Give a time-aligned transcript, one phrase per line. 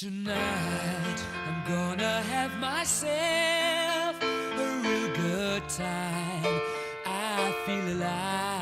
[0.00, 6.60] Tonight I'm gonna have myself a real good time.
[7.04, 8.59] I feel alive.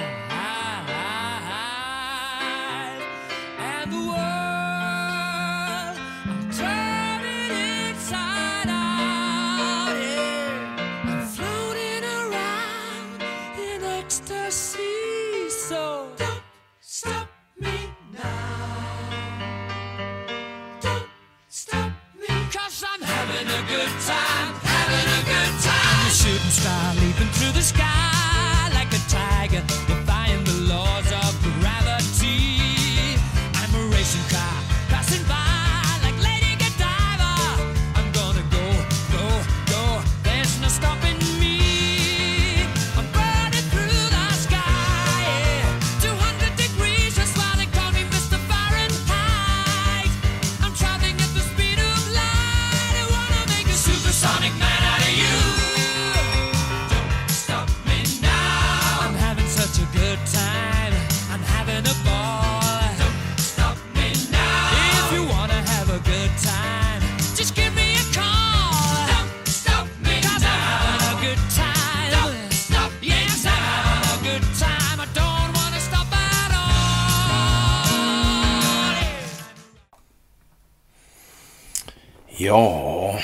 [82.49, 83.21] Ja,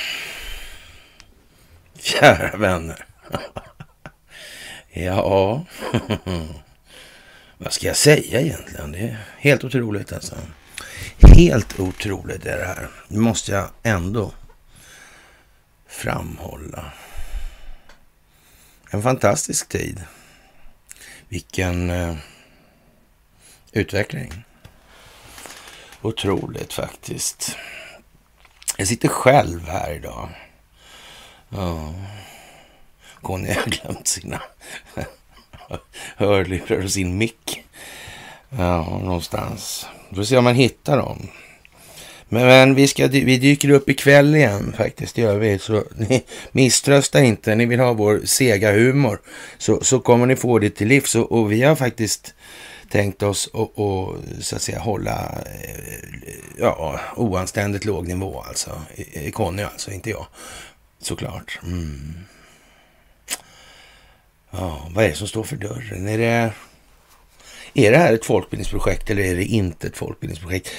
[1.99, 3.05] kära vänner.
[4.89, 5.65] ja,
[7.57, 8.91] vad ska jag säga egentligen?
[8.91, 10.35] Det är helt otroligt alltså.
[11.17, 12.89] Helt otroligt är det här.
[13.07, 14.31] Det måste jag ändå
[15.87, 16.91] framhålla.
[18.91, 20.03] En fantastisk tid.
[21.29, 22.15] Vilken eh,
[23.71, 24.45] utveckling.
[26.01, 27.57] Otroligt faktiskt.
[28.77, 30.29] Jag sitter själv här idag.
[31.49, 31.93] Ja.
[33.21, 34.41] Conny har glömt sina
[36.15, 37.63] hörlurar och sin mick.
[38.49, 39.87] Ja, någonstans.
[40.09, 41.27] Vi får se om man hittar dem.
[42.29, 45.59] Men, men vi, ska, vi dyker upp ikväll igen faktiskt, det gör vi.
[45.59, 49.21] Så ni misströsta inte, ni vill ha vår sega humor.
[49.57, 51.15] Så, så kommer ni få det till livs.
[51.15, 52.33] Och, och vi har faktiskt
[52.89, 56.09] tänkt oss att och, så att säga hålla eh,
[56.57, 58.81] ja, oanständigt låg nivå alltså.
[59.33, 60.27] Conny alltså, inte jag.
[60.99, 61.59] Såklart.
[61.63, 62.13] Mm.
[64.51, 66.07] Ja, vad är det som står för dörren?
[66.07, 66.53] Är det,
[67.73, 70.69] är det här ett folkbildningsprojekt eller är det inte ett folkbildningsprojekt?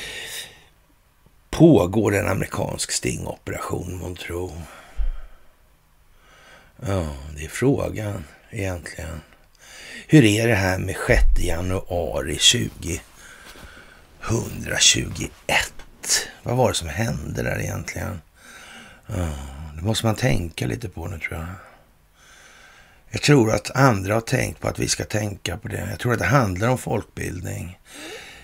[1.50, 4.52] Pågår en amerikansk stingoperation, månntro?
[6.86, 7.06] Ja,
[7.36, 9.20] det är frågan egentligen.
[10.08, 15.32] Hur är det här med 6 januari 2021?
[16.42, 18.20] Vad var det som hände där egentligen?
[19.76, 21.48] Det måste man tänka lite på nu tror jag.
[23.10, 25.88] Jag tror att andra har tänkt på att vi ska tänka på det.
[25.90, 27.78] Jag tror att det handlar om folkbildning.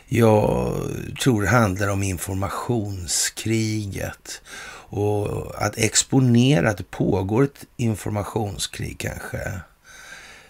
[0.07, 0.77] Jag
[1.23, 4.43] tror det handlar om informationskriget
[4.89, 9.61] och att exponera att det pågår ett informationskrig kanske.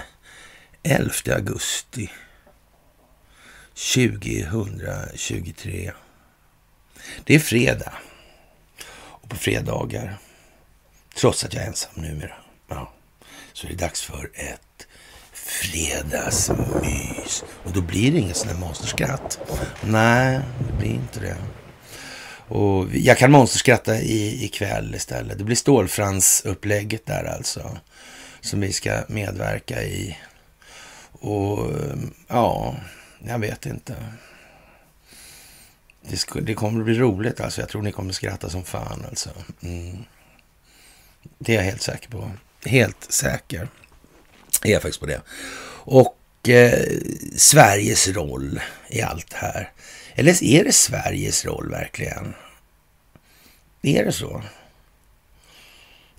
[0.84, 2.12] 11 augusti
[3.94, 5.92] 2023.
[7.24, 7.94] Det är fredag.
[9.28, 10.18] Och på fredagar,
[11.16, 12.34] trots att jag är ensam numera,
[12.68, 12.94] ja,
[13.54, 14.88] så är dags för ett
[15.34, 17.44] fredagsmys.
[17.64, 19.40] Och då blir det inget sånt där monsterskratt.
[19.84, 21.36] Nej, det blir inte det.
[22.48, 25.38] Och jag kan monsterskratta i, ikväll istället.
[25.38, 27.78] Det blir Stålfrans-upplägget där alltså.
[28.42, 30.18] Som vi ska medverka i.
[31.12, 31.98] Och eh,
[32.28, 32.76] ja,
[33.20, 33.96] jag vet inte.
[36.10, 37.62] Det, ska, det kommer att bli roligt alltså.
[37.62, 39.30] Jag tror ni kommer att skratta som fan alltså.
[39.62, 39.98] Mm.
[41.40, 42.32] Det är jag helt säker på.
[42.66, 43.68] Helt säker
[44.64, 45.22] är jag faktiskt på det.
[45.70, 46.88] Och eh,
[47.36, 49.72] Sveriges roll i allt det här.
[50.16, 52.34] Eller är det Sveriges roll verkligen?
[53.82, 54.44] Är det så?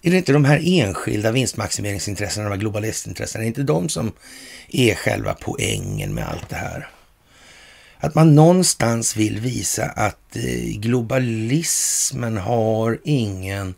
[0.03, 4.13] Är det inte de här enskilda vinstmaximeringsintressena, de här globalistintressena, är det inte de som
[4.69, 6.89] är själva poängen med allt det här?
[8.01, 13.75] Att man någonstans vill visa att eh, globalismen har ingen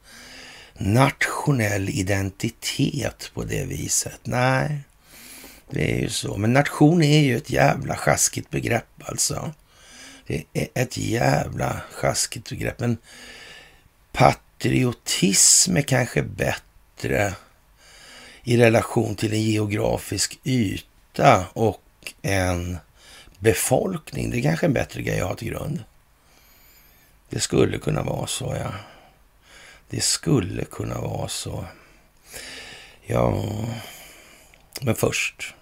[0.78, 4.20] nationell identitet på det viset.
[4.22, 4.80] Nej,
[5.70, 6.36] det är ju så.
[6.36, 9.52] Men nation är ju ett jävla sjaskigt begrepp alltså.
[10.26, 12.80] Det är ett jävla sjaskigt begrepp.
[12.80, 12.98] Men
[14.12, 17.34] patriotism är kanske bättre
[18.44, 21.82] i relation till en geografisk yta och
[22.22, 22.78] en
[23.40, 24.30] befolkning.
[24.30, 25.84] Det är kanske en bättre grej att ha till grund.
[27.28, 28.72] Det skulle kunna vara så, ja.
[29.88, 31.64] Det skulle kunna vara så.
[33.02, 33.44] Ja,
[34.80, 35.54] men först,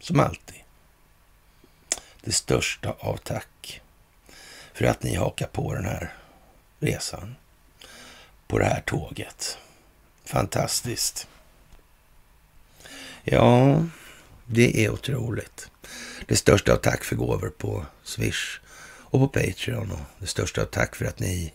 [0.00, 0.62] som alltid,
[2.20, 3.80] det största av tack
[4.74, 6.14] för att ni hakar på den här
[6.78, 7.36] resan,
[8.46, 9.58] på det här tåget.
[10.24, 11.28] Fantastiskt.
[13.24, 13.80] Ja,
[14.44, 15.70] det är otroligt.
[16.26, 20.66] Det största av tack för gåvor på Swish och på Patreon och det största av
[20.66, 21.54] tack för att ni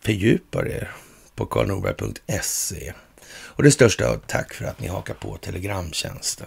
[0.00, 0.90] fördjupar er
[1.34, 2.92] på karlnorberg.se.
[3.32, 6.46] Och det största av tack för att ni hakar på Telegramtjänsten.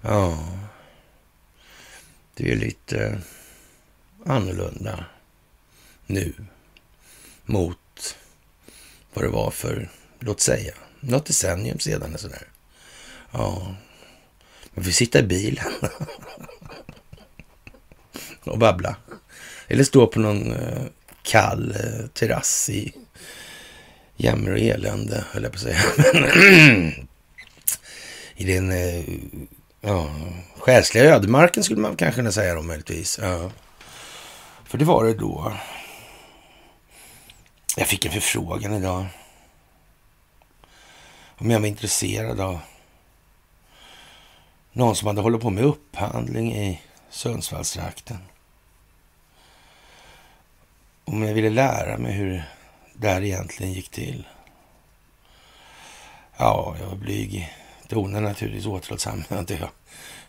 [0.00, 0.58] Ja,
[2.34, 3.20] det är lite
[4.26, 5.04] annorlunda
[6.06, 6.34] nu
[7.44, 8.16] mot
[9.14, 12.02] vad det var för, låt säga, något decennium sedan.
[12.02, 12.48] eller Sådär.
[13.30, 13.74] Ja,
[14.76, 15.72] man får sitta i bilen
[18.44, 18.96] och babbla.
[19.68, 20.82] Eller stå på någon eh,
[21.22, 22.92] kall eh, terrass i
[24.16, 25.78] jämmer och elände, höll jag på att säga.
[28.36, 29.04] I den eh,
[29.80, 30.10] ja,
[30.58, 33.18] själsliga ödemarken skulle man kanske kunna säga då möjligtvis.
[33.22, 33.50] Ja.
[34.64, 35.52] För det var det då.
[37.76, 39.06] Jag fick en förfrågan idag.
[41.38, 42.58] Om jag var intresserad av
[44.76, 46.80] någon som hade hållit på med upphandling i
[47.10, 48.18] Sundsvallstrakten.
[51.04, 52.42] Om jag ville lära mig hur
[52.92, 54.26] det här egentligen gick till.
[56.36, 57.50] Ja, jag var blyg i
[57.88, 59.24] tonen naturligtvis återhållsam.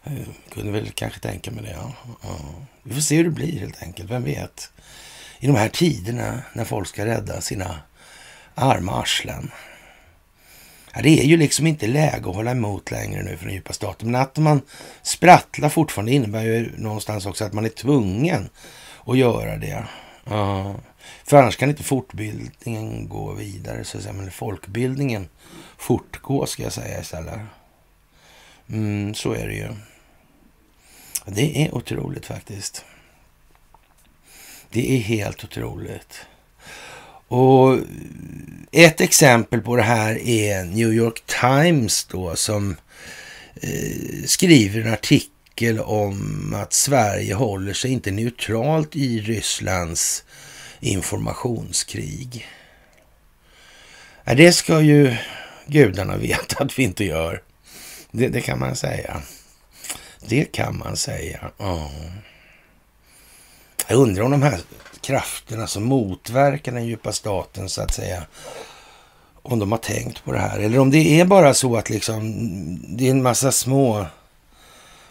[0.04, 1.71] Jag eh, kunde väl kanske tänka mig det.
[1.71, 1.94] Ja.
[2.24, 2.38] ja.
[2.83, 4.12] Vi får se hur det blir helt enkelt.
[4.12, 4.71] Vem vet?
[5.40, 7.80] I de här tiderna när folk ska rädda sina
[8.56, 9.52] arma arslen.
[10.97, 13.73] Ja, det är ju liksom inte läge att hålla emot längre nu för den djupa
[13.73, 14.11] staten.
[14.11, 14.61] Men att man
[15.01, 18.49] sprattlar fortfarande innebär ju någonstans också att man är tvungen
[19.06, 19.85] att göra det.
[20.31, 20.75] Uh,
[21.23, 24.13] För annars kan inte fortbildningen gå vidare, så att säga.
[24.13, 25.30] Men folkbildningen
[25.77, 27.39] fortgå, ska jag säga istället.
[28.69, 29.69] Mm, så är det ju.
[31.25, 32.85] Det är otroligt faktiskt.
[34.69, 36.25] Det är helt otroligt.
[37.28, 37.80] Och
[38.72, 42.76] ett exempel på det här är New York Times då som
[43.56, 50.24] eh, skriver en artikel om att Sverige håller sig inte neutralt i Rysslands
[50.80, 52.48] informationskrig.
[54.26, 55.16] Det ska ju
[55.68, 57.42] gudarna veta att vi inte gör.
[58.12, 59.22] Det, det kan man säga.
[60.28, 61.52] Det kan man säga.
[61.57, 61.92] Oh.
[63.88, 64.60] Jag undrar om de här
[65.07, 68.23] krafterna som motverkar den djupa staten så att säga.
[69.42, 70.59] Om de har tänkt på det här.
[70.59, 72.21] Eller om det är bara så att liksom
[72.97, 74.06] det är en massa små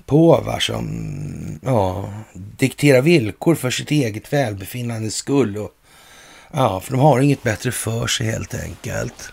[0.07, 5.57] påvar som ja, dikterar villkor för sitt eget välbefinnandes skull.
[5.57, 5.71] Och,
[6.53, 9.33] ja, för de har inget bättre för sig helt enkelt.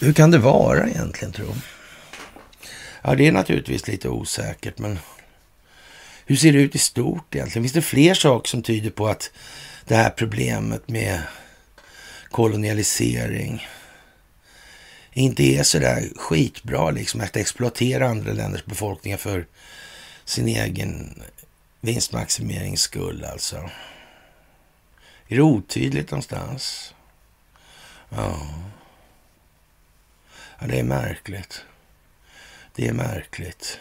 [0.00, 1.54] hur kan det vara egentligen, tro?
[3.02, 4.98] Ja, det är naturligtvis lite osäkert, men
[6.26, 7.64] hur ser det ut i stort egentligen?
[7.64, 9.30] Finns det fler saker som tyder på att
[9.84, 11.22] det här problemet med
[12.30, 13.66] kolonialisering
[15.12, 19.46] inte är så där skitbra liksom att exploatera andra länders befolkningar för
[20.24, 21.22] sin egen
[21.80, 23.56] vinstmaximerings skull alltså.
[25.28, 26.94] Är det otydligt någonstans?
[28.08, 28.40] Ja.
[30.58, 31.64] ja, det är märkligt.
[32.74, 33.78] Det är märkligt.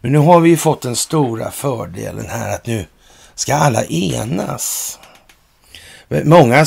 [0.00, 2.86] Men nu har vi ju fått den stora fördelen här att nu
[3.34, 4.98] ska alla enas.
[6.08, 6.66] Många eh,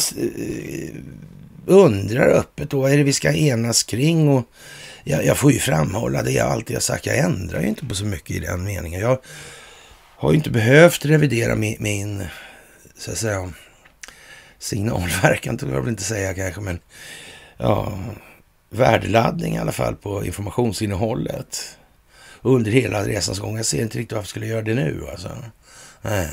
[1.66, 4.30] undrar öppet då, vad är det vi ska enas kring?
[4.30, 4.46] Och
[5.04, 7.96] jag, jag, får ju framhålla det jag alltid har sagt, jag ändrar ju inte på
[7.96, 9.02] så mycket i den meningen.
[9.02, 9.20] Jag
[10.16, 12.24] har ju inte behövt revidera min, min
[12.98, 13.54] så att säga,
[14.60, 16.80] signalverkan, tror jag väl inte säga kanske, men
[17.58, 18.00] ja,
[18.70, 21.78] värdeladdning i alla fall på informationsinnehållet
[22.42, 23.58] under hela resans gång.
[23.58, 25.30] Jag ser inte riktigt varför jag skulle göra det nu alltså.
[26.02, 26.30] Nej.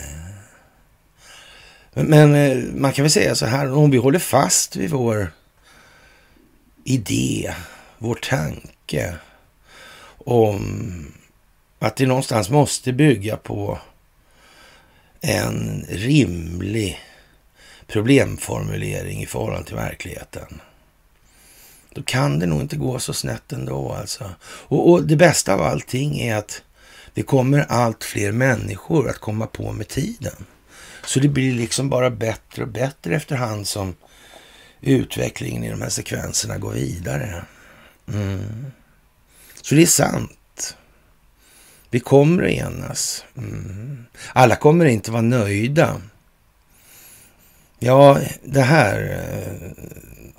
[1.92, 5.32] Men eh, man kan väl säga så här, om vi håller fast vid vår
[6.84, 7.54] idé,
[7.98, 9.14] vår tanke
[10.18, 11.12] om
[11.78, 13.78] att det någonstans måste bygga på
[15.20, 16.98] en rimlig
[17.86, 20.60] problemformulering i förhållande till verkligheten.
[21.98, 24.30] Då kan det nog inte gå så snett ändå alltså.
[24.42, 26.62] Och, och det bästa av allting är att
[27.14, 30.46] det kommer allt fler människor att komma på med tiden.
[31.04, 33.94] Så det blir liksom bara bättre och bättre efterhand som
[34.80, 37.44] utvecklingen i de här sekvenserna går vidare.
[38.08, 38.66] Mm.
[39.62, 40.76] Så det är sant.
[41.90, 43.24] Vi kommer att enas.
[43.36, 44.04] Mm.
[44.32, 46.00] Alla kommer inte vara nöjda.
[47.78, 49.84] Ja, det här eh,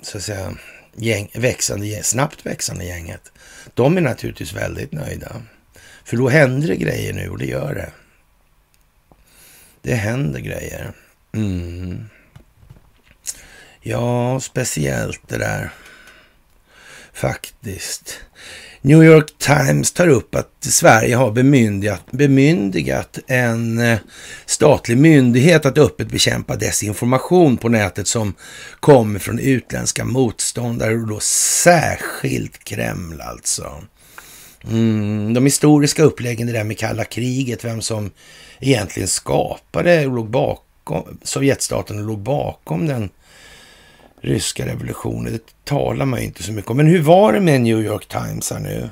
[0.02, 0.56] så att säga
[1.00, 3.32] gäng, växande, snabbt växande gänget,
[3.74, 5.42] de är naturligtvis väldigt nöjda.
[6.04, 7.90] För då händer det grejer nu och det gör det.
[9.82, 10.92] Det händer grejer.
[11.32, 12.08] Mm.
[13.80, 15.70] Ja, speciellt det där.
[17.12, 18.20] Faktiskt.
[18.82, 23.98] New York Times tar upp att Sverige har bemyndigat, bemyndigat en eh,
[24.46, 28.34] statlig myndighet att öppet bekämpa desinformation på nätet som
[28.80, 31.20] kommer från utländska motståndare och då
[31.62, 33.82] särskilt Kreml alltså.
[34.68, 38.10] Mm, de historiska uppläggen, det där med kalla kriget, vem som
[38.60, 43.10] egentligen skapade och låg bakom, Sovjetstaten och låg bakom den
[44.20, 45.32] ryska revolutionen.
[45.32, 46.76] Det talar man ju inte så mycket om.
[46.76, 48.90] Men hur var det med New York Times här nu?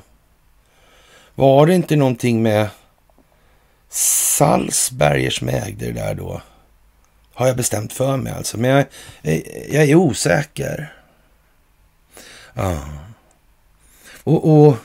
[1.35, 2.69] Var det inte någonting med
[3.89, 6.41] Salzberger som ägde det där då?
[7.33, 8.57] Har jag bestämt för mig alltså.
[8.57, 8.85] Men jag,
[9.69, 10.93] jag är osäker.
[12.53, 12.79] Ja.
[14.23, 14.77] Och, och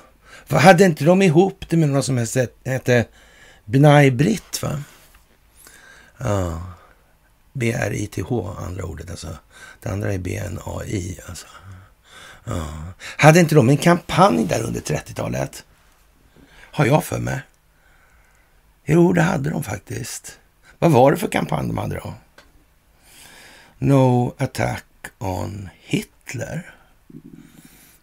[0.49, 2.27] vad hade inte de ihop det med någon som
[2.65, 3.05] hette
[3.65, 4.83] Bnai Britt va?
[6.19, 6.63] Ja.
[7.53, 9.29] B-R-I-T-H, andra ordet alltså.
[9.81, 11.47] Det andra är BNAI alltså.
[12.45, 12.67] Ja.
[13.17, 15.65] Hade inte de en kampanj där under 30-talet?
[16.51, 17.41] Har jag för mig.
[18.85, 20.39] Jo, det hade de faktiskt.
[20.79, 22.15] Vad var det för kampanj de hade då?
[23.79, 24.85] No attack
[25.19, 26.75] on Hitler.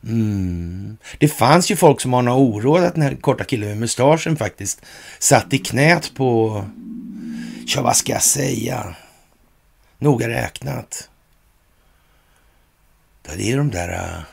[0.03, 0.97] Mm.
[1.17, 4.81] Det fanns ju folk som några oro att den här korta killen med mustaschen faktiskt
[5.19, 6.63] satt i knät på,
[7.65, 8.95] ja vad ska jag säga,
[9.99, 11.09] noga räknat.
[13.37, 14.23] Det är de där äh,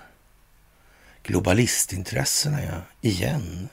[1.23, 3.69] globalistintressena ja, igen.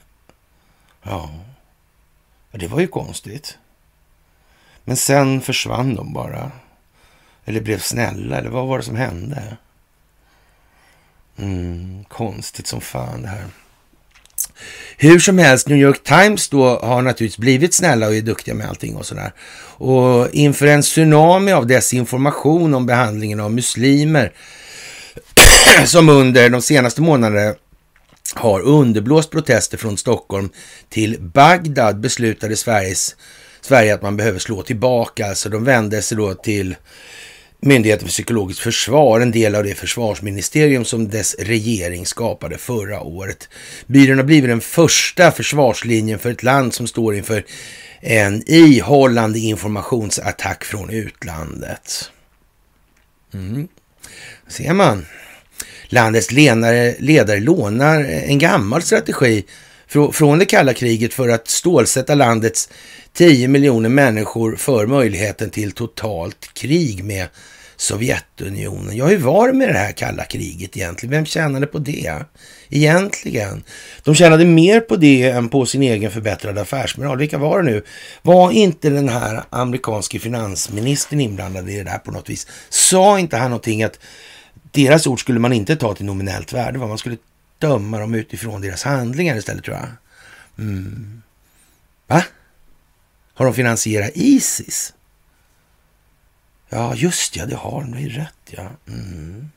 [1.04, 1.30] Ja,
[2.52, 3.58] det var ju konstigt.
[4.84, 6.52] Men sen försvann de bara.
[7.46, 9.58] Eller blev snälla, eller vad var det som hände?
[11.38, 13.46] Mm, konstigt som fan det här.
[14.98, 18.70] Hur som helst, New York Times då har naturligtvis blivit snälla och är duktiga med
[18.70, 19.34] allting och sådär.
[19.78, 24.34] Och inför en tsunami av desinformation om behandlingen av muslimer
[25.86, 27.56] som under de senaste månaderna
[28.34, 30.50] har underblåst protester från Stockholm
[30.90, 33.16] till Bagdad beslutade Sveriges,
[33.62, 35.28] Sverige att man behöver slå tillbaka.
[35.28, 36.76] Alltså de vände sig då till
[37.60, 43.50] Myndigheten för psykologiskt försvar, en del av det försvarsministerium som dess regering skapade förra året.
[43.88, 47.46] Byrån har blivit den första försvarslinjen för ett land som står inför
[48.02, 52.12] en ihållande informationsattack från utlandet.
[53.34, 53.68] Mm.
[54.48, 55.06] Ser man.
[55.96, 59.44] Landets ledare, ledare lånar en gammal strategi
[60.14, 62.70] från det kalla kriget för att stålsätta landets
[63.14, 67.28] 10 miljoner människor för möjligheten till totalt krig med
[67.78, 68.98] Sovjetunionen.
[68.98, 71.12] Ja, hur var det med det här kalla kriget egentligen?
[71.12, 72.24] Vem tjänade på det
[72.70, 73.64] egentligen?
[74.04, 77.18] De tjänade mer på det än på sin egen förbättrade affärsmoral.
[77.18, 77.84] Vilka var det nu?
[78.22, 82.48] Var inte den här amerikanske finansministern inblandad i det där på något vis?
[82.70, 84.00] Sa inte han någonting att
[84.76, 87.18] deras ord skulle man inte ta till nominellt värde, man skulle
[87.60, 89.88] döma dem utifrån deras handlingar istället tror jag.
[90.58, 91.22] Mm.
[92.08, 92.24] Va?
[93.34, 94.94] Har de finansierat Isis?
[96.70, 97.92] Ja, just ja, det har de.
[97.92, 98.70] Det är rätt, ja.
[98.88, 99.50] Mm.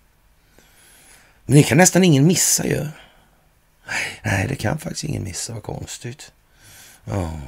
[1.46, 2.86] Men det kan nästan ingen missa ju.
[4.22, 5.54] Nej, det kan faktiskt ingen missa.
[5.54, 6.32] Vad konstigt.
[7.04, 7.40] Ja.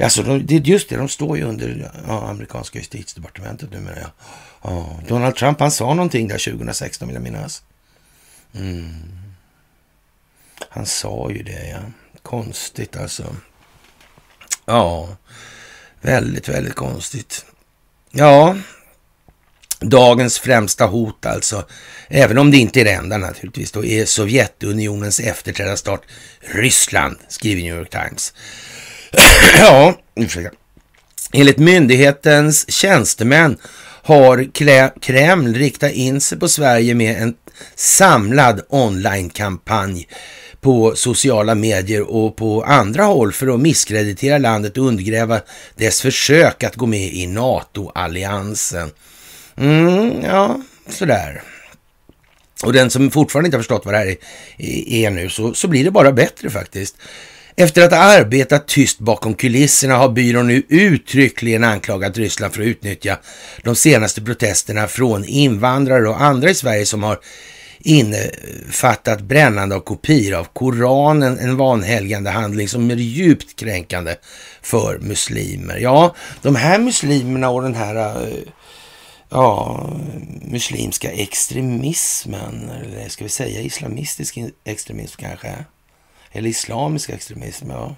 [0.00, 4.00] Alltså, det är just det, de står ju under ja, amerikanska justitiedepartementet numera.
[4.00, 4.10] Ja.
[4.62, 5.00] Ja.
[5.08, 7.62] Donald Trump, han sa någonting där 2016 vill jag minnas.
[8.54, 9.18] Mm.
[10.68, 11.78] Han sa ju det, ja.
[12.22, 13.36] Konstigt alltså.
[14.64, 15.16] Ja,
[16.00, 17.44] väldigt, väldigt konstigt.
[18.10, 18.56] Ja,
[19.80, 21.66] dagens främsta hot alltså,
[22.08, 26.02] även om det inte är det enda naturligtvis, då är Sovjetunionens efterträdarstart
[26.40, 28.34] Ryssland, skriver New York Times.
[29.60, 30.56] ja, ursäkta.
[31.32, 33.58] Enligt myndighetens tjänstemän
[34.08, 34.52] har
[35.00, 37.34] Kreml riktat in sig på Sverige med en
[37.74, 40.08] samlad online-kampanj
[40.60, 45.40] på sociala medier och på andra håll för att misskreditera landet och undergräva
[45.76, 48.90] dess försök att gå med i NATO-alliansen.
[49.56, 51.42] Mm, ja, sådär.
[52.64, 54.16] Och den som fortfarande inte har förstått vad det här
[54.56, 56.96] är, är nu, så, så blir det bara bättre faktiskt.
[57.60, 62.66] Efter att ha arbetat tyst bakom kulisserna har byrån nu uttryckligen anklagat Ryssland för att
[62.66, 63.18] utnyttja
[63.62, 67.18] de senaste protesterna från invandrare och andra i Sverige som har
[67.78, 74.14] innefattat brännande av kopior av Koranen, en vanhelgande handling som är djupt kränkande
[74.62, 75.76] för muslimer.
[75.76, 78.38] Ja, de här muslimerna och den här eh,
[79.28, 79.80] ja,
[80.42, 85.64] muslimska extremismen, eller ska vi säga islamistisk extremism kanske?
[86.32, 87.96] Eller islamisk extremism, ja.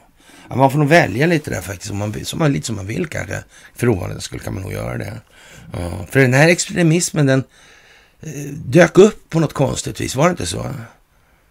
[0.48, 3.06] ja man får nog välja lite där faktiskt, om man, som lite som man vill
[3.06, 3.44] kanske.
[3.74, 5.20] För ovanligt skulle kan man nog göra det.
[5.72, 7.44] Ja, för den här extremismen, den
[8.20, 10.74] eh, dök upp på något konstigt vis, var det inte så?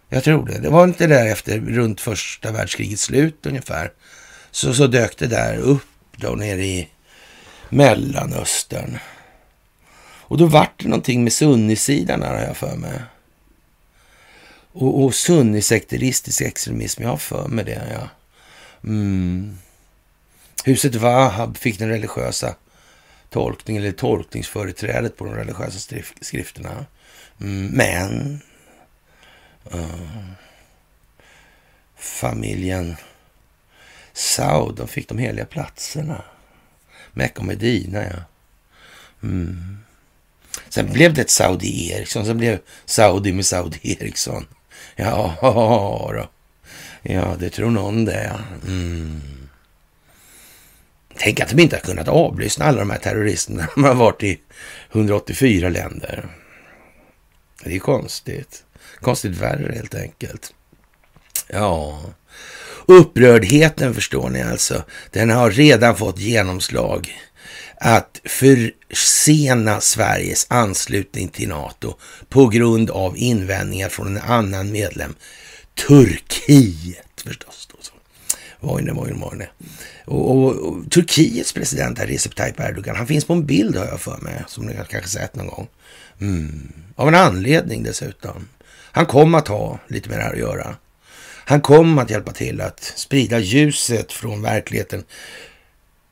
[0.08, 0.58] Jag tror det.
[0.58, 3.92] Det var inte där efter runt första världskrigets slut ungefär.
[4.50, 6.88] Så, så dök det där upp då nere i
[7.68, 8.98] Mellanöstern.
[10.30, 13.00] Och då vart det någonting med sunnisidan har jag för mig.
[14.72, 18.08] Och, och sunnisekteristisk extremism, jag har för mig det, ja.
[18.84, 19.58] Mm.
[20.64, 22.54] Huset Wahab fick den religiösa
[23.30, 26.86] tolkningen, eller tolkningsföreträdet på de religiösa skrifterna.
[27.40, 27.66] Mm.
[27.66, 28.40] Men
[29.74, 30.32] uh,
[31.96, 32.96] familjen
[34.12, 36.24] Saud, de fick de heliga platserna.
[37.12, 38.24] Mecka och Medina, ja.
[39.22, 39.78] Mm.
[40.68, 44.46] Sen blev det ett Saudi Eriksson, sen blev Saudi med Saudi Eriksson.
[45.00, 45.36] Ja,
[46.14, 46.28] då.
[47.02, 48.40] Ja, det tror någon det.
[48.66, 49.20] Mm.
[51.16, 53.68] Tänk att de inte har kunnat avlyssna alla de här terroristerna.
[53.74, 54.40] De har varit i
[54.92, 56.28] 184 länder.
[57.64, 58.64] Det är konstigt.
[59.00, 60.54] Konstigt värre helt enkelt.
[61.48, 62.00] Ja,
[62.86, 64.82] upprördheten förstår ni alltså.
[65.10, 67.12] Den har redan fått genomslag
[67.80, 71.94] att försena Sveriges anslutning till NATO
[72.28, 75.14] på grund av invändningar från en annan medlem,
[75.86, 77.68] Turkiet förstås.
[77.72, 77.76] Då.
[78.60, 79.48] Vojne, vojne, vojne.
[80.04, 83.86] Och, och, och, Turkiets president här, Recep Tayyip Erdogan, han finns på en bild har
[83.86, 85.68] jag för mig, som ni kanske sett någon gång.
[86.20, 86.72] Mm.
[86.96, 88.48] Av en anledning dessutom.
[88.92, 90.76] Han kom att ha lite med det här att göra.
[91.44, 95.04] Han kom att hjälpa till att sprida ljuset från verkligheten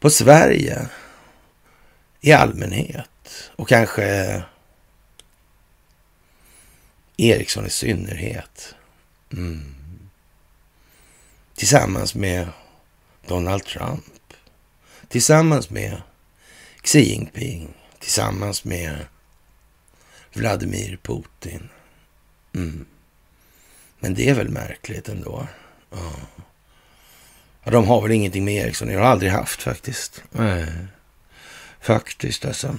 [0.01, 0.89] på Sverige
[2.21, 4.43] i allmänhet och kanske
[7.17, 8.75] Eriksson i synnerhet.
[9.33, 9.75] Mm.
[11.55, 12.49] Tillsammans med
[13.27, 14.05] Donald Trump.
[15.09, 16.03] Tillsammans med
[16.83, 17.75] Xi Jinping.
[17.99, 19.07] Tillsammans med
[20.33, 21.69] Vladimir Putin.
[22.55, 22.87] Mm.
[23.99, 25.47] Men det är väl märkligt ändå.
[25.91, 26.13] Ja.
[27.65, 27.71] ja.
[27.71, 30.23] de har väl ingenting med Eriksson Jag har aldrig haft faktiskt.
[30.31, 30.67] Nej.
[31.89, 32.77] Faktiskt alltså.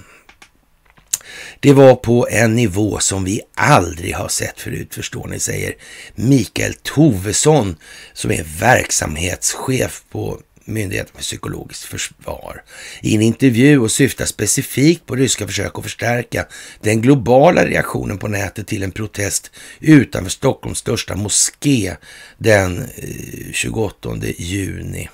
[1.60, 5.74] Det var på en nivå som vi aldrig har sett förut, förstår ni, säger
[6.14, 7.76] Mikael Tovesson
[8.12, 12.62] som är verksamhetschef på Myndigheten för psykologiskt försvar
[13.02, 16.46] i en intervju och syftar specifikt på ryska försök att förstärka
[16.80, 21.96] den globala reaktionen på nätet till en protest utanför Stockholms största moské
[22.38, 25.08] den eh, 28 juni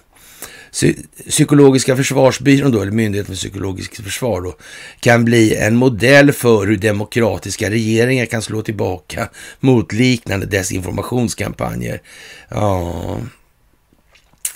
[1.28, 4.56] psykologiska försvarsbyrån då, eller Myndigheten för psykologiskt försvar då,
[5.00, 9.28] kan bli en modell för hur demokratiska regeringar kan slå tillbaka
[9.60, 12.02] mot liknande desinformationskampanjer.
[12.48, 13.20] Ja,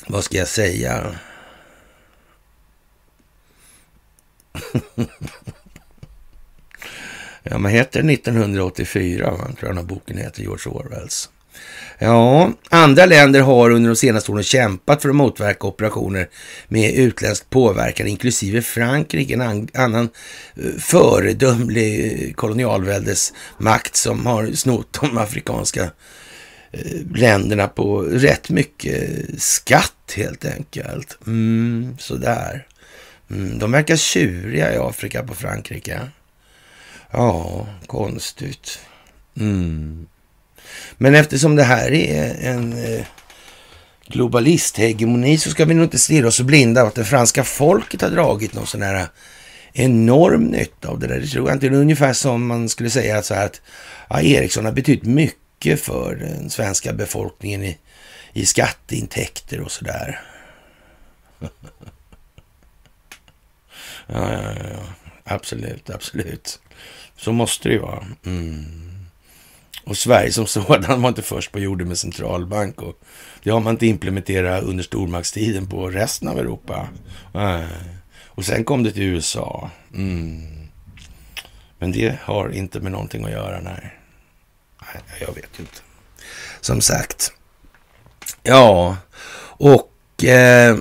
[0.06, 1.14] vad ska jag säga?
[7.42, 9.36] ja, men heter 1984, va?
[9.36, 11.30] tror jag den här boken heter, George Orwells.
[12.02, 16.28] Ja, andra länder har under de senaste åren kämpat för att motverka operationer
[16.68, 20.08] med utländsk påverkan, inklusive Frankrike, en annan
[20.56, 25.82] eh, föredömlig eh, kolonialväldesmakt som har snott de afrikanska
[26.72, 29.02] eh, länderna på rätt mycket
[29.42, 31.18] skatt helt enkelt.
[31.26, 32.66] Mm, sådär.
[33.30, 36.00] Mm, de verkar tjuriga i Afrika på Frankrike.
[37.10, 38.78] Ja, konstigt.
[39.36, 40.06] Mm.
[40.98, 43.04] Men eftersom det här är en eh,
[44.06, 48.54] globalisthegemoni så ska vi nog inte stirra oss blinda att det franska folket har dragit
[48.54, 49.06] någon sån här eh,
[49.72, 51.20] enorm nytta av det där.
[51.20, 51.68] Det tror jag inte.
[51.68, 53.60] Det är ungefär som man skulle säga att, så här att
[54.08, 57.78] ja, Ericsson har betytt mycket för den svenska befolkningen i,
[58.32, 60.20] i skatteintäkter och sådär.
[64.12, 64.78] Ja, ja, ja,
[65.24, 66.60] absolut, absolut.
[67.16, 68.06] Så måste det ju vara.
[68.26, 68.89] Mm.
[69.90, 72.82] Och Sverige som sådan var inte först på jorden med centralbank.
[72.82, 73.00] Och
[73.42, 76.88] det har man inte implementerat under stormaktstiden på resten av Europa.
[77.34, 77.64] Eh,
[78.26, 79.70] och sen kom det till USA.
[79.94, 80.68] Mm.
[81.78, 83.98] Men det har inte med någonting att göra, nej.
[84.80, 85.02] nej.
[85.20, 85.80] Jag vet inte.
[86.60, 87.32] Som sagt.
[88.42, 88.96] Ja,
[89.42, 90.76] och eh,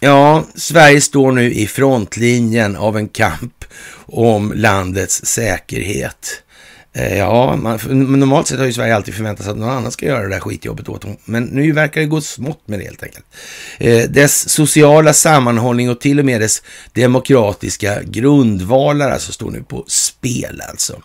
[0.00, 3.64] ja, Sverige står nu i frontlinjen av en kamp
[4.06, 6.43] om landets säkerhet.
[6.96, 7.78] Eh, ja, man,
[8.18, 10.40] normalt sett har ju Sverige alltid förväntat sig att någon annan ska göra det där
[10.40, 11.16] skitjobbet åt dem.
[11.24, 13.24] Men nu verkar det gå smått med det helt enkelt.
[13.78, 19.84] Eh, dess sociala sammanhållning och till och med dess demokratiska grundvalar alltså står nu på
[19.88, 21.02] spel alltså.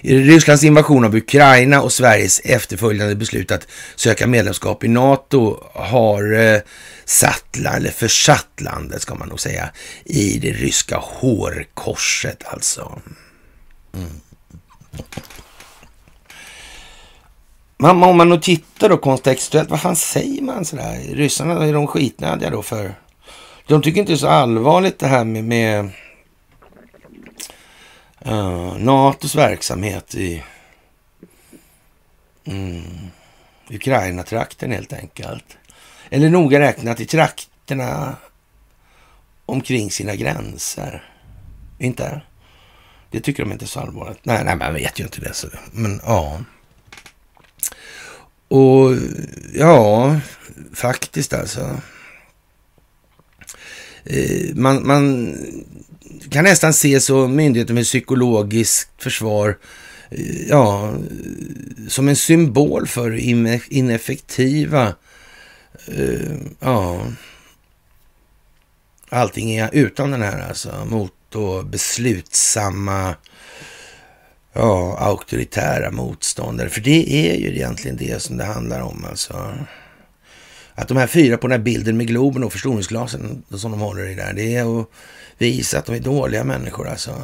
[0.00, 6.60] Rysslands invasion av Ukraina och Sveriges efterföljande beslut att söka medlemskap i NATO har eh,
[7.04, 9.70] satt, eller försatt landet ska man nog säga,
[10.04, 13.00] i det ryska hårkorset alltså.
[13.94, 14.10] Mm.
[17.78, 21.14] Men om man nu tittar då kontextuellt, vad fan säger man sådär?
[21.14, 22.94] Ryssarna, är de skitnödiga då för?
[23.66, 25.90] De tycker inte det är så allvarligt det här med, med
[28.26, 30.42] uh, NATOs verksamhet i
[32.44, 33.10] mm,
[33.70, 35.58] Ukraina-trakten helt enkelt.
[36.10, 38.16] Eller noga räknat i trakterna
[39.46, 41.04] omkring sina gränser.
[41.78, 42.20] Inte?
[43.10, 44.18] Det tycker de inte är så allvarligt.
[44.22, 45.34] Nej, nej, man vet ju inte det.
[45.34, 45.48] Så.
[45.72, 46.40] Men ja.
[48.48, 48.96] Och
[49.54, 50.20] ja,
[50.74, 51.80] faktiskt alltså.
[54.04, 55.34] Eh, man, man
[56.30, 59.58] kan nästan se så myndigheten med psykologiskt försvar
[60.10, 60.94] eh, ja,
[61.88, 63.16] som en symbol för
[63.72, 64.94] ineffektiva
[65.86, 67.06] eh, ja,
[69.08, 73.14] allting är utan den här alltså mot och beslutsamma
[74.52, 76.68] ja, auktoritära motståndare.
[76.68, 79.04] För det är ju egentligen det som det handlar om.
[79.04, 79.54] Alltså.
[80.74, 84.06] Att de här fyra på den här bilden med Globen och förstoringsglasen som de håller
[84.06, 84.88] i där, det är att
[85.38, 87.14] visa att de är dåliga människor alltså.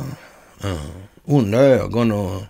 [0.62, 0.78] Ja.
[1.24, 2.42] Onda ögon och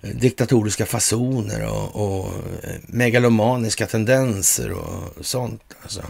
[0.00, 2.26] eh, diktatoriska fasoner och, och
[2.62, 5.62] eh, megalomaniska tendenser och sånt.
[5.82, 6.02] Alltså.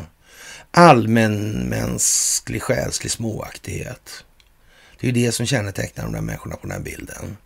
[0.71, 4.25] Allmänmänsklig själslig småaktighet.
[5.01, 7.37] Det är ju det som kännetecknar de där människorna på den här bilden.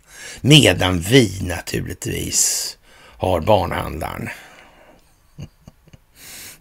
[0.41, 2.77] Medan vi naturligtvis
[3.17, 4.29] har barnhandlaren.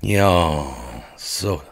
[0.04, 0.76] Ja,
[1.16, 1.62] så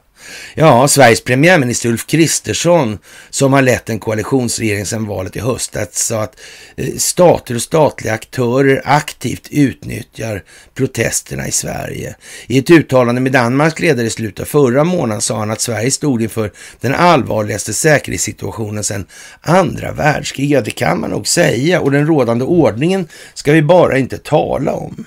[0.55, 2.99] Ja, Sveriges premiärminister Ulf Kristersson,
[3.31, 6.41] som har lett en koalitionsregering sedan valet i höstas, sa att
[6.77, 10.43] eh, stater och statliga aktörer aktivt utnyttjar
[10.75, 12.15] protesterna i Sverige.
[12.47, 15.91] I ett uttalande med Danmarks ledare i slutet av förra månaden sa han att Sverige
[15.91, 19.07] stod inför den allvarligaste säkerhetssituationen sedan
[19.41, 20.51] andra världskriget.
[20.51, 24.73] Ja, det kan man nog säga och den rådande ordningen ska vi bara inte tala
[24.73, 25.05] om.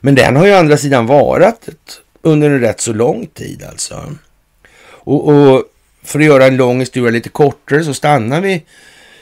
[0.00, 1.68] Men den har ju å andra sidan varat
[2.22, 4.14] under en rätt så lång tid alltså.
[5.04, 5.64] Och, och,
[6.02, 8.64] för att göra en lång historia lite kortare så stannar vi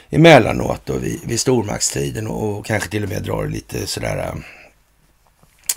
[0.09, 4.33] emellanåt då vid, vid stormaktstiden och, och kanske till och med drar lite sådär äh,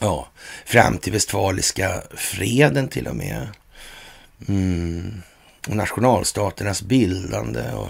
[0.00, 0.28] ja,
[0.64, 3.48] fram till Westfaliska freden till och med.
[4.48, 5.22] Mm.
[5.68, 7.88] Och nationalstaternas bildande och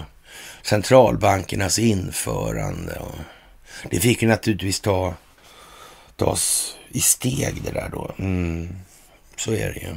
[0.61, 2.95] centralbankernas införande.
[2.95, 3.15] Och
[3.91, 5.13] det fick ju naturligtvis ta,
[6.15, 8.11] tas i steg det där då.
[8.17, 8.75] Mm.
[9.37, 9.93] Så är det ju.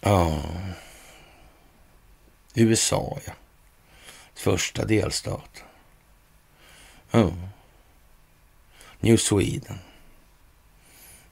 [0.00, 0.42] Ja.
[2.54, 3.32] USA, ja.
[4.34, 5.64] Första delstat.
[7.10, 7.32] Ja.
[9.00, 9.78] New Sweden.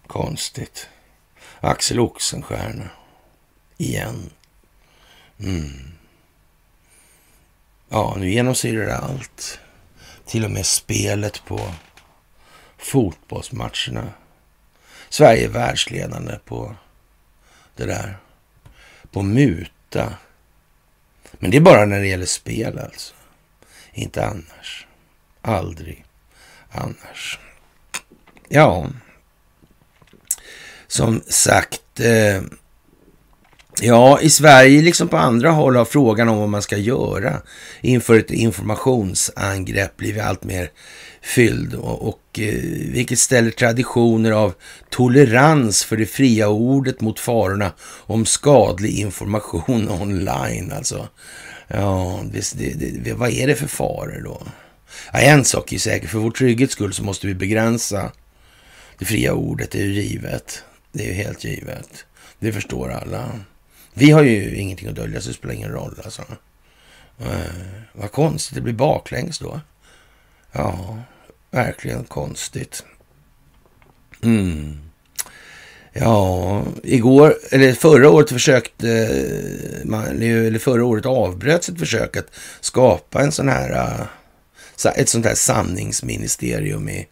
[0.06, 0.88] Konstigt.
[1.60, 2.90] Axel Oxenstierna.
[3.76, 4.30] Igen.
[5.38, 5.92] Mm.
[7.88, 9.58] Ja, nu genomsyrar det allt.
[10.26, 11.72] Till och med spelet på
[12.78, 14.12] fotbollsmatcherna.
[15.08, 16.76] Sverige är världsledande på
[17.76, 18.18] det där.
[19.16, 20.14] På muta.
[21.32, 23.14] Men det är bara när det gäller spel alltså.
[23.92, 24.86] Inte annars.
[25.40, 26.04] Aldrig
[26.70, 27.38] annars.
[28.48, 28.90] Ja,
[30.86, 32.00] som sagt.
[32.00, 32.42] Eh,
[33.80, 37.42] ja, i Sverige liksom på andra håll har frågan om vad man ska göra
[37.80, 40.70] inför ett informationsangrepp blivit allt mer
[41.26, 42.54] fylld och, och eh,
[42.92, 44.54] vilket ställer traditioner av
[44.90, 50.72] tolerans för det fria ordet mot farorna om skadlig information online.
[50.72, 51.08] Alltså,
[51.68, 54.42] ja, det, det, det, vad är det för faror då?
[55.12, 58.12] Ja, en sak är säker, för vår trygghets skull så måste vi begränsa
[58.98, 60.64] det fria ordet, det är ju givet.
[60.92, 62.04] Det är ju helt givet.
[62.38, 63.40] Det förstår alla.
[63.94, 66.22] Vi har ju ingenting att dölja, så det spelar ingen roll alltså.
[67.18, 67.28] Eh,
[67.92, 69.60] vad konstigt, det blir baklänges då.
[70.52, 70.98] Ja,
[71.50, 72.84] verkligen konstigt.
[74.22, 74.78] Mm.
[75.92, 79.20] Ja, igår, eller förra året försökte
[79.84, 82.30] man, eller förra året avbröts ett försök att
[82.60, 83.70] skapa en sån här,
[84.84, 87.06] eh, ett sånt här sanningsministerium i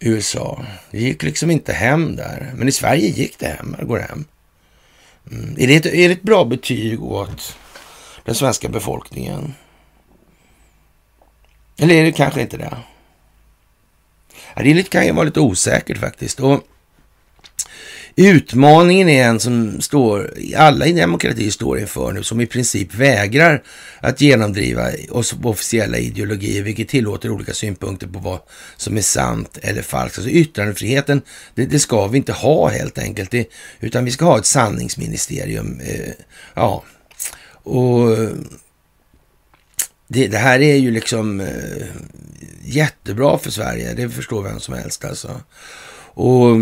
[0.00, 0.64] USA.
[0.90, 2.52] Det gick liksom inte hem där.
[2.56, 3.76] Men i Sverige gick det hem.
[3.78, 4.24] Det går hem.
[5.30, 5.56] Mm.
[5.58, 7.56] Är, det ett, är det ett bra betyg åt
[8.24, 9.54] den svenska befolkningen?
[11.78, 12.76] Eller är det kanske inte det?
[14.56, 16.40] Ja, det kan ju vara lite osäkert faktiskt.
[16.40, 16.66] Och
[18.18, 23.62] Utmaningen är en som står, alla i demokratin står inför nu, som i princip vägrar
[24.00, 24.90] att genomdriva
[25.42, 28.38] officiella ideologier, vilket tillåter olika synpunkter på vad
[28.76, 30.18] som är sant eller falskt.
[30.18, 31.22] Alltså yttrandefriheten,
[31.54, 33.48] det, det ska vi inte ha helt enkelt, det,
[33.80, 35.80] utan vi ska ha ett sanningsministerium.
[35.80, 36.12] Eh,
[36.54, 36.84] ja,
[37.62, 38.18] och
[40.08, 41.86] det, det, här är ju liksom eh,
[42.64, 45.40] jättebra för Sverige, det förstår vem som helst alltså.
[46.18, 46.56] Och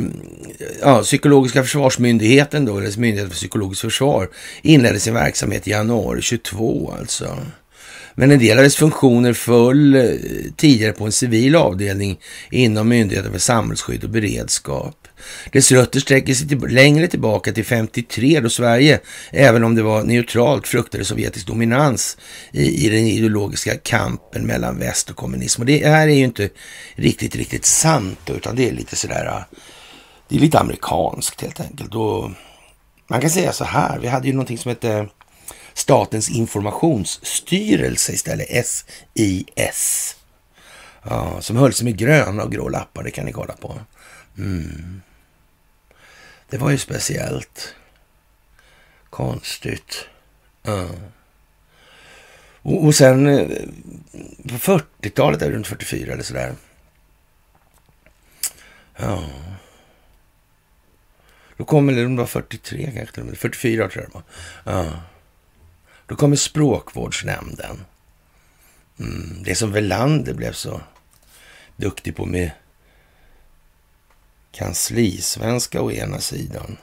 [0.80, 4.28] ja, Psykologiska försvarsmyndigheten, då, eller Myndigheten för psykologiskt försvar,
[4.62, 7.38] inledde sin verksamhet i januari 22 alltså.
[8.14, 10.10] Men en del av dess funktioner föll eh,
[10.56, 12.18] tidigare på en civil avdelning
[12.50, 15.03] inom Myndigheten för samhällsskydd och beredskap.
[15.52, 20.02] Dess rötter sträcker sig till, längre tillbaka till 53 då Sverige, även om det var
[20.02, 22.16] neutralt, fruktade sovjetisk dominans
[22.52, 25.62] i, i den ideologiska kampen mellan väst och kommunism.
[25.62, 26.48] Och det här är ju inte
[26.94, 29.44] riktigt, riktigt sant utan det är lite sådär,
[30.28, 31.94] det är lite amerikanskt helt enkelt.
[31.94, 32.30] Och
[33.06, 35.08] man kan säga så här, vi hade ju någonting som hette
[35.74, 40.16] Statens informationsstyrelse istället, SIS.
[41.02, 43.74] Ja, som höll sig med gröna och grå lappar, det kan ni kolla på.
[44.38, 45.00] Mm.
[46.48, 47.74] Det var ju speciellt.
[49.10, 50.06] Konstigt.
[50.62, 50.88] Ja.
[52.62, 53.48] Och, och sen eh,
[54.48, 56.54] på 40-talet, runt 44 eller sådär.
[58.96, 59.24] Ja.
[61.56, 64.22] Då kom, eller var 43 kanske, 44 tror jag det var.
[64.74, 64.92] Ja.
[66.06, 67.84] Då kommer språkvårdsnämnden.
[68.98, 70.80] Mm, det som Velander blev så
[71.76, 72.50] duktig på med
[74.54, 76.76] kanslisvenska å ena sidan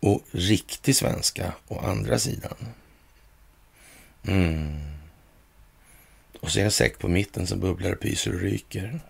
[0.00, 2.56] och riktig svenska å andra sidan.
[4.26, 4.80] Mm.
[6.40, 9.00] Och så är en säck på mitten som bubblar och pyser och ryker.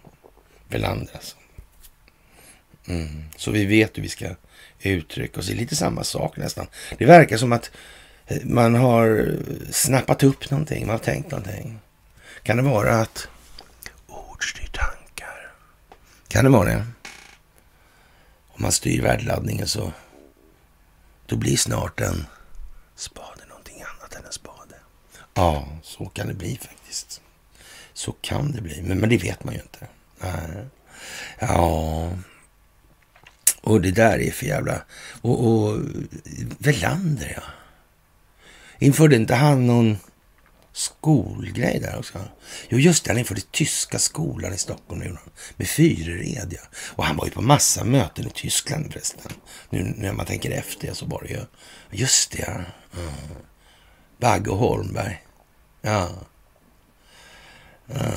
[0.68, 1.36] Velander alltså.
[2.88, 3.24] Mm.
[3.36, 4.26] Så vi vet hur vi ska
[4.80, 5.46] uttrycka oss.
[5.46, 6.66] Det är lite samma sak nästan.
[6.98, 7.70] Det verkar som att
[8.26, 9.36] eh, man har
[9.70, 11.78] snappat upp någonting, man har tänkt någonting.
[12.42, 13.28] Kan det vara att
[14.06, 15.52] ord styr tankar?
[16.28, 16.86] Kan det vara det?
[18.56, 19.92] Om man styr värdeladdningen så
[21.26, 22.26] då blir snart en
[22.94, 24.74] spade någonting annat än en spade.
[25.34, 27.20] Ja, så kan det bli faktiskt.
[27.92, 29.86] Så kan det bli, men, men det vet man ju inte.
[30.18, 30.66] Nej.
[31.38, 32.10] Ja,
[33.60, 34.82] och det där är för jävla...
[35.22, 35.80] Och, och
[36.58, 37.42] Velander, ja.
[38.78, 39.98] Införde inte han någon
[40.76, 42.18] skolgrej där också?
[42.68, 43.10] Jo, just det.
[43.10, 45.16] Han införde tyska skolan i Stockholm nu,
[45.56, 46.52] med Fyrered.
[46.52, 46.60] Ja.
[46.96, 49.32] Och han var ju på massa möten i Tyskland förresten.
[49.70, 51.40] Nu när man tänker efter så var det ju...
[51.90, 52.52] Just det, ja.
[53.00, 53.14] Mm.
[54.18, 55.22] Bagge och Holmberg.
[55.82, 56.10] Ja.
[57.86, 58.12] Ja,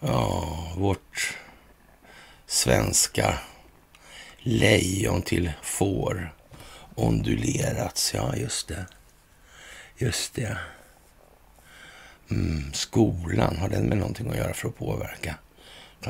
[0.00, 1.36] ja vårt
[2.46, 3.38] svenska
[4.38, 6.34] Lejon till får
[6.94, 8.14] ondulerats.
[8.14, 8.86] Ja, just det.
[10.02, 10.58] Just det.
[12.30, 15.36] Mm, skolan, har den med någonting att göra för att påverka?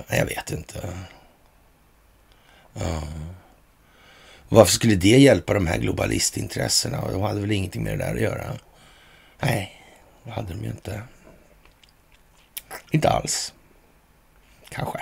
[0.09, 0.99] Jag vet inte.
[2.75, 3.03] Ja.
[4.49, 7.11] Varför skulle det hjälpa de här globalistintressena?
[7.11, 8.59] De hade väl ingenting med det där att göra?
[9.41, 9.83] Nej,
[10.25, 11.03] det hade de ju inte.
[12.91, 13.53] Inte alls.
[14.69, 15.01] Kanske.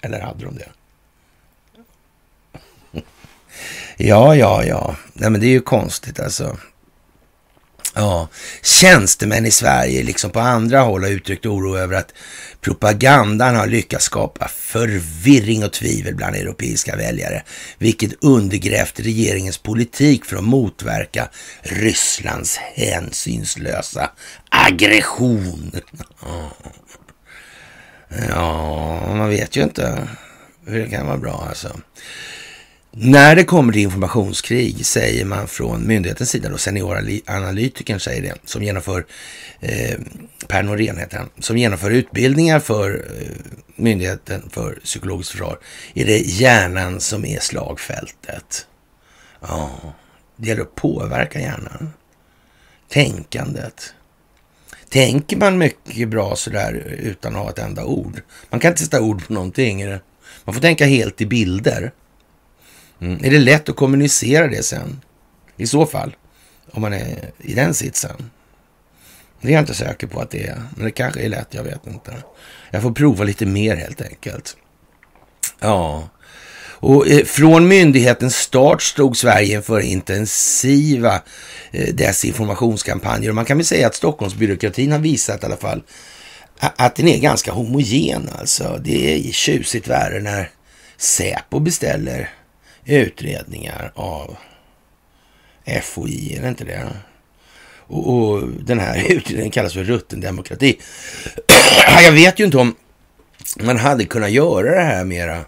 [0.00, 0.68] Eller hade de det?
[3.96, 4.96] Ja, ja, ja.
[5.12, 6.58] Nej, men det är ju konstigt alltså.
[7.98, 8.28] Ja,
[8.62, 12.12] tjänstemän i Sverige, liksom på andra håll, har uttryckt oro över att
[12.60, 17.42] propagandan har lyckats skapa förvirring och tvivel bland europeiska väljare,
[17.78, 21.28] vilket undergrävt regeringens politik för att motverka
[21.62, 24.10] Rysslands hänsynslösa
[24.48, 25.72] aggression.
[28.28, 30.08] Ja, man vet ju inte
[30.66, 31.80] hur det kan vara bra alltså.
[32.98, 38.62] När det kommer till informationskrig säger man från myndighetens sida, då senioranalytikern säger det, som
[38.62, 39.06] genomför,
[39.60, 39.98] eh,
[40.48, 43.28] Per Norén heter han, som genomför utbildningar för eh,
[43.78, 45.58] Myndigheten för psykologiskt försvar,
[45.94, 48.66] är det hjärnan som är slagfältet.
[49.40, 49.70] Ja,
[50.36, 51.92] det gäller att påverka hjärnan.
[52.88, 53.94] Tänkandet.
[54.88, 58.22] Tänker man mycket bra sådär utan att ha ett enda ord?
[58.50, 59.88] Man kan inte sätta ord på någonting.
[60.44, 61.92] Man får tänka helt i bilder.
[63.00, 63.24] Mm.
[63.24, 65.00] Är det lätt att kommunicera det sen?
[65.56, 66.16] I så fall,
[66.70, 68.30] om man är i den sitsen.
[69.40, 71.62] Det är jag inte säker på att det är, men det kanske är lätt, jag
[71.62, 72.14] vet inte.
[72.70, 74.56] Jag får prova lite mer helt enkelt.
[75.60, 76.08] Ja,
[76.78, 81.22] och eh, från myndighetens start stod Sverige inför intensiva
[81.70, 83.28] eh, desinformationskampanjer.
[83.28, 85.82] Och man kan väl säga att Stockholmsbyråkratin har visat i alla fall
[86.58, 88.80] att den är ganska homogen alltså.
[88.84, 90.50] Det är tjusigt värre när
[90.96, 92.30] Säpo beställer
[92.86, 94.36] utredningar av
[95.82, 96.86] FOI, är det inte det?
[97.86, 100.78] Och, och den här utredningen kallas för rutten demokrati.
[102.04, 102.74] Jag vet ju inte om
[103.60, 105.44] man hade kunnat göra det här mera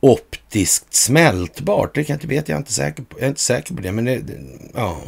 [0.00, 1.94] optiskt smältbart.
[1.94, 3.18] Det kan inte veta, jag inte säker på.
[3.18, 4.38] Jag är inte säker på det, men det, det,
[4.74, 5.02] ja.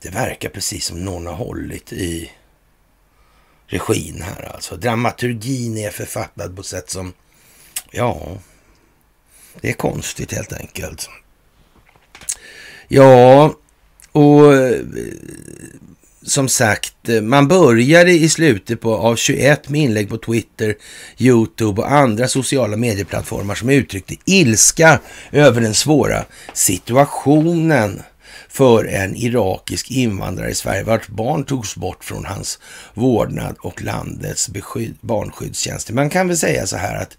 [0.00, 2.30] Det verkar precis som någon har hållit i
[3.66, 4.76] regin här alltså.
[4.76, 7.12] Dramaturgin är författad på sätt som,
[7.90, 8.38] ja,
[9.60, 11.08] det är konstigt helt enkelt.
[12.88, 13.54] Ja,
[14.12, 14.80] och eh,
[16.22, 20.74] som sagt, eh, man började i slutet på, av 21 med inlägg på Twitter,
[21.18, 25.00] YouTube och andra sociala medieplattformar som uttryckte ilska
[25.32, 28.02] över den svåra situationen
[28.48, 32.58] för en irakisk invandrare i Sverige vars barn togs bort från hans
[32.94, 34.50] vårdnad och landets
[35.00, 35.90] barnskyddstjänst.
[35.90, 37.16] Man kan väl säga så här att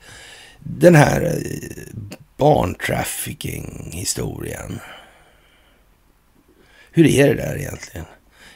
[0.68, 1.34] den här eh,
[2.38, 4.80] barntrafficking-historien.
[6.92, 8.06] Hur är det där egentligen?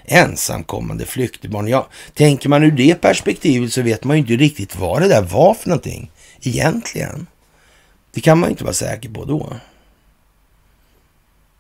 [0.06, 1.68] Ensamkommande flyktingbarn.
[1.68, 5.22] Ja, tänker man ur det perspektivet så vet man ju inte riktigt vad det där
[5.22, 7.28] var för någonting egentligen.
[8.12, 9.56] Det kan man ju inte vara säker på då.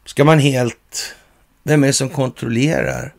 [0.05, 1.15] Ska man helt...
[1.63, 3.13] Vem är det som kontrollerar?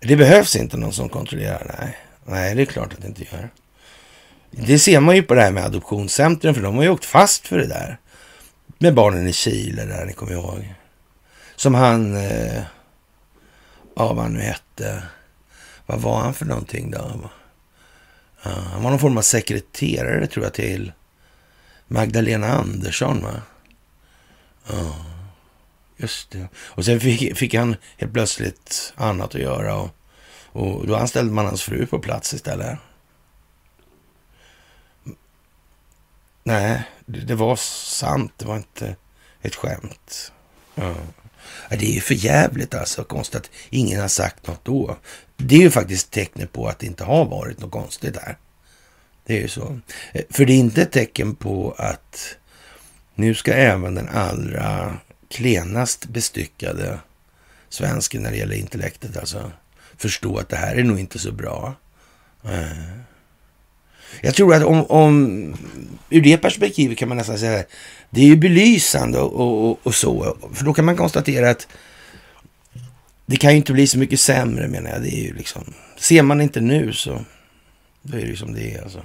[0.00, 1.96] Det behövs inte någon som kontrollerar, nej.
[2.24, 3.50] Nej, det är klart att det inte gör.
[4.50, 7.46] Det ser man ju på det här med adoptionscentrum, för de har ju åkt fast
[7.46, 7.98] för det där.
[8.78, 10.74] Med barnen i Chile där, ni kommer ihåg.
[11.56, 12.62] Som han, eh,
[13.96, 15.02] ja vad han nu hette.
[15.86, 17.30] Vad var han för någonting då?
[18.42, 20.92] Ja, han var någon form av sekreterare tror jag till
[21.86, 23.42] Magdalena Andersson va?
[24.68, 24.94] Ja,
[25.96, 26.48] just det.
[26.56, 29.90] Och sen fick, fick han helt plötsligt annat att göra och,
[30.52, 32.78] och då anställde man hans fru på plats istället.
[36.42, 38.32] Nej, det det var sant.
[38.36, 38.96] Det var inte
[39.42, 40.32] ett skämt.
[40.74, 40.94] Ja.
[41.68, 44.96] Det är ju för jävligt alltså, konstigt att ingen har sagt något då.
[45.36, 48.38] Det är ju faktiskt tecknet på att det inte har varit något konstigt där.
[49.26, 49.80] Det är ju så.
[50.12, 52.36] Eh, för det är inte ett tecken på att
[53.14, 54.96] nu ska även den allra
[55.28, 56.98] klenast bestyckade
[57.68, 59.52] svensken när det gäller intellektet alltså
[59.96, 61.74] förstå att det här är nog inte så bra.
[62.44, 63.00] Eh,
[64.20, 65.54] jag tror att om, om
[66.10, 67.64] ur det perspektivet kan man nästan säga
[68.10, 70.36] det är ju belysande och, och, och, så.
[70.52, 71.68] För då kan man konstatera att
[73.26, 75.02] det kan ju inte bli så mycket sämre menar jag.
[75.02, 77.24] Det är ju liksom, ser man inte nu så
[78.02, 78.82] då är det ju som det är.
[78.82, 79.02] Alltså.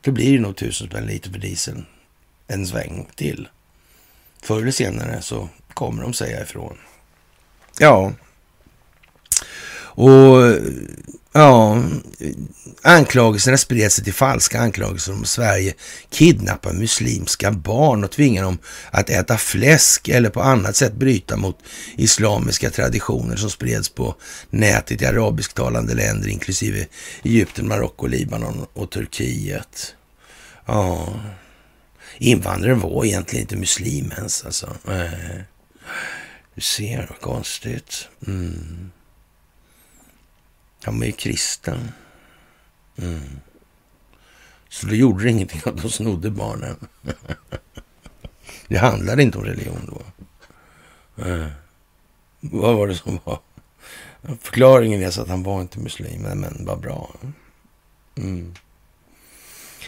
[0.00, 1.86] Då blir det nog tusen spänn lite för dieseln
[2.46, 3.48] en sväng till.
[4.42, 6.76] Förr eller senare så kommer de säga ifrån.
[7.78, 8.12] Ja.
[9.80, 10.56] Och
[11.32, 11.82] Ja,
[12.82, 15.74] anklagelserna spred sig till falska anklagelser om Sverige
[16.08, 18.58] kidnappar muslimska barn och tvingar dem
[18.90, 21.58] att äta fläsk eller på annat sätt bryta mot
[21.96, 24.14] islamiska traditioner som spreds på
[24.50, 26.86] nätet i arabisktalande länder inklusive
[27.22, 29.94] Egypten, Marocko, Libanon och Turkiet.
[30.66, 31.08] Ja,
[32.18, 34.76] invandraren var egentligen inte muslim ens alltså.
[36.54, 38.08] Du ser, vad konstigt.
[38.26, 38.90] Mm.
[40.84, 41.92] Han var ju kristen.
[42.98, 43.40] Mm.
[44.68, 46.76] Så då gjorde det ingenting att de snodde barnen.
[48.68, 50.02] det handlade inte om religion då.
[51.24, 51.50] Mm.
[52.40, 53.38] Vad var det som var?
[54.40, 57.14] Förklaringen är så att han var inte muslim, men vad bra.
[58.16, 58.54] Mm.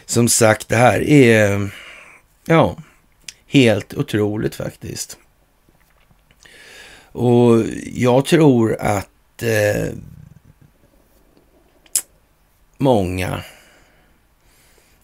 [0.06, 1.70] Som sagt, det här är
[2.44, 2.76] ja,
[3.46, 5.18] helt otroligt faktiskt.
[7.12, 9.92] Och jag tror att eh,
[12.82, 13.44] många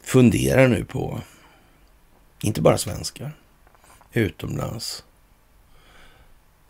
[0.00, 1.20] funderar nu på,
[2.40, 3.32] inte bara svenskar,
[4.12, 5.04] utomlands,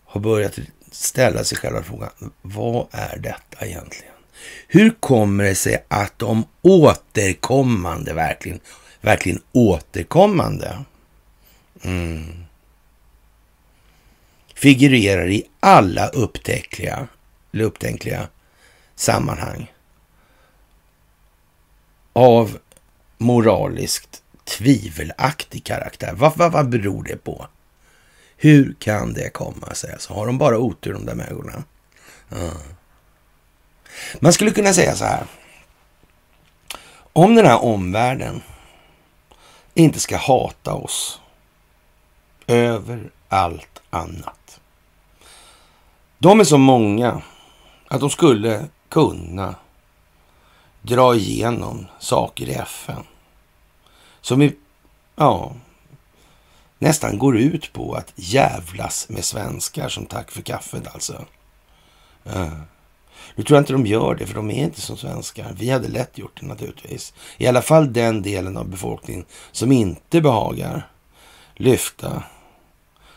[0.05, 0.59] har börjat
[0.91, 2.11] ställa sig själva frågan,
[2.43, 4.15] vad är detta egentligen?
[4.69, 8.61] Hur kommer det sig att de återkommande, verkligen,
[9.01, 10.85] verkligen återkommande,
[11.83, 12.45] mm,
[14.55, 17.09] figurerar i alla upptäckliga,
[17.53, 18.29] eller upptänkliga
[18.95, 19.73] sammanhang
[22.13, 22.59] av
[23.19, 26.13] moraliskt tvivelaktig karaktär.
[26.15, 27.47] Vad, vad, vad beror det på?
[28.37, 29.93] Hur kan det komma sig?
[29.93, 31.65] Alltså, har de bara otur de där människorna?
[32.33, 32.51] Mm.
[34.21, 35.27] Man skulle kunna säga så här.
[37.13, 38.43] Om den här omvärlden
[39.75, 41.21] inte ska hata oss
[42.47, 44.61] över allt annat.
[46.19, 47.23] De är så många
[47.89, 49.55] att de skulle kunna
[50.89, 53.03] dra igenom saker i FN.
[54.21, 54.55] Som i,
[55.17, 55.53] ja,
[56.79, 61.25] nästan går ut på att jävlas med svenskar som tack för kaffet alltså.
[62.23, 62.51] Ja.
[63.35, 65.55] Nu tror jag inte de gör det, för de är inte som svenskar.
[65.59, 67.15] Vi hade lätt gjort det naturligtvis.
[67.37, 70.91] I alla fall den delen av befolkningen som inte behagar
[71.55, 72.23] lyfta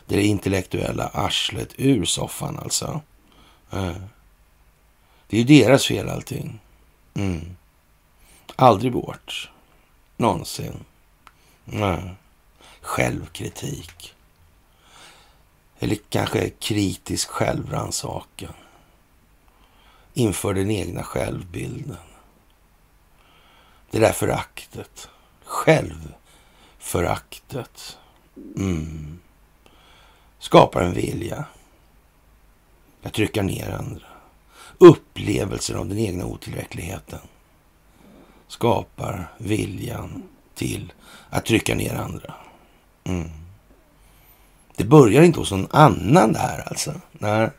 [0.06, 3.00] det intellektuella arslet ur soffan alltså.
[3.72, 3.96] Eh.
[5.26, 6.60] Det är ju deras fel allting.
[7.14, 7.56] Mm.
[8.56, 9.50] Aldrig vårt.
[10.16, 10.84] Någonsin.
[11.64, 12.14] Nej.
[12.80, 14.14] Självkritik.
[15.78, 18.52] Eller kanske kritisk självrannsakan.
[20.14, 21.96] Inför den egna självbilden.
[23.90, 25.08] Det där föraktet.
[25.44, 27.98] Självföraktet.
[28.56, 29.20] Mm.
[30.38, 31.44] Skapar en vilja.
[33.02, 34.06] Att trycka ner andra.
[34.78, 37.20] Upplevelsen av den egna otillräckligheten
[38.52, 40.22] skapar viljan
[40.54, 40.92] till
[41.30, 42.34] att trycka ner andra.
[43.04, 43.30] Mm.
[44.76, 47.00] Det börjar inte hos någon annan det här alltså.
[47.12, 47.50] Nej,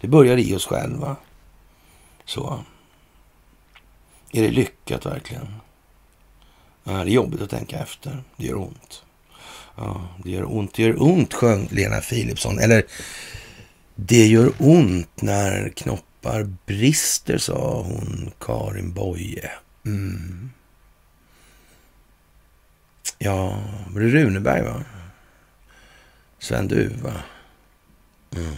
[0.00, 1.16] det börjar i oss själva.
[2.24, 2.64] Så.
[4.32, 5.54] Är det lyckat verkligen?
[6.84, 8.22] Ja, det är jobbigt att tänka efter.
[8.36, 9.02] Det gör ont.
[9.76, 12.58] Ja, det gör ont, det gör ont, sjöng Lena Philipsson.
[12.58, 12.84] Eller,
[13.94, 19.50] det gör ont när knoppar brister, sa hon, Karin Boye.
[19.84, 20.50] Mm.
[23.18, 24.84] Ja, var det Runeberg va?
[26.38, 27.22] Sven Duva.
[28.36, 28.54] Mm.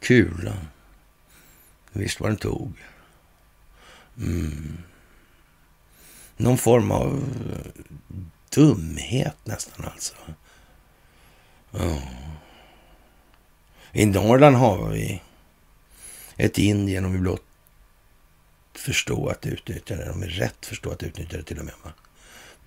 [0.00, 0.68] Kulan.
[1.92, 2.72] Visst vad den tog.
[4.18, 4.78] Mm.
[6.36, 7.82] Någon form av eh,
[8.54, 10.14] dumhet nästan alltså.
[11.70, 12.02] Ja.
[13.92, 15.22] I Norrland har vi
[16.36, 17.47] ett Indien om vi blott
[18.78, 20.04] förstå att utnyttja det.
[20.04, 21.74] De är rätt förstå att utnyttja det till och med.
[21.84, 21.92] Va?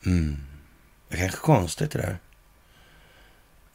[0.06, 0.38] Mm.
[1.08, 2.18] Det är kanske konstigt det där.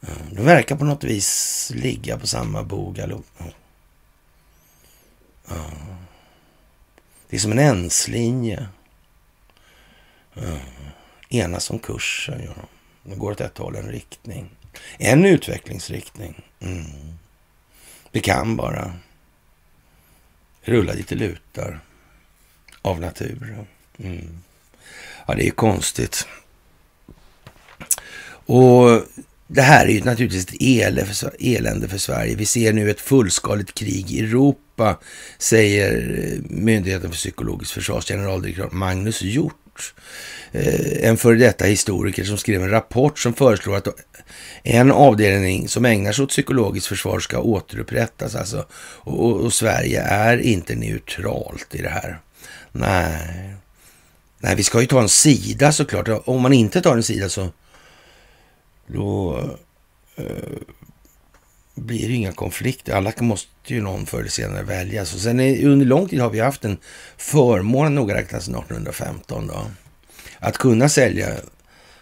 [0.01, 0.35] Mm.
[0.35, 3.25] De verkar på något vis ligga på samma bog allihop.
[3.39, 3.51] Mm.
[7.29, 8.67] Det är som en enslinje.
[10.33, 10.41] Ja.
[10.41, 10.59] Mm.
[11.29, 12.41] Enas om kursen.
[12.45, 12.53] Ja.
[13.03, 14.49] De går åt ett håll, en riktning.
[14.97, 16.41] En utvecklingsriktning.
[16.59, 17.17] Mm.
[18.11, 18.93] Det kan bara
[20.61, 21.79] rulla lite lutar
[22.87, 23.65] av natur.
[23.97, 24.27] Mm.
[25.27, 26.27] Ja, det är konstigt.
[28.45, 29.01] Och
[29.47, 30.61] det här är ju naturligtvis ett
[31.39, 32.35] elände för Sverige.
[32.35, 34.99] Vi ser nu ett fullskaligt krig i Europa,
[35.37, 39.93] säger eh, Myndigheten för psykologiskt försvars generaldirektör Magnus Hjort.
[40.51, 43.87] Eh, en före detta historiker som skrev en rapport som föreslår att
[44.63, 48.35] en avdelning som ägnar sig åt psykologiskt försvar ska återupprättas.
[48.35, 48.65] Alltså,
[48.99, 52.19] och, och Sverige är inte neutralt i det här.
[52.77, 53.53] Nej.
[54.39, 56.07] Nej, vi ska ju ta en sida såklart.
[56.25, 57.49] Om man inte tar en sida så
[58.87, 59.37] då
[60.15, 60.25] eh,
[61.75, 62.93] blir det inga konflikter.
[62.93, 65.13] Alla måste ju någon förr eller senare väljas.
[65.13, 66.77] Och sen är, under lång tid har vi haft en
[67.17, 69.71] förmån, noga räknat sedan 1815, då,
[70.39, 71.29] att kunna sälja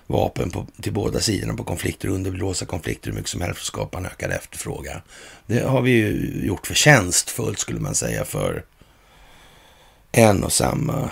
[0.07, 3.65] vapen på, till båda sidorna på konflikter och underblåsa konflikter hur mycket som helst och
[3.65, 5.01] skapa en ökad efterfrågan.
[5.47, 8.63] Det har vi ju gjort förtjänstfullt skulle man säga för
[10.15, 11.11] en och samma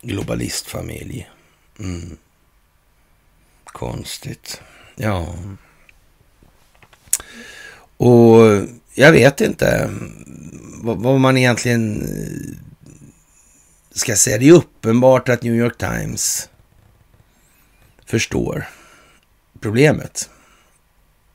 [0.00, 1.30] globalistfamilj.
[1.78, 2.16] Mm.
[3.64, 4.60] Konstigt.
[4.96, 5.34] Ja.
[7.96, 8.62] Och
[8.94, 12.56] jag vet inte mm, vad, vad, man egentligen eh,
[13.90, 14.38] ska säga.
[14.38, 16.48] Det är uppenbart att New York Times
[18.06, 18.68] förstår
[19.60, 20.30] problemet.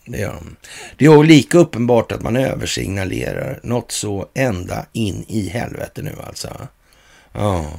[0.05, 0.55] Det gör de.
[0.97, 6.67] Det är lika uppenbart att man översignalerar något så ända in i helvete nu alltså.
[7.31, 7.71] Ja.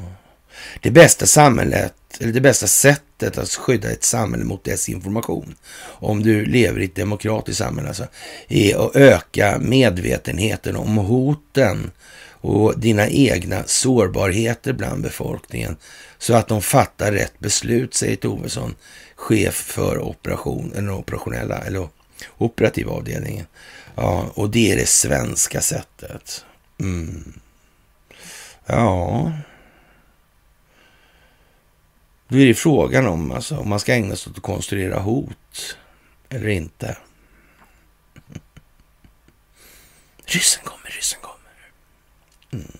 [0.81, 5.55] Det bästa samhället, eller det bästa sättet att skydda ett samhälle mot desinformation,
[5.85, 8.07] om du lever i ett demokratiskt samhälle, alltså,
[8.49, 11.91] är att öka medvetenheten om hoten
[12.31, 15.77] och dina egna sårbarheter bland befolkningen
[16.19, 18.75] så att de fattar rätt beslut, säger Tovesson,
[19.15, 21.89] chef för operation, eller operationella eller
[22.39, 23.47] operativa avdelningen.
[23.95, 26.45] Ja, och det är det svenska sättet.
[26.81, 27.33] Mm.
[28.67, 29.33] Ja,
[32.29, 35.77] då är det frågan om alltså, om man ska ägna sig åt att konstruera hot
[36.29, 36.97] eller inte.
[40.25, 41.71] Ryssen kommer, ryssen kommer.
[42.53, 42.79] Mm.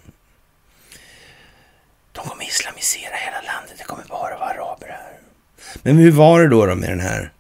[2.13, 3.75] De kommer islamisera hela landet.
[3.79, 5.19] Det kommer bara vara araber här.
[5.83, 7.34] Men hur var det då, då med den här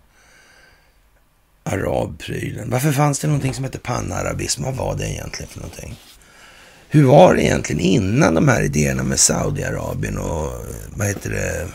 [1.78, 2.70] arabprylen?
[2.70, 4.62] Varför fanns det någonting som hette panarabism?
[4.62, 5.96] Vad var det egentligen för någonting?
[6.88, 10.50] Hur var det egentligen innan de här idéerna med Saudiarabien och
[10.96, 11.68] vad heter det?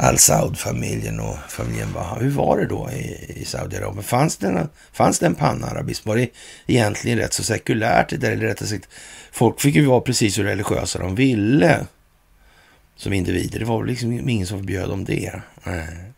[0.00, 2.18] Al-Saud-familjen och familjen Baha.
[2.18, 4.02] Hur var det då i, i Saudiarabien?
[4.02, 6.08] Fanns det, en, fanns det en panarabism?
[6.08, 6.28] Var det
[6.66, 8.12] egentligen rätt så sekulärt?
[8.12, 8.88] Eller rättare sagt,
[9.32, 11.86] folk fick ju vara precis hur religiösa de ville
[12.96, 13.58] som individer.
[13.58, 15.32] Det var väl liksom ingen som förbjöd dem det.
[15.64, 16.12] Nej.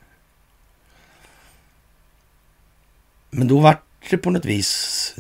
[3.31, 5.15] Men då var det på något vis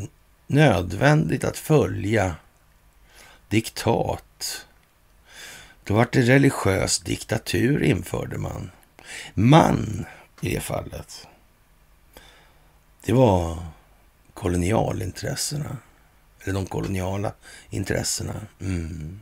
[0.46, 2.36] nödvändigt att följa
[3.48, 4.66] diktat
[5.90, 8.70] då var det religiös diktatur införde man.
[9.34, 10.06] Man
[10.40, 11.26] i det fallet.
[13.04, 13.58] Det var
[14.34, 15.76] kolonialintressena.
[16.40, 17.32] Eller de koloniala
[17.70, 18.34] intressena.
[18.60, 19.20] Mm.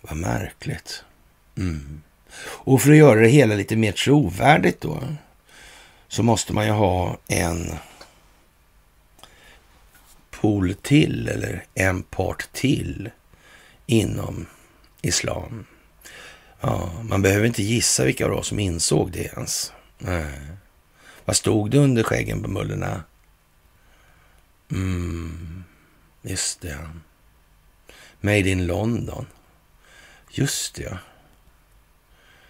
[0.00, 1.04] Vad märkligt.
[1.56, 2.02] Mm.
[2.44, 5.02] Och för att göra det hela lite mer trovärdigt då
[6.12, 7.74] så måste man ju ha en
[10.30, 13.10] pol till eller en part till
[13.86, 14.46] inom
[15.02, 15.66] islam.
[16.60, 19.72] Ja, man behöver inte gissa vilka det var som insåg det ens.
[19.98, 20.40] Nej.
[21.24, 23.04] Vad stod det under skäggen på mullorna?
[24.70, 25.64] Mm,
[26.22, 26.90] just det.
[28.20, 29.26] Made in London.
[30.30, 30.98] Just det, ja.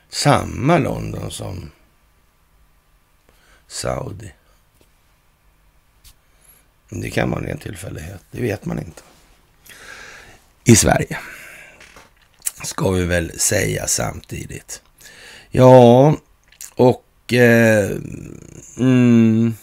[0.08, 1.70] Samma London som
[3.72, 4.32] Saudi.
[6.88, 8.20] Det kan vara en tillfällighet.
[8.30, 9.02] Det vet man inte.
[10.64, 11.18] I Sverige
[12.62, 14.82] ska vi väl säga samtidigt.
[15.50, 16.16] Ja,
[16.74, 17.90] och eh,
[18.78, 19.54] mm,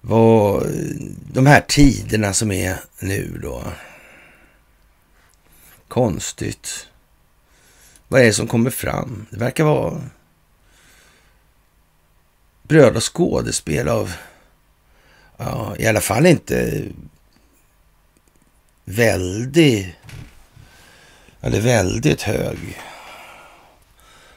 [0.00, 0.66] vad,
[1.32, 3.64] de här tiderna som är nu då.
[5.88, 6.88] Konstigt.
[8.08, 9.26] Vad är det som kommer fram?
[9.30, 10.00] Det verkar vara
[12.68, 14.12] bröd och skådespel av,
[15.36, 16.84] ja, i alla fall inte
[18.84, 19.94] väldigt
[21.40, 22.58] eller väldigt hög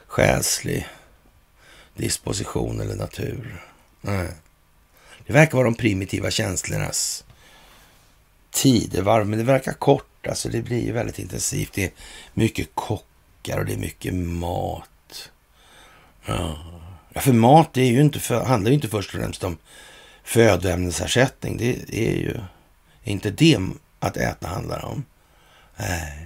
[0.08, 0.88] själslig
[1.96, 3.66] disposition eller natur.
[4.02, 4.30] Nej.
[5.28, 7.26] Det verkar vara de primitiva känslornas
[8.52, 10.28] tidevarv, men det verkar kort.
[10.28, 11.74] Alltså det blir väldigt intensivt.
[11.74, 11.92] Det är
[12.34, 15.30] mycket kockar och det är mycket mat.
[16.26, 16.79] Ja, ja
[17.20, 19.57] för mat är ju inte för, handlar ju inte först och främst om
[20.24, 21.57] födoämnesersättning.
[21.57, 22.39] Det är ju
[23.03, 23.57] inte det
[23.99, 25.03] att äta handlar om.
[25.78, 26.26] Nej.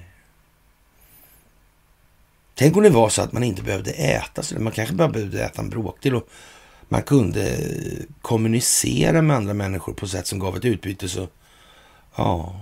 [2.56, 5.44] Tänk om det var så att man inte behövde äta, så man kanske bara behövde
[5.44, 6.30] äta en bråkdel och
[6.90, 7.58] man kunde
[8.22, 11.10] kommunicera med andra människor på sätt som gav ett utbyte.
[11.10, 11.28] Så,
[12.16, 12.60] ja.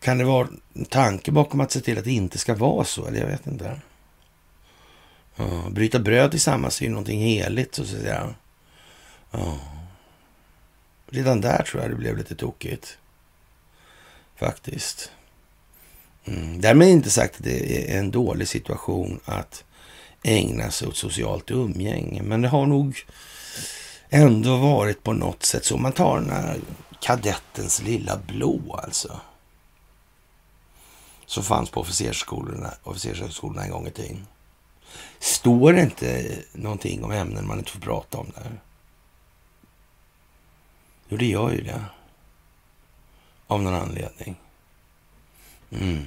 [0.00, 3.06] Kan det vara en tanke bakom att se till att det inte ska vara så?
[3.06, 3.80] Eller jag vet inte.
[5.38, 8.34] Ja, bryta bröd tillsammans är ju någonting heligt, så att säga.
[9.30, 9.58] Ja.
[11.06, 12.98] Redan där tror jag det blev lite tokigt.
[14.36, 15.10] Faktiskt.
[16.24, 16.60] Mm.
[16.60, 19.64] Därmed inte sagt att det är en dålig situation att
[20.22, 22.22] ägna sig åt socialt umgänge.
[22.22, 23.04] Men det har nog
[24.08, 25.76] ändå varit på något sätt så.
[25.76, 26.58] Man tar den här
[27.00, 29.20] kadettens lilla blå alltså.
[31.26, 34.26] Som fanns på officersskolorna, officershögskolorna en gång i tiden.
[35.18, 38.60] Står det inte någonting om ämnen man inte får prata om där?
[41.08, 41.84] Jo, det gör ju det.
[43.46, 44.36] Av någon anledning.
[45.70, 46.06] Mm.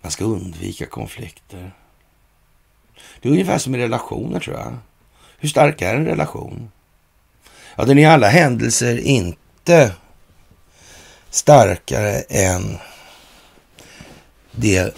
[0.00, 1.72] Man ska undvika konflikter.
[3.20, 4.78] Det är ungefär som i relationer tror jag.
[5.38, 6.70] Hur stark är en relation?
[7.76, 9.94] Ja, den är i alla händelser inte
[11.30, 12.78] starkare än
[14.50, 14.96] det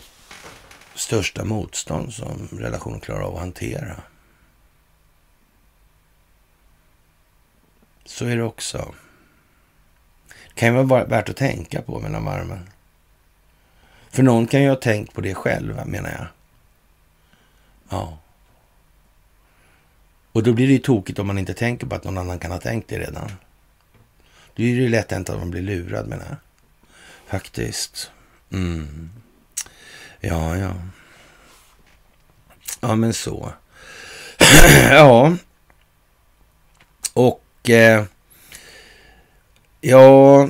[0.98, 4.02] största motstånd som relationen klarar av att hantera.
[8.04, 8.94] Så är det också.
[10.28, 12.70] Det kan ju vara värt att tänka på mellan varven.
[14.10, 16.26] För någon kan ju ha tänkt på det själv, menar jag.
[17.88, 18.18] Ja.
[20.32, 22.50] Och då blir det ju tokigt om man inte tänker på att någon annan kan
[22.50, 23.30] ha tänkt det redan.
[24.54, 26.36] Då är det ju lätt hänt att man blir lurad, menar jag.
[27.26, 28.10] Faktiskt.
[28.50, 29.10] Mm.
[30.20, 30.72] Ja, ja.
[32.80, 33.52] Ja, men så.
[34.90, 35.36] ja.
[37.12, 38.04] Och eh,
[39.80, 40.48] ja,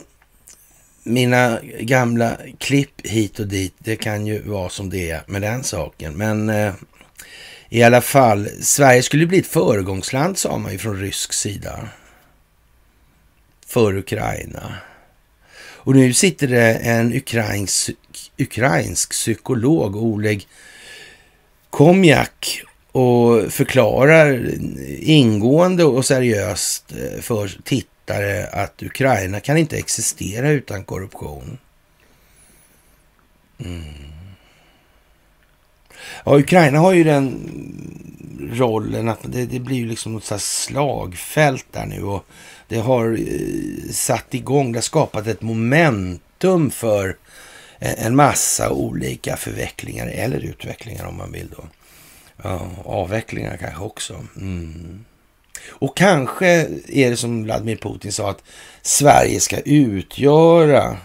[1.03, 5.65] mina gamla klipp hit och dit, det kan ju vara som det är med den
[5.65, 6.15] saken.
[6.15, 6.75] Men eh,
[7.69, 11.89] i alla fall, Sverige skulle bli ett föregångsland sa man ju från rysk sida.
[13.67, 14.75] För Ukraina.
[15.61, 17.91] Och nu sitter det en ukrainsk,
[18.39, 20.47] ukrainsk psykolog, Oleg
[21.71, 22.63] Komjak,
[22.93, 24.51] och förklarar
[24.99, 31.59] ingående och seriöst eh, för tittare att Ukraina kan inte existera utan korruption.
[33.59, 33.83] Mm.
[36.25, 37.51] Ja, Ukraina har ju den
[38.53, 42.25] rollen att det, det blir ju liksom något slags slagfält där nu och
[42.69, 47.17] det har eh, satt igång, det har skapat ett momentum för
[47.79, 51.65] Eh, en massa olika förvecklingar eller utvecklingar om man vill då.
[52.43, 54.27] Ja, avvecklingar kanske också.
[54.37, 55.05] Mm.
[55.71, 56.47] Och kanske
[56.89, 58.43] är det som Vladimir Putin sa att
[58.83, 60.97] Sverige ska utgöra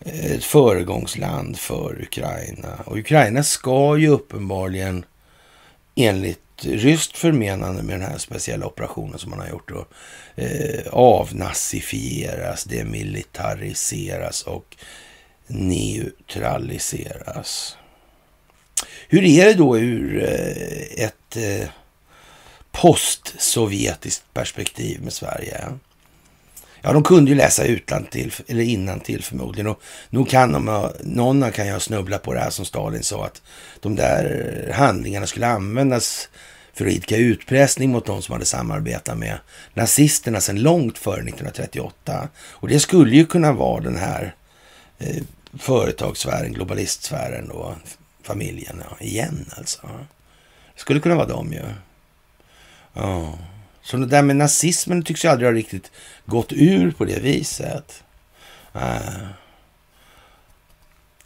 [0.00, 2.78] eh, ett föregångsland för Ukraina.
[2.84, 5.04] Och Ukraina ska ju uppenbarligen
[5.94, 9.86] enligt ryskt förmenande med den här speciella operationen som man har gjort då,
[10.36, 14.76] eh, avnazifieras, demilitariseras och
[15.50, 17.76] neutraliseras.
[19.08, 21.68] Hur är det då ur eh, ett eh,
[22.72, 25.64] postsovjetiskt perspektiv med Sverige?
[26.82, 27.62] Ja, de kunde ju läsa
[28.10, 29.66] till eller innan till förmodligen.
[29.66, 33.24] Och nog kan de, någon kan ju ha snubblat på det här som Stalin sa,
[33.24, 33.42] att
[33.80, 36.28] de där handlingarna skulle användas
[36.72, 39.38] för att idka utpressning mot de som hade samarbetat med
[39.74, 42.28] nazisterna sedan långt före 1938.
[42.38, 44.34] Och det skulle ju kunna vara den här
[44.98, 45.22] eh,
[45.58, 47.74] företagssfären, globalistsfären då,
[48.22, 49.86] familjen, ja, igen alltså.
[50.74, 51.62] Det skulle kunna vara dem ju.
[52.92, 53.38] Ja.
[53.82, 55.90] Så det där med nazismen tycks ju aldrig ha riktigt
[56.26, 58.02] gått ur på det viset.
[58.72, 59.26] Äh.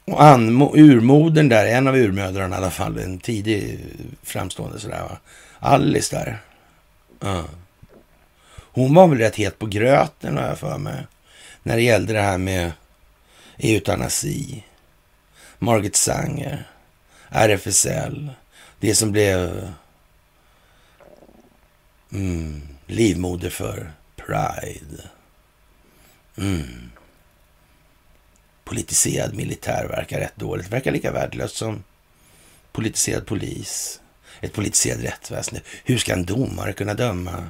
[0.07, 3.79] Och urmodern där, en av urmödrarna i alla fall, en tidig
[4.23, 5.19] framstående sådär va.
[5.59, 6.39] Alice där.
[7.25, 7.45] Uh.
[8.73, 11.07] Hon var väl rätt het på gröten har jag för mig.
[11.63, 12.73] När det gällde det här med
[13.59, 14.65] eutanasi.
[15.59, 16.69] Margit Sanger.
[17.29, 18.31] RFSL.
[18.81, 19.73] Det som blev
[22.13, 25.09] mm, livmoder för Pride.
[26.37, 26.91] Mm.
[28.65, 30.69] Politiserad militär verkar rätt dåligt.
[30.69, 31.85] Verkar lika värdelöst som
[32.73, 34.01] politiserad polis.
[34.41, 35.61] Ett politiserat rättsväsende.
[35.85, 37.49] Hur ska en domare kunna döma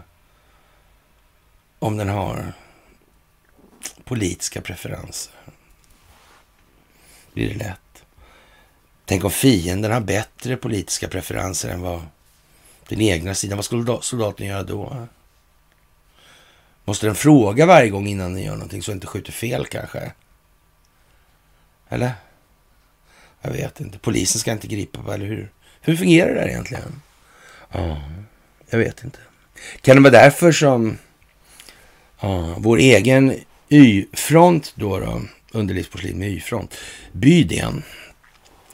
[1.79, 2.53] om den har
[4.05, 5.33] politiska preferenser?
[7.35, 8.05] Blir det lätt?
[9.05, 12.03] Tänk om fienden har bättre politiska preferenser än vad
[12.89, 13.59] den egna sidan.
[13.59, 15.07] Vad skulle soldaten göra då?
[16.85, 20.13] Måste den fråga varje gång innan den gör någonting så den inte skjuter fel kanske?
[21.89, 22.13] Eller?
[23.41, 23.99] Jag vet inte.
[23.99, 25.53] Polisen ska inte gripa, eller hur?
[25.81, 27.03] Hur fungerar det där egentligen?
[27.73, 28.03] Ja,
[28.71, 29.19] jag vet inte.
[29.81, 30.99] Kan det vara därför som
[32.21, 33.35] ja, vår egen
[33.69, 35.23] Y-front då, då
[35.55, 36.75] underlivsporslin med Y-front,
[37.13, 37.83] Bydén,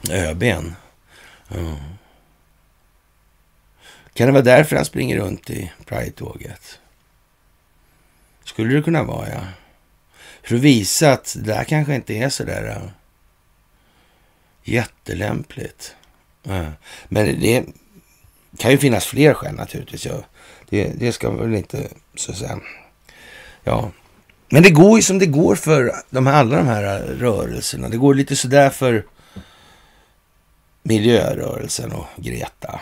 [0.09, 0.75] ÖBn.
[1.47, 1.75] Ja.
[4.13, 6.79] Kan det vara därför han springer runt i Pride-tåget?
[8.43, 9.41] Skulle det kunna vara, ja.
[10.43, 12.89] För att visa att det där kanske inte är så där uh,
[14.63, 15.95] jättelämpligt.
[16.47, 16.69] Uh,
[17.07, 17.65] men det
[18.57, 20.05] kan ju finnas fler skäl naturligtvis.
[20.05, 20.23] Ja.
[20.69, 22.59] Det, det ska väl inte så att säga.
[23.63, 23.91] Ja,
[24.51, 27.89] men det går ju som det går för de här, alla de här rörelserna.
[27.89, 29.05] Det går lite sådär för
[30.83, 32.81] miljörörelsen och Greta.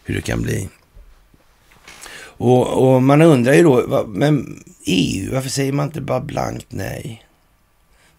[0.04, 0.68] Hur det kan bli.
[2.36, 7.26] Och, och, man undrar ju då, men EU, varför säger man inte bara blankt nej?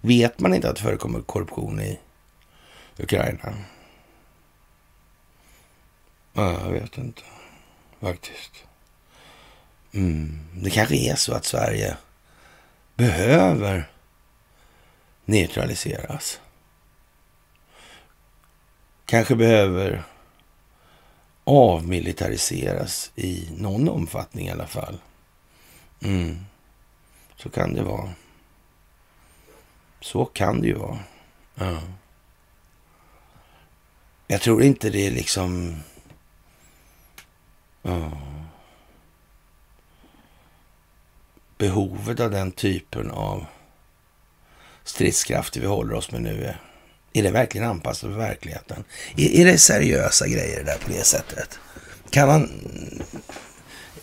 [0.02, 2.00] Vet man inte att det förekommer korruption i
[2.98, 3.54] Ukraina?
[6.34, 7.22] Ja, jag vet inte
[8.02, 8.64] faktiskt.
[9.94, 10.40] Mm.
[10.54, 11.98] Det kanske är så att Sverige
[12.96, 13.90] behöver
[15.26, 16.40] neutraliseras.
[19.06, 20.04] Kanske behöver
[21.46, 24.98] avmilitariseras i någon omfattning i alla fall.
[26.02, 26.46] Mm.
[27.36, 28.14] Så kan det vara.
[30.02, 31.00] Så kan det ju vara.
[31.56, 31.82] Ja.
[34.28, 35.76] Jag tror inte det är liksom...
[37.82, 38.12] Ja.
[41.58, 43.46] Behovet av den typen av
[44.84, 46.62] stridskrafter vi håller oss med nu är
[47.16, 48.84] är det verkligen anpassat för verkligheten?
[49.18, 51.60] Är, är det seriösa grejer det där på det sättet?
[52.10, 52.50] Kan man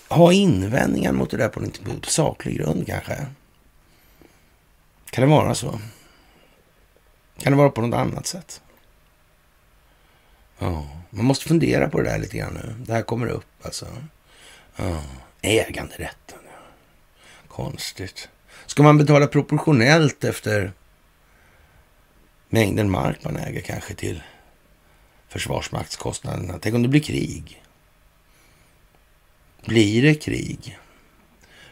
[0.09, 3.27] ha invändningar mot det där på en saklig grund kanske?
[5.11, 5.81] Kan det vara så?
[7.39, 8.61] Kan det vara på något annat sätt?
[10.59, 12.75] Ja, man måste fundera på det där lite grann nu.
[12.87, 13.87] Det här kommer upp alltså.
[14.77, 15.03] Ja,
[15.41, 16.39] äganderätten.
[17.49, 18.29] Konstigt.
[18.67, 20.73] Ska man betala proportionellt efter
[22.53, 24.23] mängden mark man äger kanske till
[25.29, 26.59] försvarsmaktskostnaderna.
[26.59, 27.63] Tänk om det blir krig?
[29.65, 30.79] Blir det krig?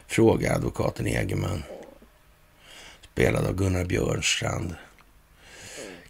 [0.07, 1.63] Frågar advokaten Egerman.
[3.01, 4.75] Spelad av Gunnar Björnstrand.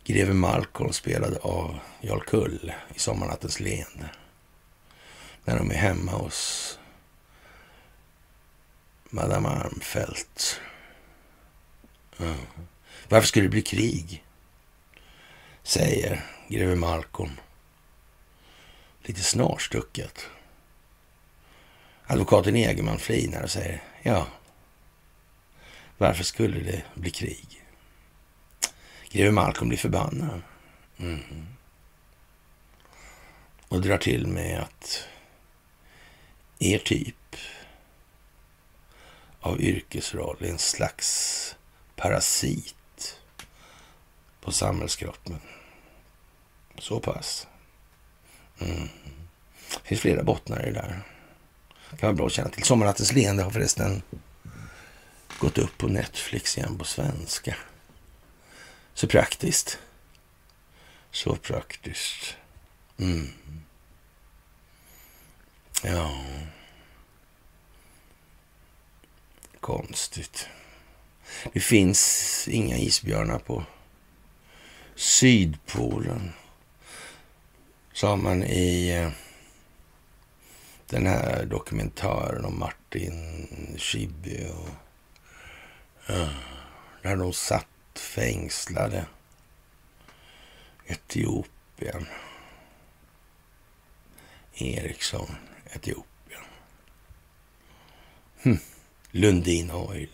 [0.03, 4.09] Greve Malcolm spelad av Jarl Kull i Sommarnattens leende.
[5.45, 6.79] När de är hemma hos
[9.09, 10.61] Madame Armfelt.
[12.19, 12.35] Mm.
[13.09, 14.23] Varför skulle det bli krig?
[15.71, 17.39] Säger greve Malcolm.
[19.01, 20.25] Lite snarstucket.
[22.07, 24.27] Advokaten Egerman flinar och säger ja,
[25.97, 27.65] varför skulle det bli krig?
[29.09, 30.41] Greve Malcolm blir förbannad.
[30.97, 31.47] Mm.
[33.67, 35.07] Och drar till med att
[36.59, 37.35] er typ
[39.39, 41.55] av yrkesroll är en slags
[41.95, 43.17] parasit
[44.41, 45.39] på samhällskroppen.
[46.81, 47.47] Så pass.
[48.59, 48.89] Mm.
[49.69, 51.01] Det finns flera bottnar i det där.
[51.89, 52.63] Det kan vara bra att känna till.
[52.63, 54.01] Sommarnattens leende har förresten
[55.39, 57.55] gått upp på Netflix igen på svenska.
[58.93, 59.79] Så praktiskt.
[61.11, 62.35] Så praktiskt.
[62.97, 63.33] Mm.
[65.83, 66.25] Ja.
[69.59, 70.47] Konstigt.
[71.53, 73.63] Det finns inga isbjörnar på
[74.95, 76.33] Sydpolen.
[78.01, 79.11] Sa man i eh,
[80.89, 83.47] den här dokumentären om Martin
[83.77, 84.49] Schibbye.
[84.49, 84.69] Och,
[86.13, 86.29] eh,
[87.01, 89.05] där de satt fängslade
[90.85, 92.07] Etiopien.
[94.53, 95.35] Eriksson,
[95.73, 96.43] Etiopien.
[98.43, 98.59] Hm.
[99.11, 100.09] Lundin Oil.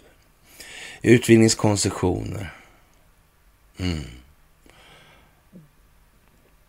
[1.02, 2.54] Utvinningskoncessioner.
[3.78, 4.04] Mm.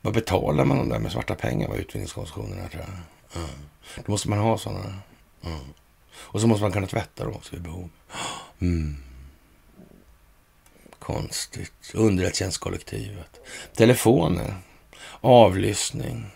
[0.01, 1.69] Vad betalar man de där med svarta pengar?
[1.69, 3.43] Vad utvinningskoncessionerna tror jag.
[3.43, 3.57] Mm.
[3.97, 4.95] Då måste man ha sådana.
[5.45, 5.61] Mm.
[6.15, 7.91] Och så måste man kunna tvätta dem också vid behov.
[8.59, 8.97] Mm.
[10.99, 11.73] Konstigt.
[11.95, 13.41] Underrättelsetjänstkollektivet.
[13.75, 14.55] Telefoner.
[15.21, 16.27] Avlyssning.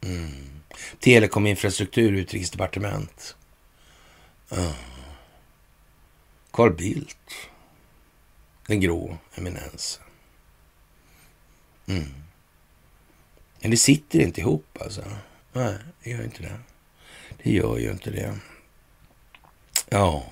[0.00, 0.60] Mm.
[1.00, 3.36] Telekominfrastruktur, utrikesdepartement.
[4.50, 4.72] Mm.
[6.50, 7.32] Carl Bildt.
[8.66, 10.02] Den grå eminensen.
[11.86, 12.14] Mm.
[13.60, 15.02] Men det sitter inte ihop alltså.
[15.52, 16.58] Nej, det gör inte det.
[17.42, 18.34] Det gör ju inte det.
[19.88, 20.24] Ja,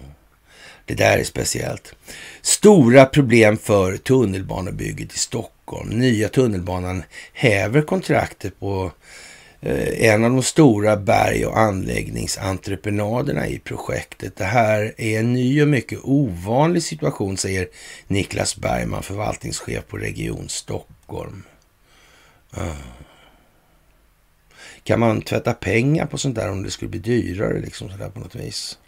[0.85, 1.95] det där är speciellt.
[2.43, 5.89] Stora problem för tunnelbanebygget i Stockholm.
[5.89, 7.03] Nya tunnelbanan
[7.33, 8.93] häver kontraktet på
[9.61, 14.37] eh, en av de stora berg och anläggningsentreprenaderna i projektet.
[14.37, 17.68] Det här är en ny och mycket ovanlig situation, säger
[18.07, 21.43] Niklas Bergman, förvaltningschef på Region Stockholm.
[22.59, 22.97] Uh.
[24.89, 28.20] Kan man tvätta pengar på sånt där om det skulle bli dyrare liksom sådär på
[28.20, 28.78] något vis?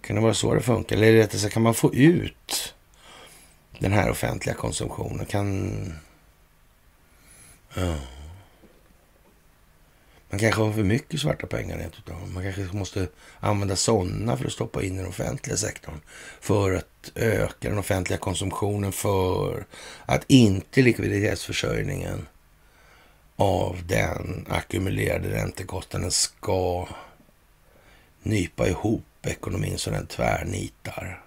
[0.00, 0.96] Kan det vara så det funkar?
[0.96, 2.74] Eller rättare sagt, kan man få ut
[3.78, 5.26] den här offentliga konsumtionen?
[5.26, 5.92] Kan...
[7.74, 7.94] Ja.
[10.30, 12.30] Man kanske har för mycket svarta pengar rent utav.
[12.30, 13.08] Man kanske måste
[13.40, 16.00] använda sådana för att stoppa in i den offentliga sektorn.
[16.40, 18.92] För att öka den offentliga konsumtionen.
[18.92, 19.66] För
[20.06, 22.26] att inte likviditetsförsörjningen
[23.36, 26.88] av den ackumulerade räntekostnaden ska
[28.22, 31.20] nypa ihop ekonomin så den tvärnitar.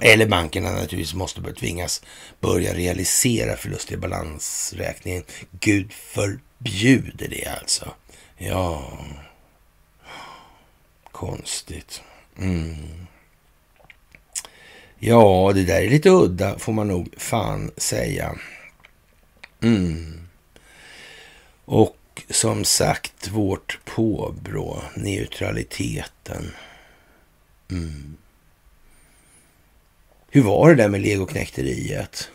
[0.00, 2.02] Eller bankerna naturligtvis måste börja tvingas
[2.40, 5.22] börja realisera förluster i balansräkningen.
[5.50, 7.94] Gud förbjuder det alltså.
[8.36, 8.98] Ja,
[11.12, 12.02] konstigt.
[12.38, 13.06] Mm.
[14.98, 18.34] Ja, det där är lite udda får man nog fan säga.
[19.62, 20.23] Mm.
[21.64, 26.50] Och som sagt, vårt påbrå, neutraliteten.
[27.70, 28.16] Mm.
[30.30, 32.30] Hur var det där med legoknekteriet?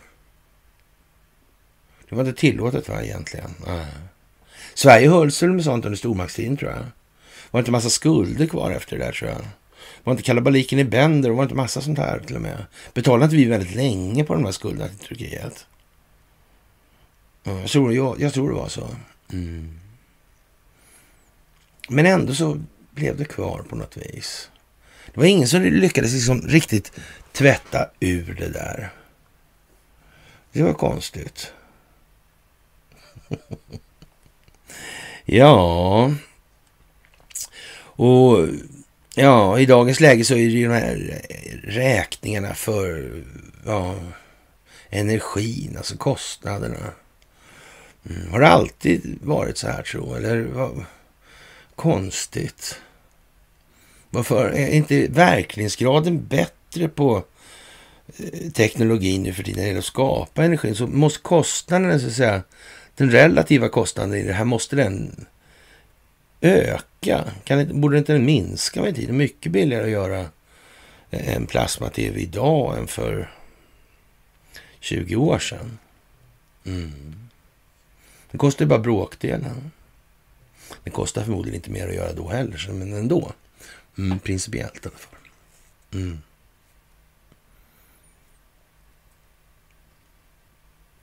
[2.08, 3.54] Det var inte tillåtet va egentligen?
[3.66, 3.86] Nej.
[4.74, 6.84] Sverige hölls väl med sånt under stormaktstiden tror jag.
[7.50, 9.40] Var inte massa skulder kvar efter det där tror jag.
[10.04, 12.64] Var inte kalabaliken i Bender och var inte massa sånt här till och med.
[12.94, 15.66] Betalade inte vi väldigt länge på de här skulderna till Turkiet?
[17.42, 18.88] jag, tror, jag, jag tror det var så.
[19.32, 19.80] Mm.
[21.88, 22.60] Men ändå så
[22.90, 24.50] blev det kvar på något vis.
[25.06, 26.92] Det var ingen som lyckades liksom riktigt
[27.32, 28.92] tvätta ur det där.
[30.52, 31.52] Det var konstigt.
[35.24, 36.14] ja.
[37.78, 38.48] Och
[39.14, 41.22] ja, i dagens läge så är det ju de här
[41.64, 43.12] räkningarna för
[43.66, 43.94] ja,
[44.90, 46.92] energin, alltså kostnaderna.
[48.08, 48.30] Mm.
[48.30, 50.14] Har det alltid varit så här tro?
[50.14, 50.84] Eller vad?
[51.74, 52.80] Konstigt.
[54.10, 57.24] Varför är inte verkningsgraden bättre på
[58.16, 60.74] eh, teknologin nu för tiden när det gäller att skapa energin?
[60.74, 62.42] Så måste kostnaden, så att säga,
[62.94, 65.26] den relativa kostnaden i det här, måste den
[66.40, 67.24] öka?
[67.44, 69.16] Kan borde inte den minska med tiden?
[69.16, 70.20] Mycket billigare att göra
[71.10, 73.30] eh, en plasma-tv idag än för
[74.80, 75.78] 20 år sedan.
[76.64, 77.29] Mm.
[78.30, 79.70] Det kostar bara bråkdelen.
[80.84, 83.32] Det kostar förmodligen inte mer att göra då heller, men ändå.
[83.98, 85.18] Mm, principiellt i alla fall.
[85.92, 86.18] Mm.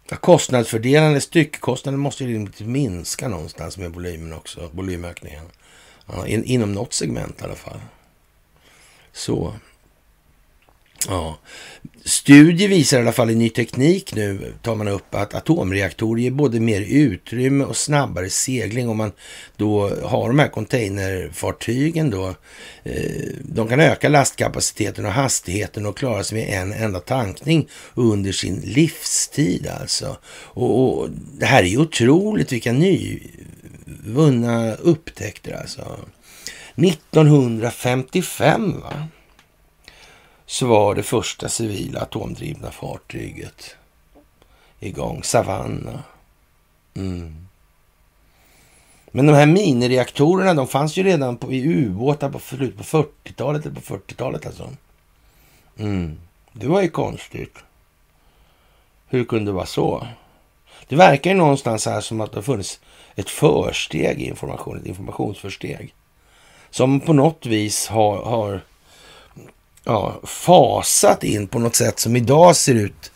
[0.09, 5.45] Ja, kostnadsfördelande styckkostnaden måste ju minska någonstans med volymen också, volymökningen.
[6.05, 7.79] Ja, in, inom något segment i alla fall.
[9.11, 9.53] Så.
[11.07, 11.37] Ja.
[12.07, 16.31] Studier visar i alla fall i ny teknik nu, tar man upp, att atomreaktorer ger
[16.31, 19.11] både mer utrymme och snabbare segling om man
[19.57, 22.35] då har de här containerfartygen då.
[22.83, 28.31] Eh, de kan öka lastkapaciteten och hastigheten och klara sig med en enda tankning under
[28.31, 30.17] sin livstid alltså.
[30.27, 35.99] Och, och det här är ju otroligt vilka nyvunna upptäckter alltså.
[36.75, 39.07] 1955 va?
[40.49, 43.75] Så var det första civila atomdrivna fartyget
[44.79, 45.23] igång.
[45.23, 46.03] Savanna.
[46.95, 47.47] Mm.
[49.11, 53.65] Men de här minireaktorerna, de fanns ju redan på, i ubåtar på slutet på 40-talet
[53.65, 54.69] eller på 40-talet alltså.
[55.77, 56.17] Mm.
[56.53, 57.57] Det var ju konstigt.
[59.07, 60.07] Hur kunde det vara så?
[60.87, 62.79] Det verkar ju någonstans här som att det har funnits
[63.15, 65.93] ett försteg i information, ett informationsförsteg.
[66.69, 68.61] Som på något vis har, har
[69.87, 73.11] ja, fasat in på något sätt som idag ser ut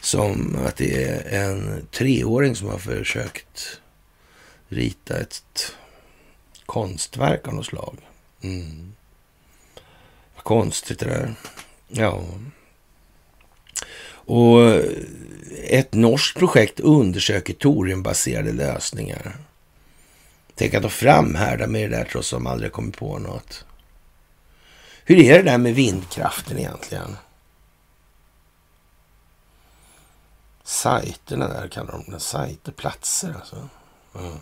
[0.00, 3.80] som att det är en treåring som har försökt
[4.68, 5.74] rita ett
[6.66, 7.96] konstverk av något slag.
[8.42, 8.92] Mm.
[10.34, 11.34] Vad konstigt det där.
[11.88, 12.24] Ja.
[14.10, 14.82] Och
[15.64, 19.36] ett norskt projekt undersöker toriumbaserade lösningar.
[20.54, 23.64] Tänk att de framhärdar med det där trots att de aldrig kommit på något.
[25.10, 27.16] Hur är det där med vindkraften egentligen?
[30.64, 32.20] Sajterna där kallar de det.
[32.20, 33.68] Sajter, platser alltså.
[34.14, 34.38] Mm.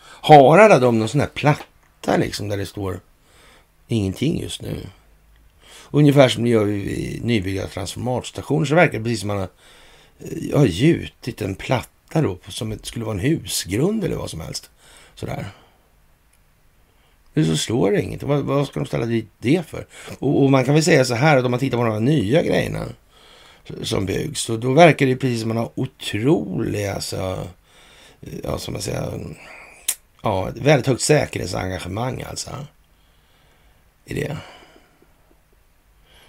[0.00, 3.00] Har alla de någon sån här platta liksom där det står
[3.88, 4.86] ingenting just nu?
[5.90, 9.48] Ungefär som det gör vid nybyggda transformatorstationer så verkar det precis som man har,
[10.18, 14.70] eh, har gjutit en platta då, som skulle vara en husgrund eller vad som helst.
[15.14, 15.52] Sådär
[17.34, 18.22] så slår det inget.
[18.22, 19.86] Vad, vad, ska de ställa dit det för?
[20.18, 22.00] Och, och, man kan väl säga så här att om man tittar på de här
[22.00, 22.86] nya grejerna
[23.82, 27.46] som byggs, då, då verkar det precis som man har otroliga, alltså,
[28.20, 29.36] eh, ja, som man säger,
[30.22, 32.50] ja, väldigt högt säkerhetsengagemang alltså.
[34.04, 34.36] I det.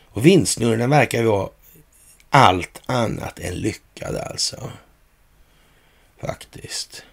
[0.05, 1.49] Och vinstnurren verkar ju vara
[2.29, 4.71] allt annat än lyckad alltså.
[6.17, 7.03] Faktiskt.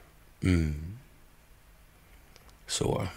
[0.43, 0.99] Mm.
[2.67, 3.09] Så.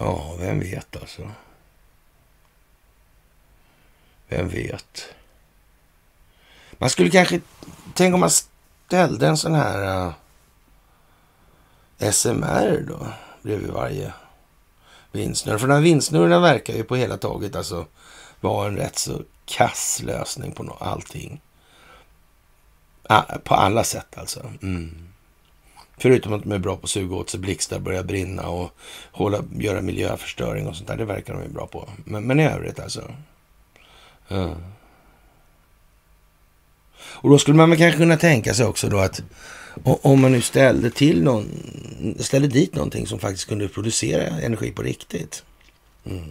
[0.00, 1.30] Ja, vem vet alltså.
[4.28, 5.14] Vem vet.
[6.72, 7.40] Man skulle kanske,
[7.94, 10.12] tänk om man ställde en sån här äh,
[12.02, 13.06] uh, SMR då
[13.42, 14.12] bredvid varje
[15.12, 15.58] vindsnurra.
[15.58, 17.86] För den här vindsnurran verkar ju på hela taget alltså
[18.40, 21.40] vara en rätt så kass lösning på allting.
[23.44, 24.52] På alla sätt alltså.
[24.62, 25.09] Mm.
[26.00, 28.70] Förutom att de är bra på att suga åt sig blixtar, börja brinna och
[29.12, 30.96] hålla, göra miljöförstöring och sånt där.
[30.96, 31.88] Det verkar de ju bra på.
[32.04, 33.14] Men, men i övrigt alltså.
[34.28, 34.56] Ja.
[36.94, 39.22] Och då skulle man kanske kunna tänka sig också då att
[39.84, 41.48] om man nu ställde, till någon,
[42.18, 45.44] ställde dit någonting som faktiskt kunde producera energi på riktigt.
[46.04, 46.30] Mm.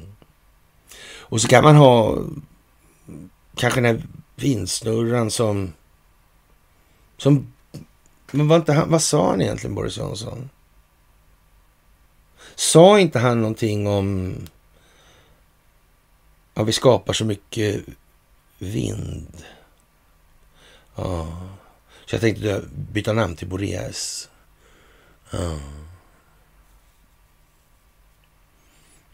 [1.18, 2.18] Och så kan man ha
[3.56, 4.04] kanske den här
[4.36, 5.74] vindsnurran som...
[7.18, 7.54] som
[8.32, 10.50] men vad, inte han, vad sa han egentligen, Boris Johnson?
[12.56, 14.36] Sa inte han någonting om
[16.54, 17.82] att vi skapar så mycket
[18.58, 19.44] vind?
[20.96, 21.28] Ja.
[22.06, 24.30] Så jag tänkte byta namn till Boreas.
[25.32, 25.60] Ja.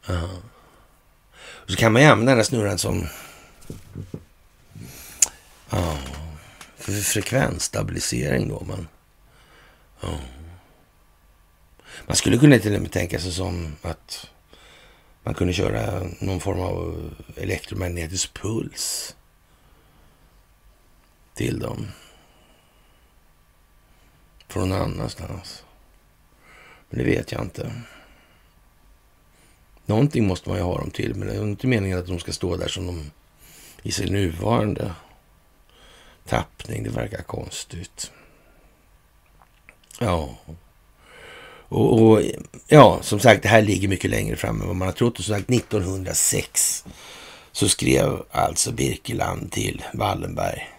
[0.08, 0.30] Ja.
[1.38, 3.08] Och så kan man ju använda den här snurran som
[5.70, 5.98] ja,
[6.78, 8.64] för frekvensstabilisering då.
[8.68, 8.88] Men,
[12.08, 14.30] man skulle kunna till och med tänka sig som att
[15.24, 19.16] man kunde köra någon form av elektromagnetisk puls
[21.34, 21.88] till dem.
[24.48, 25.64] Från någon annanstans.
[26.90, 27.72] Men det vet jag inte.
[29.86, 32.32] Någonting måste man ju ha dem till, men det är inte meningen att de ska
[32.32, 33.12] stå där som de
[33.84, 34.94] i sin nuvarande
[36.26, 36.84] tappning.
[36.84, 38.12] Det verkar konstigt.
[40.00, 40.30] Ja.
[41.68, 42.22] Och, och,
[42.68, 45.20] ja, som sagt, det här ligger mycket längre fram än vad man har trott.
[45.20, 46.86] Och som sagt, 1906
[47.52, 50.70] så skrev alltså Birkeland till Wallenberg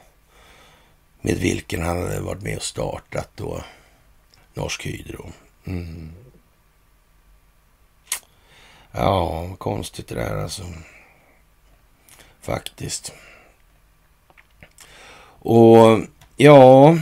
[1.20, 3.64] med vilken han hade varit med och startat då
[4.54, 5.32] Norsk Hydro.
[5.64, 6.12] Mm.
[8.92, 10.62] Ja, konstigt det där alltså.
[12.40, 13.12] Faktiskt.
[15.38, 16.00] Och
[16.36, 16.96] ja,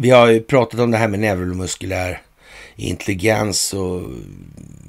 [0.00, 2.22] vi har ju pratat om det här med neuromuskulär
[2.76, 4.02] intelligens och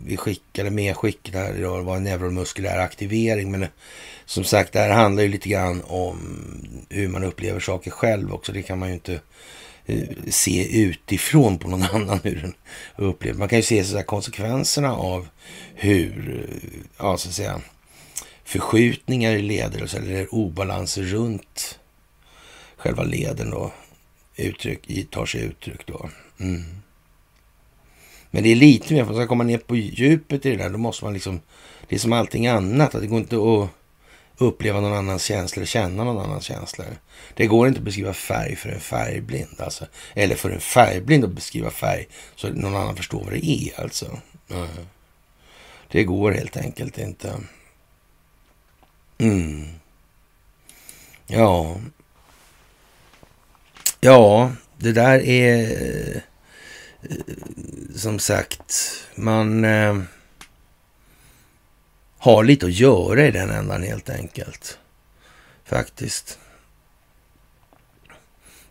[0.05, 3.51] vi skickade med skickade där det var en neuromuskulär aktivering.
[3.51, 3.68] Men
[4.26, 6.18] som sagt, det här handlar ju lite grann om
[6.89, 8.51] hur man upplever saker själv också.
[8.51, 9.20] Det kan man ju inte
[9.86, 12.53] eh, se utifrån på någon annan hur den
[12.95, 13.39] upplever.
[13.39, 15.28] Man kan ju se så konsekvenserna av
[15.76, 17.62] hur, eh, ja så att säga,
[18.43, 21.80] förskjutningar i leder och så, eller obalanser runt
[22.78, 23.72] själva leden då,
[24.48, 26.10] uttryck, tar sig uttryck då.
[26.40, 26.64] Mm.
[28.32, 30.70] Men det är lite mer, för att ska komma ner på djupet i det där,
[30.70, 31.40] då måste man liksom,
[31.88, 33.70] det är som allting annat, att det går inte att
[34.38, 36.88] uppleva någon annans känslor, känna någon annans känslor.
[37.34, 39.86] Det går inte att beskriva färg för en färgblind, alltså.
[40.14, 43.82] Eller för en färgblind att beskriva färg så att någon annan förstår vad det är,
[43.82, 44.20] alltså.
[44.50, 44.68] Mm.
[45.92, 47.40] Det går helt enkelt inte.
[49.18, 49.68] Mm.
[51.28, 51.78] Ja.
[54.02, 56.24] Ja, det där är
[57.95, 58.74] som sagt,
[59.16, 60.02] man eh,
[62.18, 64.80] har lite att göra i den ändan helt enkelt.
[65.66, 66.39] Faktiskt.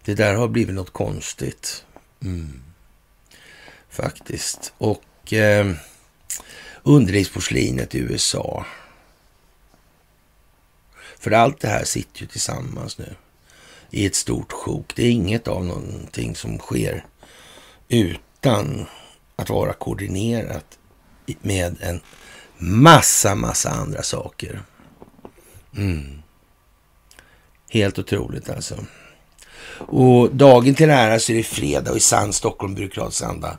[0.04, 1.84] Det där har blivit något konstigt.
[2.22, 2.62] Mm.
[3.88, 4.72] Faktiskt.
[4.78, 5.72] Och eh,
[6.82, 8.66] underlivsporslinet i USA.
[11.18, 13.14] För allt det här sitter ju tillsammans nu
[13.90, 14.92] i ett stort sjok.
[14.96, 17.04] Det är inget av någonting som sker
[17.88, 18.86] utan
[19.36, 20.78] att vara koordinerat
[21.40, 22.00] med en
[22.58, 24.62] massa, massa andra saker.
[25.76, 26.22] Mm.
[27.70, 28.76] Helt otroligt alltså.
[29.78, 33.58] Och dagen till ära så är det fredag och i sann Stockholm byråkratsanda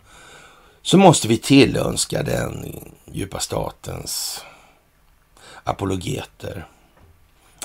[0.81, 2.79] så måste vi tillönska den
[3.11, 4.41] djupa statens
[5.63, 6.67] apologeter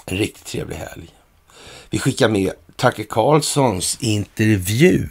[0.07, 1.15] en riktigt trevlig helg
[1.91, 5.09] vi skickar med Tucker Carlsons intervju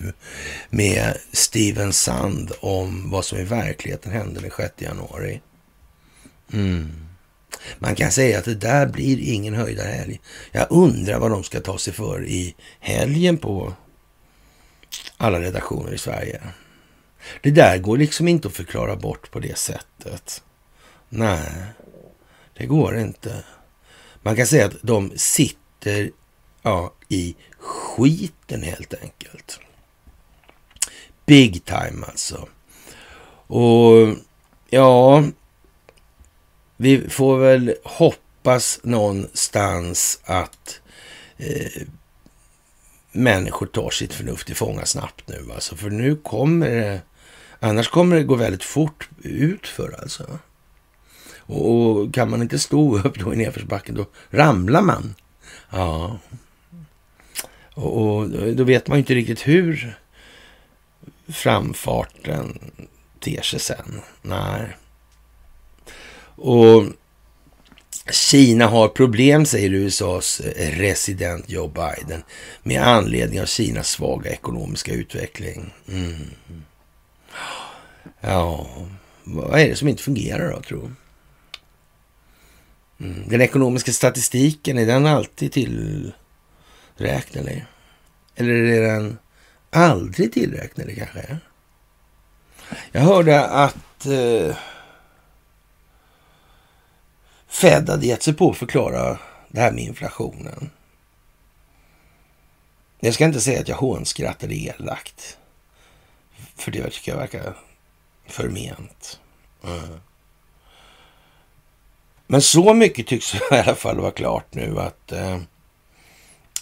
[0.70, 5.42] med Steven Sand om vad som i verkligheten hände den 6 januari.
[6.54, 6.92] Mm.
[7.80, 10.22] Man kan säga att det där blir ingen höjdarhelg.
[10.52, 13.74] Jag undrar vad de ska ta sig för i helgen på
[15.18, 16.42] alla redaktioner i Sverige.
[17.42, 20.44] Det där går liksom inte att förklara bort på det sättet.
[21.10, 21.52] Nej,
[22.58, 23.44] det går inte.
[24.22, 26.12] Man kan säga att de sitter
[26.64, 29.60] ja, i skiten helt enkelt.
[31.26, 32.48] Big time alltså.
[33.48, 34.16] Och
[34.70, 35.24] ja,
[36.78, 40.82] vi får väl hoppas någonstans att
[41.38, 41.88] eh,
[43.12, 45.46] människor tar sitt förnuft till fånga snabbt nu.
[45.56, 47.02] Alltså, för nu kommer det,
[47.60, 50.40] annars kommer det gå väldigt fort ut för alltså.
[51.38, 55.16] Och, och kan man inte stå upp då i nedförsbacken, då ramlar man.
[55.70, 56.20] Ja.
[57.74, 59.98] Och, och då vet man ju inte riktigt hur
[61.28, 62.60] framfarten
[63.20, 64.02] ter sig sen.
[64.22, 64.68] Nej.
[66.36, 66.84] Och
[68.12, 72.24] Kina har problem, säger USAs resident Joe Biden,
[72.64, 75.74] med anledning av Kinas svaga ekonomiska utveckling.
[75.88, 76.30] Mm.
[78.22, 78.68] Ja,
[79.24, 80.94] vad är det som inte fungerar då, tror jag?
[83.10, 83.30] Mm.
[83.30, 86.12] Den ekonomiska statistiken, är den alltid till?
[86.98, 87.66] Tillräknelig?
[88.36, 89.18] Eller är den
[89.70, 91.38] aldrig tillräknelig kanske?
[92.92, 94.56] Jag hörde att eh,
[97.48, 100.70] Fed hade gett sig på att förklara det här med inflationen.
[103.00, 105.38] Jag ska inte säga att jag hånskrattade elakt.
[106.56, 107.58] För det tycker jag verkar
[108.26, 109.20] förment.
[109.64, 110.00] Mm.
[112.28, 115.40] Men så mycket tycks i alla fall vara klart nu att, eh,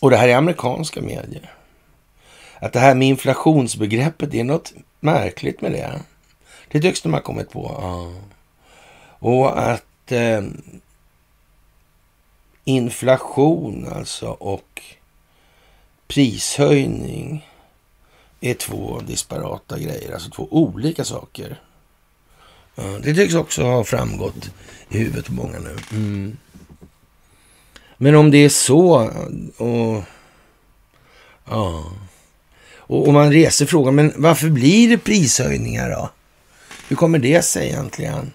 [0.01, 1.53] och det här är amerikanska medier,
[2.59, 6.01] att det här med inflationsbegreppet, det är något märkligt med det.
[6.71, 7.77] Det tycks de ha kommit på.
[7.81, 8.13] Ja.
[9.03, 10.41] Och att eh,
[12.63, 14.81] inflation alltså och
[16.07, 17.47] prishöjning
[18.41, 21.59] är två disparata grejer, alltså två olika saker.
[22.75, 24.51] Det tycks också ha framgått
[24.89, 25.77] i huvudet på många nu.
[25.91, 26.37] Mm.
[28.03, 29.11] Men om det är så
[29.57, 30.03] och
[31.45, 31.91] ja,
[32.75, 36.09] och om man reser frågan, men varför blir det prishöjningar då?
[36.87, 38.33] Hur kommer det sig egentligen?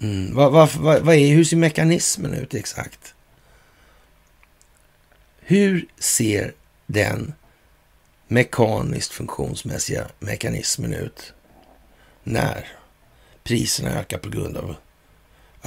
[0.00, 0.34] Mm.
[0.34, 3.14] Vad, vad, vad, vad, är, hur ser mekanismen ut exakt?
[5.40, 6.52] Hur ser
[6.86, 7.34] den
[8.28, 11.32] mekaniskt funktionsmässiga mekanismen ut
[12.22, 12.68] när
[13.44, 14.76] priserna ökar på grund av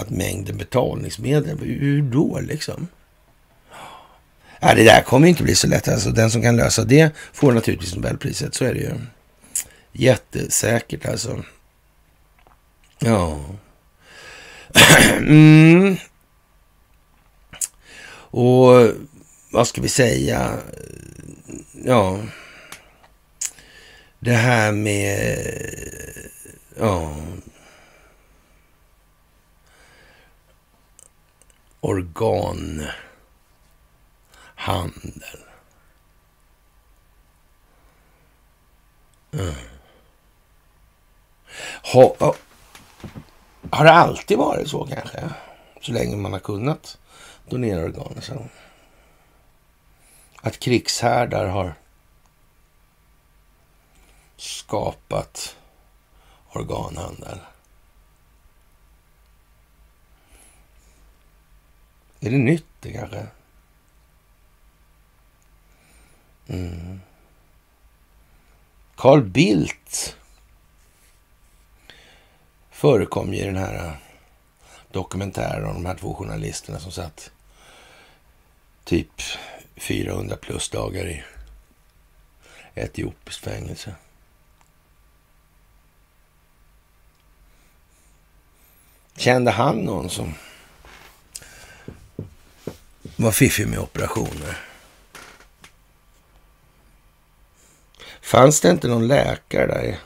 [0.01, 2.87] att mängden betalningsmedel, hur då liksom?
[4.59, 5.87] Ja, det där kommer inte bli så lätt.
[5.87, 8.93] Alltså, den som kan lösa det får naturligtvis Nobelpriset, så är det ju.
[9.91, 11.43] Jättesäkert alltså.
[12.99, 13.45] Ja.
[15.17, 15.95] mm.
[18.33, 18.91] Och
[19.51, 20.57] vad ska vi säga?
[21.85, 22.19] Ja,
[24.19, 25.29] det här med
[26.79, 27.15] ja,
[31.81, 32.93] organhandel.
[39.33, 39.53] Mm.
[41.93, 42.35] Ha,
[43.71, 45.29] har det alltid varit så kanske?
[45.81, 46.97] Så länge man har kunnat
[47.49, 48.21] donera organ.
[48.21, 48.45] Så.
[50.41, 51.73] Att krigshärdar har
[54.37, 55.55] skapat
[56.49, 57.39] organhandel.
[62.23, 63.27] Är det nytt det kanske?
[66.47, 67.01] Mm.
[68.95, 70.17] Carl Bildt
[72.69, 73.93] förekom ju i den här eh,
[74.91, 77.31] dokumentären om de här två journalisterna som satt
[78.83, 79.21] typ
[79.75, 81.23] 400 plus dagar i
[82.75, 83.95] etiopiskt fängelse.
[89.15, 90.33] Kände han någon som
[93.21, 94.57] var fiffig med operationer?
[98.21, 99.99] Fanns det inte någon läkare där?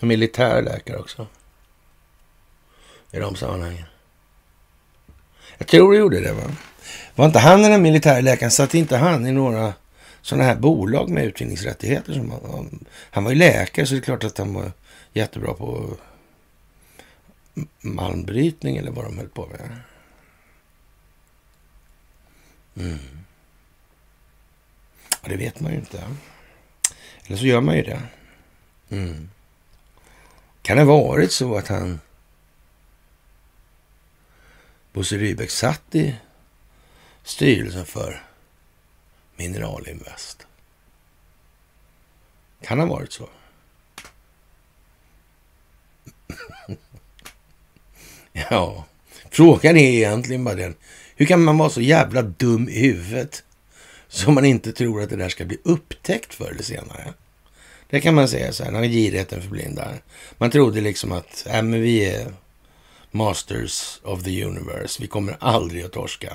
[0.00, 1.26] En militär läkare också?
[3.10, 3.84] I de sammanhangen.
[5.58, 6.42] Jag tror det gjorde det va?
[7.14, 9.74] Var inte han den där militärläkaren, satt inte han i några
[10.22, 12.12] sådana här bolag med utvinningsrättigheter?
[12.12, 14.72] Som han, han var ju läkare så det är klart att han var
[15.12, 15.96] jättebra på
[17.80, 19.78] malmbrytning eller vad de höll på med.
[22.76, 22.98] Mm.
[25.22, 26.16] Ja, det vet man ju inte.
[27.26, 28.02] Eller så gör man ju det.
[28.90, 29.30] Mm.
[30.62, 32.00] Kan det ha varit så att han,
[34.92, 36.16] Bosse Rybeck satt i
[37.22, 38.22] styrelsen för
[39.36, 40.46] Mineralinvest?
[42.62, 43.28] Kan ha varit så.
[48.32, 48.84] ja,
[49.30, 50.74] frågan är egentligen bara den.
[51.16, 53.42] Hur kan man vara så jävla dum i huvudet
[54.08, 57.14] så man inte tror att det där ska bli upptäckt förr eller senare?
[57.90, 60.02] Det kan man säga så här, när girigheten förblindar.
[60.38, 62.32] Man trodde liksom att äh, men vi är
[63.10, 65.02] masters of the universe.
[65.02, 66.32] Vi kommer aldrig att torska.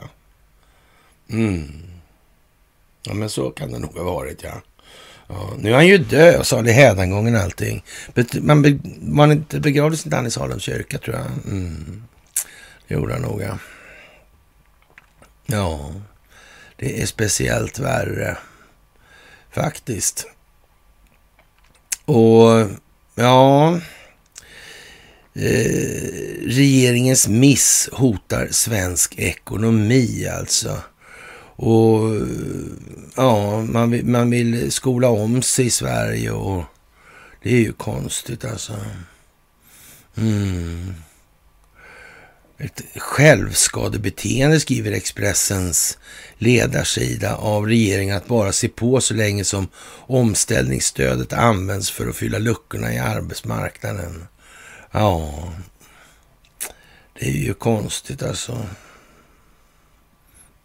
[1.29, 1.81] Mm.
[3.03, 4.61] Ja, men så kan det nog ha varit, ja.
[5.27, 7.83] ja nu är han ju död, sa det hädangången allting.
[8.41, 11.25] Man be, man inte begravdes inte han i Salems kyrka, tror jag.
[11.25, 12.03] Mm.
[12.87, 13.57] Det gjorde han nog, ja.
[15.51, 15.93] Ja,
[16.75, 18.37] det är speciellt värre.
[19.51, 20.27] Faktiskt.
[22.05, 22.69] Och
[23.15, 23.75] ja,
[25.33, 25.81] eh,
[26.45, 30.81] regeringens miss hotar svensk ekonomi alltså.
[31.55, 31.99] Och
[33.15, 36.63] ja, man vill, man vill skola om sig i Sverige och
[37.43, 38.73] det är ju konstigt alltså.
[40.17, 40.93] Mm.
[42.61, 45.97] Ett självskadebeteende skriver Expressens
[46.37, 49.67] ledarsida av regeringen att bara se på så länge som
[50.07, 54.27] omställningsstödet används för att fylla luckorna i arbetsmarknaden.
[54.91, 55.53] Ja,
[57.19, 58.65] det är ju konstigt alltså.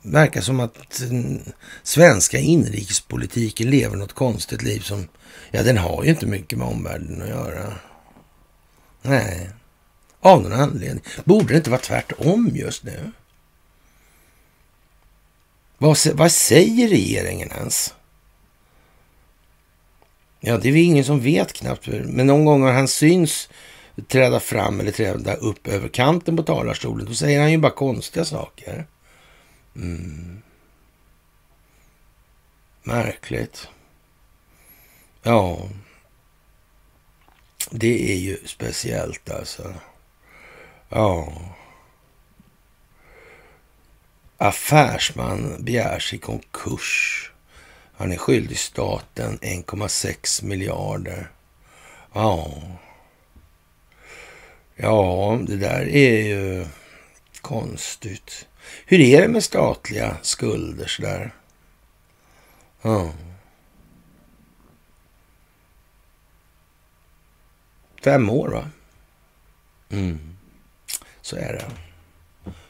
[0.02, 1.02] Verkar som att
[1.82, 5.08] svenska inrikespolitiken lever något konstigt liv som,
[5.50, 7.74] ja den har ju inte mycket med omvärlden att göra.
[9.02, 9.50] Nej.
[10.24, 11.04] Av någon anledning.
[11.24, 13.12] Borde det inte vara tvärtom just nu?
[15.78, 17.94] Vad, vad säger regeringen ens?
[20.40, 21.86] Ja, det är väl ingen som vet knappt.
[21.86, 23.48] Men någon gång har han syns
[24.08, 27.06] träda fram eller träda upp över kanten på talarstolen.
[27.06, 28.86] Då säger han ju bara konstiga saker.
[29.76, 30.42] Mm.
[32.82, 33.68] Märkligt.
[35.22, 35.68] Ja.
[37.70, 39.74] Det är ju speciellt alltså.
[40.88, 41.32] Ja.
[44.36, 47.30] Affärsman begärs i konkurs.
[47.96, 51.30] Han är skyldig staten 1,6 miljarder.
[52.12, 52.62] Ja.
[54.76, 56.66] Ja, det där är ju
[57.40, 58.46] konstigt.
[58.86, 61.34] Hur är det med statliga skulder sådär?
[62.82, 63.12] Ja.
[68.04, 68.70] Fem år, va?
[69.90, 70.33] Mm.
[71.24, 71.70] Så är det.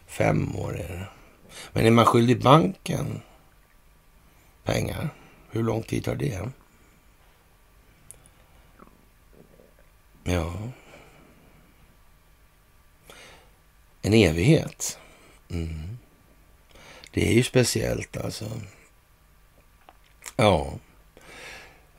[0.06, 1.06] Fem år är det.
[1.72, 3.20] Men är man skyldig banken
[4.64, 5.08] pengar,
[5.50, 6.48] hur lång tid tar det?
[10.24, 10.54] Ja.
[14.02, 14.98] En evighet.
[15.50, 15.98] Mm.
[17.10, 18.44] Det är ju speciellt alltså.
[20.36, 20.72] Ja.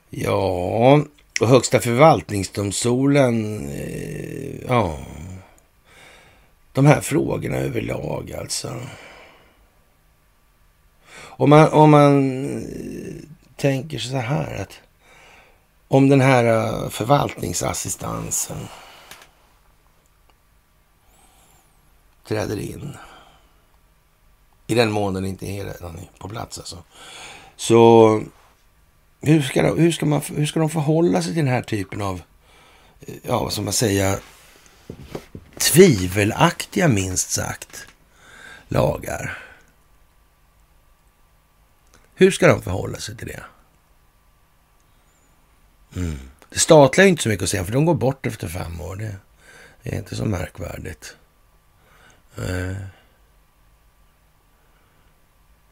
[0.10, 1.04] Ja,
[1.42, 3.70] och Högsta förvaltningsdomstolen.
[3.70, 5.00] Eh, ja
[6.76, 8.82] de här frågorna överlag alltså.
[11.18, 13.16] Om man, om man eh,
[13.56, 14.80] tänker så här att
[15.88, 18.58] om den här eh, förvaltningsassistansen
[22.28, 22.98] träder in
[24.68, 26.84] i den mån den inte är redan på plats alltså.
[27.56, 28.22] Så
[29.22, 32.02] hur ska, de, hur, ska man, hur ska de förhålla sig till den här typen
[32.02, 32.22] av,
[33.02, 34.20] eh, ja vad ska man säga,
[35.58, 37.88] tvivelaktiga minst sagt
[38.68, 39.38] lagar.
[42.16, 43.44] Hur ska de förhålla sig till det?
[45.96, 46.20] Mm.
[46.50, 48.96] Det statliga är inte så mycket att säga, för de går bort efter fem år.
[48.96, 49.20] Det
[49.84, 51.16] är inte så märkvärdigt.
[52.38, 52.76] Eh.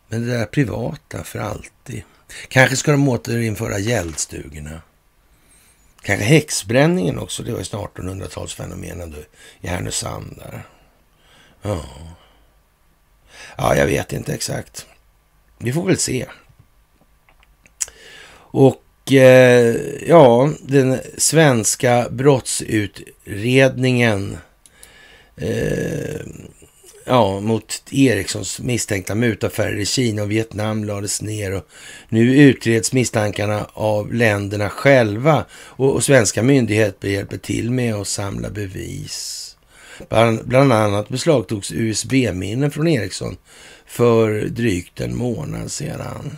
[0.07, 2.03] Men det där privata för alltid.
[2.47, 4.81] Kanske ska de återinföra gäldstugorna.
[6.03, 7.43] Kanske häxbränningen också.
[7.43, 9.15] Det var ju 1800-talsfenomen
[9.61, 10.63] i Härnösand där.
[11.61, 11.85] Ja.
[13.57, 14.85] ja, jag vet inte exakt.
[15.57, 16.25] Vi får väl se.
[18.35, 19.75] Och eh,
[20.07, 24.37] ja, den svenska brottsutredningen
[25.35, 26.21] eh,
[27.05, 31.53] ja, mot Ericssons misstänkta mutaffärer i Kina och Vietnam lades ner.
[31.53, 31.67] Och
[32.09, 38.49] nu utreds misstankarna av länderna själva och, och svenska myndigheter hjälper till med att samla
[38.49, 39.39] bevis.
[40.09, 43.37] Bland, bland annat beslagtogs USB-minnen från Ericsson
[43.85, 46.37] för drygt en månad sedan.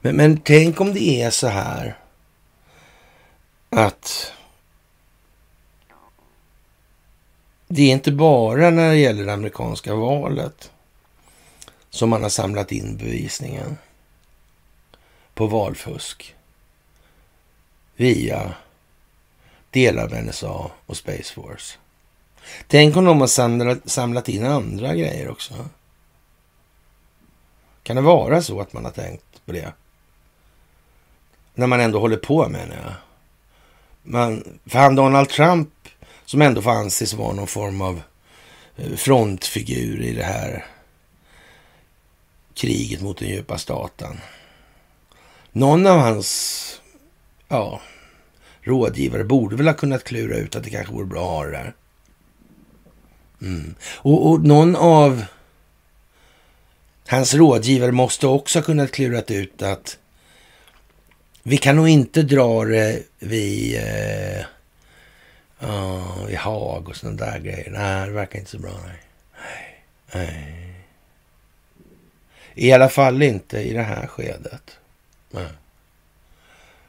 [0.00, 1.96] Men, men tänk om det är så här
[3.70, 4.32] att
[7.68, 10.70] det är inte bara när det gäller det amerikanska valet
[11.90, 13.76] som man har samlat in bevisningen
[15.34, 16.34] på valfusk
[17.96, 18.54] via
[19.70, 21.78] delar av NSA och Space Force.
[22.66, 25.54] Tänk om de har samlat, in andra grejer också.
[27.82, 29.72] Kan det vara så att man har tänkt på det?
[31.54, 32.94] När man ändå håller på med det.
[34.02, 35.68] Man, för han Donald Trump,
[36.28, 38.02] som ändå får anses vara någon form av
[38.76, 40.66] eh, frontfigur i det här
[42.54, 44.20] kriget mot den djupa staten.
[45.52, 46.80] Någon av hans
[47.48, 47.80] ja,
[48.60, 51.50] rådgivare borde väl ha kunnat klura ut att det kanske vore bra att ha det
[51.50, 51.74] där.
[53.42, 53.74] Mm.
[53.82, 55.24] Och, och, någon av
[57.06, 59.98] hans rådgivare måste också ha kunnat klurat ut att
[61.42, 64.44] vi kan nog inte dra det vid, eh,
[65.62, 67.70] uh, i Haag och sådana där grejer.
[67.70, 68.80] Nej, det verkar inte så bra.
[68.84, 69.84] Nej.
[70.12, 70.64] nej.
[72.54, 74.78] I alla fall inte i det här skedet.
[75.30, 75.48] Nej.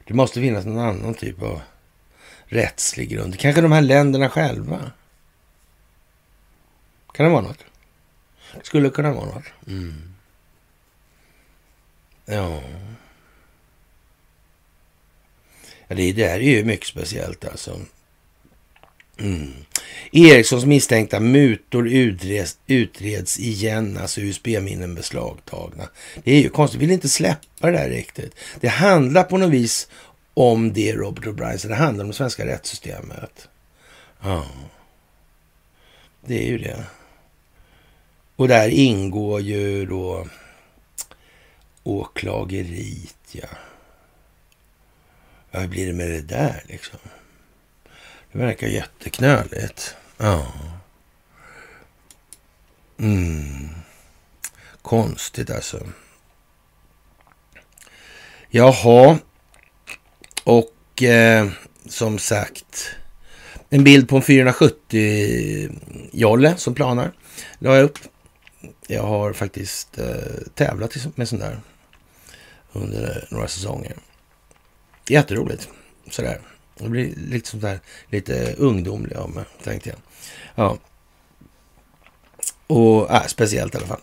[0.08, 1.62] Det måste finnas någon annan typ av
[2.46, 3.40] rättslig grund.
[3.40, 4.92] Kanske de här länderna själva.
[7.14, 7.66] Kan det vara något?
[8.54, 9.46] Det skulle kunna vara något.
[9.68, 10.14] Mm.
[12.26, 12.62] Ja.
[15.88, 15.96] ja.
[15.96, 17.80] Det där är ju mycket speciellt alltså.
[19.20, 19.54] Mm.
[20.66, 25.90] Misstänkta mutor utreds, utreds igen, alltså USB-minnen beslagtagna.
[26.24, 28.36] Det är ju konstigt, vill inte släppa det där riktigt.
[28.60, 29.88] Det handlar på något vis
[30.34, 33.48] om det, Robert O'Brien, så det handlar om det svenska rättssystemet.
[34.22, 34.46] Ja,
[36.26, 36.84] det är ju det.
[38.36, 40.28] Och där ingår ju då
[41.84, 43.48] åklageriet, ja.
[45.52, 47.00] Ja, hur blir det med det där liksom?
[48.32, 49.96] Det verkar jätteknöligt.
[50.18, 50.54] Ja.
[53.00, 53.70] Mm.
[54.82, 55.88] Konstigt alltså.
[58.50, 59.18] Jaha.
[60.44, 61.50] Och eh,
[61.86, 62.96] som sagt,
[63.70, 65.70] en bild på en 470
[66.12, 67.12] jolle som planar.
[67.60, 68.00] La jag upp.
[68.88, 70.16] Jag har faktiskt eh,
[70.56, 71.60] tävlat med sån där
[72.72, 73.96] under några säsonger.
[75.08, 75.70] Jätteroligt.
[76.10, 76.40] Sådär.
[76.80, 77.80] Det blir liksom där,
[78.10, 79.98] lite ungdomlig av mig, tänkte jag.
[80.56, 80.78] Ja.
[82.68, 84.02] Och äh, speciellt i alla fall.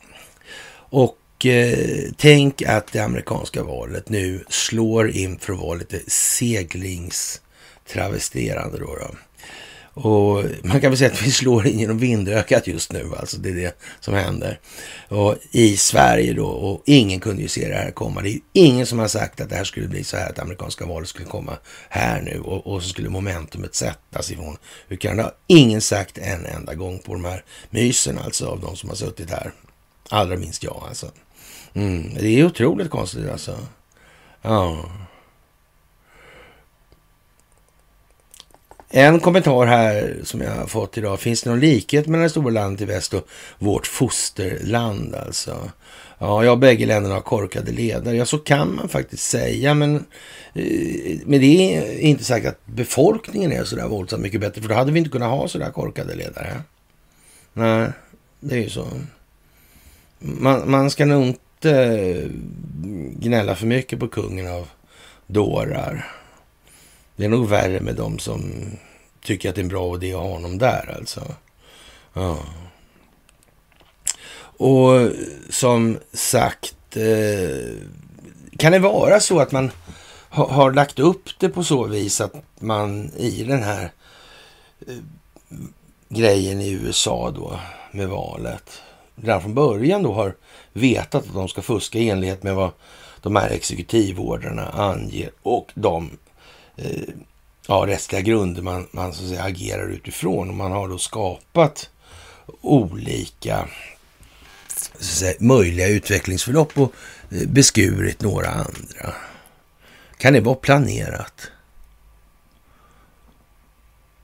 [0.88, 8.78] Och eh, tänk att det amerikanska valet nu slår in för att vara lite seglingstravesterande
[8.78, 8.96] då.
[8.96, 9.10] då.
[9.96, 13.48] Och man kan väl säga att vi slår in genom vindökat just nu, alltså det
[13.48, 14.60] är det som händer.
[15.08, 18.22] Och i Sverige då, och ingen kunde ju se det här komma.
[18.22, 20.38] Det är ju ingen som har sagt att det här skulle bli så här, att
[20.38, 21.56] amerikanska valet skulle komma
[21.88, 24.56] här nu och, och så skulle momentumet sättas ifrån
[24.90, 25.16] Ukraina.
[25.16, 28.88] Det har ingen sagt en enda gång på de här mysen alltså, av de som
[28.88, 29.52] har suttit här.
[30.08, 31.10] Allra minst jag alltså.
[31.74, 33.58] Mm, det är otroligt konstigt alltså.
[34.42, 34.84] Ja.
[38.90, 41.20] En kommentar här som jag har fått idag.
[41.20, 45.70] Finns det någon likhet mellan det stora landet i väst och vårt fosterland alltså?
[46.18, 48.16] Ja, jag bägge länderna har korkade ledare.
[48.16, 49.74] Ja, så kan man faktiskt säga.
[49.74, 49.96] Men,
[50.54, 54.62] eh, men det är inte säkert att befolkningen är så där våldsamt mycket bättre.
[54.62, 56.62] För då hade vi inte kunnat ha så där korkade ledare.
[57.52, 57.88] Nej,
[58.40, 58.86] det är ju så.
[60.18, 62.30] Man, man ska nog inte
[63.18, 64.68] gnälla för mycket på kungen av
[65.26, 66.06] dårar.
[67.16, 68.70] Det är nog värre med de som
[69.22, 71.22] tycker att det är en bra idé att ha honom där alltså.
[72.12, 72.38] Ja.
[74.58, 75.10] Och
[75.50, 77.76] som sagt, eh,
[78.58, 79.70] kan det vara så att man
[80.28, 83.92] har lagt upp det på så vis att man i den här
[84.86, 84.96] eh,
[86.08, 87.60] grejen i USA då
[87.92, 88.82] med valet
[89.16, 90.34] redan från början då har
[90.72, 92.70] vetat att de ska fuska i enlighet med vad
[93.20, 96.10] de här exekutivordrarna anger och de
[96.76, 97.14] eh,
[97.66, 100.48] ja, rättsliga grunder man, man så att säga, agerar utifrån.
[100.48, 101.90] Och man har då skapat
[102.60, 103.68] olika
[104.76, 106.92] så att säga, möjliga utvecklingsförlopp och
[107.30, 109.14] eh, beskurit några andra.
[110.18, 111.50] Kan det vara planerat?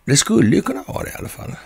[0.05, 1.57] Det skulle ju kunna vara det i alla fall.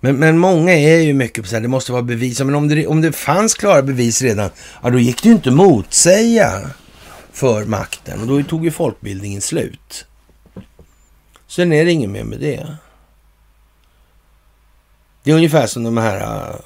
[0.00, 2.40] Men, men många är ju mycket på så här, det måste vara bevis.
[2.40, 4.50] Men om det, om det fanns klara bevis redan,
[4.82, 6.70] ja då gick det ju inte att motsäga
[7.36, 8.20] för makten.
[8.20, 10.06] Och då tog ju folkbildningen slut.
[11.46, 12.76] Sen är det inget mer med det.
[15.22, 16.20] Det är ungefär som de här...
[16.50, 16.56] Äh,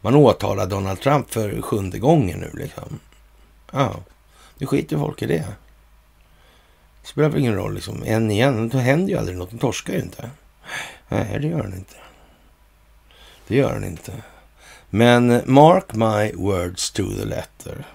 [0.00, 3.00] man åtalar Donald Trump för sjunde gången nu liksom.
[3.72, 3.96] Ja,
[4.58, 5.46] nu skiter folk i det.
[7.02, 8.02] Det spelar väl ingen roll liksom.
[8.06, 9.50] En igen, då händer ju aldrig något.
[9.50, 10.30] De torskar ju inte.
[11.08, 11.96] Nej, det gör den inte.
[13.46, 14.12] Det gör den inte.
[14.90, 17.86] Men mark my words to the letter.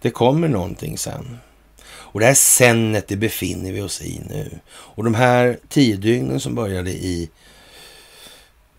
[0.00, 1.38] Det kommer någonting sen.
[1.86, 4.58] Och det här senet, det befinner vi oss i nu.
[4.68, 7.30] Och de här tio dygnen som började i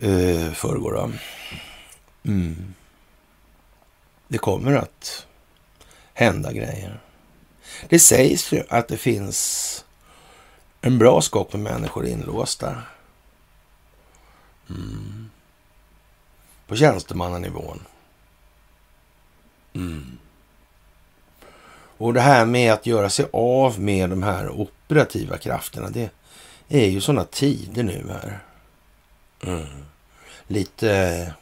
[0.03, 1.11] uh, förrgår då.
[2.23, 2.73] Mm.
[4.27, 5.25] Det kommer att
[6.13, 6.99] hända grejer.
[7.89, 9.85] Det sägs ju att det finns
[10.81, 12.83] en bra skock med människor inlåsta.
[14.69, 15.29] Mm.
[16.67, 17.79] På tjänstemannanivån.
[19.73, 20.17] Mm.
[21.99, 26.09] Och det här med att göra sig av med de här operativa krafterna, det
[26.69, 28.39] är ju sådana tider nu här.
[29.43, 29.85] Mm.
[30.47, 31.33] Lite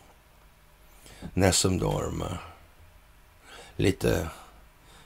[1.33, 2.37] Nessum Dorma.
[3.75, 4.27] Lite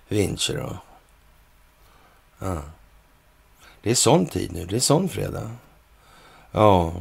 [0.07, 0.75] Vincher och...
[2.39, 2.61] Ja.
[3.81, 4.65] Det är sån tid nu.
[4.65, 5.51] Det är sån fredag.
[6.51, 6.93] Ja.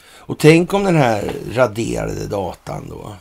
[0.00, 3.16] Och tänk om den här raderade datan då.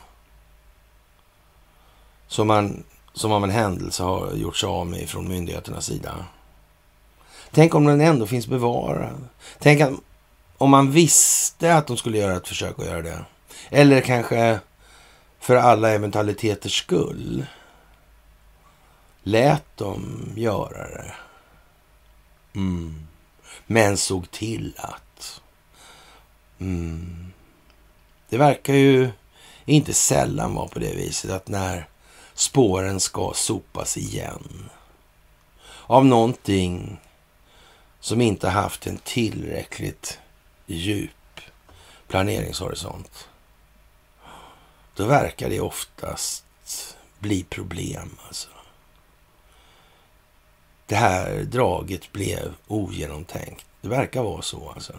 [2.27, 2.83] Som man
[3.15, 6.25] som av en händelse har gjorts av med från myndigheternas sida.
[7.51, 9.27] Tänk om den ändå finns bevarad.
[9.59, 9.99] Tänk
[10.57, 13.25] om man visste att de skulle göra ett försök att göra det.
[13.69, 14.59] Eller kanske
[15.39, 17.45] för alla eventualiteters skull
[19.23, 21.13] lät dem göra det.
[22.55, 23.07] Mm.
[23.67, 25.41] Men såg till att.
[26.59, 27.31] Mm.
[28.29, 29.09] Det verkar ju
[29.65, 31.87] inte sällan vara på det viset att när
[32.35, 34.69] spåren ska sopas igen
[35.87, 36.99] av någonting
[37.99, 40.19] som inte haft en tillräckligt
[40.65, 41.11] djup
[42.07, 43.29] planeringshorisont.
[44.95, 46.45] Då verkar det oftast
[47.19, 48.17] bli problem.
[48.27, 48.49] Alltså.
[50.85, 53.65] Det här draget blev ogenomtänkt.
[53.81, 54.93] Det verkar vara så alltså.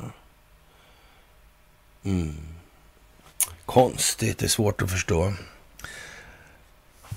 [2.04, 2.36] Mm.
[3.64, 5.32] Konstigt, det är svårt att förstå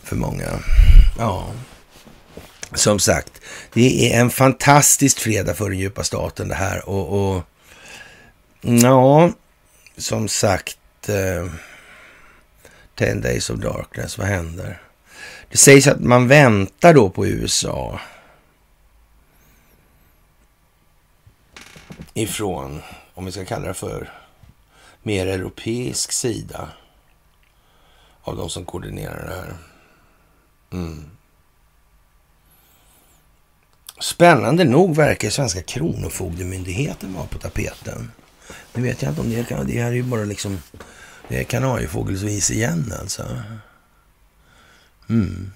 [0.03, 0.59] för många.
[1.17, 1.49] Ja,
[2.73, 3.41] som sagt,
[3.73, 6.89] det är en fantastisk fredag för den djupa staten det här.
[6.89, 7.43] Och, och
[8.61, 9.31] ja,
[9.97, 11.51] som sagt, eh,
[12.95, 14.81] 10 days of darkness, vad händer?
[15.49, 17.99] Det sägs att man väntar då på USA
[22.13, 22.81] ifrån,
[23.13, 24.11] om vi ska kalla det för,
[25.03, 26.69] mer europeisk sida
[28.21, 29.68] av de som koordinerar det här.
[30.71, 31.05] Mm.
[33.99, 38.11] Spännande nog verkar svenska kronofogdemyndigheten vara på tapeten.
[38.73, 40.61] Nu vet jag inte om det kan, det här är ju bara liksom
[41.27, 43.41] det är kanariefågelsvis igen alltså.
[45.09, 45.51] Mm.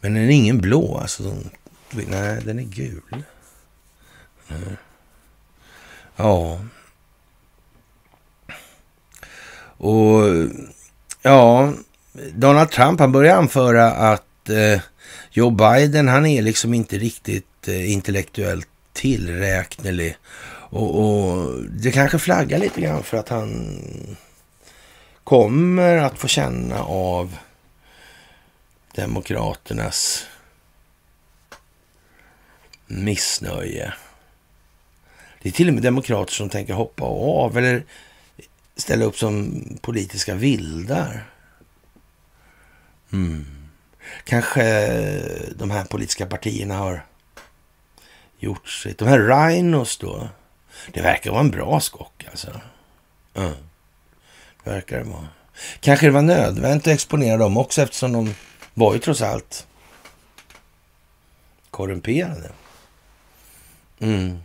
[0.00, 1.36] Men den är ingen blå alltså.
[1.90, 3.24] Nej, den är gul.
[4.48, 4.76] Mm.
[6.16, 6.60] Ja.
[9.76, 10.22] Och
[11.22, 11.72] ja,
[12.12, 14.80] Donald Trump han börjar anföra att eh,
[15.30, 20.16] Joe Biden han är liksom inte riktigt eh, intellektuellt tillräknelig.
[20.70, 23.78] Och, och, det kanske flaggar lite grann för att han
[25.24, 27.36] kommer att få känna av
[28.94, 30.26] Demokraternas
[32.86, 33.94] missnöje.
[35.42, 37.84] Det är till och med demokrater som tänker hoppa av eller
[38.76, 41.31] ställa upp som politiska vildar.
[43.12, 43.46] Mm.
[44.24, 44.62] Kanske
[45.56, 47.06] de här politiska partierna har
[48.38, 48.98] gjort sitt.
[48.98, 50.28] De här Rhinos då.
[50.92, 52.60] Det verkar vara en bra skock alltså.
[53.34, 53.52] Mm.
[54.64, 55.28] Det verkar det vara.
[55.80, 58.34] Kanske det var nödvändigt att exponera dem också eftersom de
[58.74, 59.66] var ju trots allt
[61.70, 62.50] korrumperade.
[63.98, 64.38] Mm.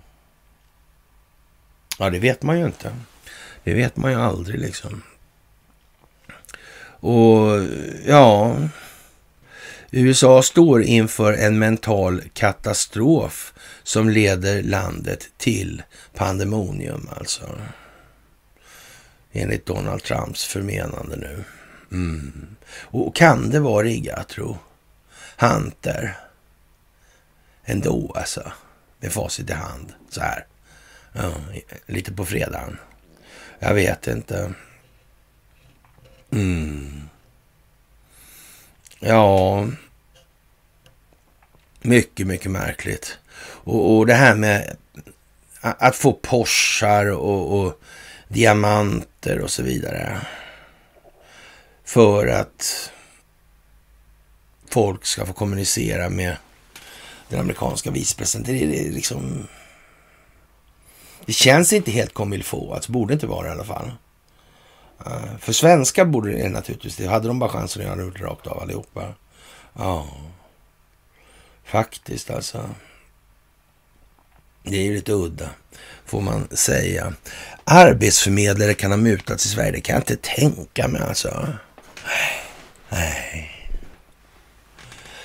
[1.99, 2.95] Ja, det vet man ju inte.
[3.63, 5.03] Det vet man ju aldrig liksom.
[6.99, 7.63] Och
[8.05, 8.55] ja,
[9.91, 13.53] USA står inför en mental katastrof
[13.83, 15.83] som leder landet till
[16.13, 17.59] pandemonium alltså.
[19.31, 21.43] Enligt Donald Trumps förmenande nu.
[21.91, 22.55] Mm.
[22.71, 24.57] Och kan det vara riggat tro?
[25.37, 26.17] Hunter.
[27.65, 28.51] Ändå alltså.
[28.99, 29.93] Med facit i hand.
[30.09, 30.45] Så här.
[31.13, 31.31] Ja,
[31.85, 32.77] lite på fredagen.
[33.59, 34.53] Jag vet inte.
[36.31, 37.09] Mm.
[38.99, 39.67] Ja,
[41.81, 43.17] mycket, mycket märkligt.
[43.39, 44.77] Och, och det här med
[45.61, 47.81] att få Porschar och, och
[48.27, 50.21] diamanter och så vidare.
[51.83, 52.91] För att
[54.69, 56.37] folk ska få kommunicera med
[57.29, 58.69] den amerikanska vicepresidenten.
[58.69, 59.47] Det, är liksom...
[61.25, 63.91] Det känns inte helt comme il faut, alltså borde inte vara det i alla fall.
[65.05, 68.47] Eh, för svenskar borde det naturligtvis, det hade de bara chansen att göra det rakt
[68.47, 69.13] av allihopa.
[69.73, 70.07] Ja,
[71.63, 72.69] faktiskt alltså.
[74.63, 75.49] Det är ju lite udda,
[76.05, 77.13] får man säga.
[77.63, 81.47] Arbetsförmedlare kan ha mutats i Sverige, det kan jag inte tänka mig alltså.
[82.89, 83.53] Nej.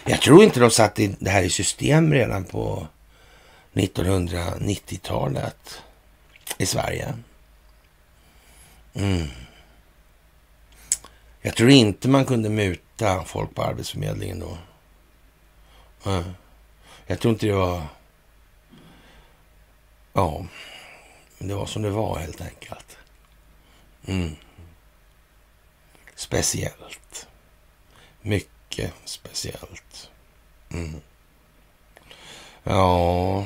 [0.05, 2.87] Jag tror inte de satte det här i system redan på
[3.73, 5.83] 1990-talet
[6.59, 7.15] i Sverige.
[8.95, 9.29] Mm.
[11.45, 14.59] Jag tror inte man kunde muta folk på Arbetsförmedlingen då.
[17.07, 17.83] Jag tror inte det var...
[20.13, 20.47] Ja,
[21.39, 22.99] det var som det var helt enkelt.
[24.07, 24.37] Mm.
[26.15, 27.27] Speciellt.
[28.21, 30.11] Mycket speciellt.
[30.71, 31.01] Mm.
[32.63, 33.45] Ja...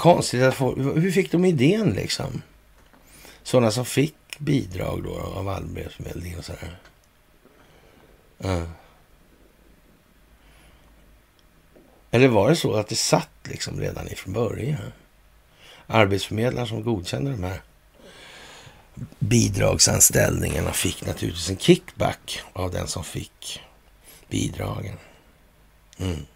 [0.00, 0.74] Konstigt att få...
[0.74, 2.42] Hur fick de idén liksom?
[3.42, 6.78] Sådana som fick bidrag då av Arbetsförmedlingen och sådär.
[8.44, 8.68] Uh.
[12.10, 14.92] Eller var det så att det satt liksom redan ifrån början?
[15.86, 17.62] Arbetsförmedlaren som godkände de här
[19.18, 23.60] bidragsanställningarna fick naturligtvis en kickback av den som fick
[24.28, 24.96] bidragen.
[25.98, 26.26] Mm.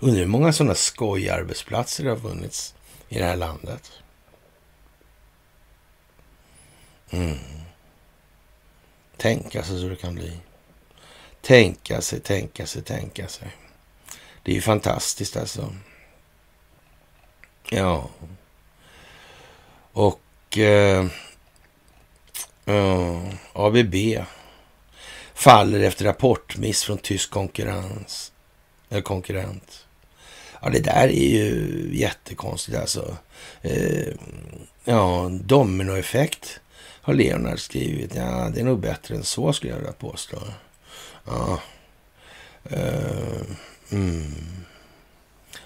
[0.00, 2.74] Undrar hur många sådana skojarbetsplatser det har funnits
[3.08, 3.92] i det här landet.
[7.10, 7.38] Mm.
[9.16, 10.40] Tänka sig så det kan bli.
[11.40, 13.56] Tänka sig, tänka sig, tänka sig.
[14.42, 15.74] Det är ju fantastiskt alltså.
[17.70, 18.10] Ja.
[19.92, 21.06] Och eh,
[22.64, 23.94] eh, ABB
[25.34, 28.32] faller efter rapportmiss från tysk konkurrens,
[28.88, 29.85] eller konkurrent.
[30.62, 33.16] Ja, det där är ju jättekonstigt alltså.
[33.62, 34.14] Eh,
[34.84, 36.60] ja, dominoeffekt
[37.06, 38.14] har Leonard skrivit.
[38.14, 40.38] Ja, det är nog bättre än så skulle jag vilja påstå.
[41.24, 41.60] Ja.
[42.70, 43.40] Eh,
[43.92, 44.34] mm.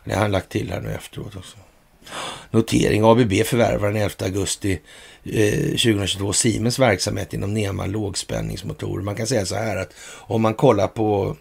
[0.04, 1.56] Det har han lagt till här nu efteråt också.
[2.50, 3.04] Notering.
[3.04, 4.80] ABB förvärvar den 11 augusti
[5.24, 9.04] eh, 2022 Siemens verksamhet inom NEMA lågspänningsmotorer.
[9.04, 11.36] Man kan säga så här att om man kollar på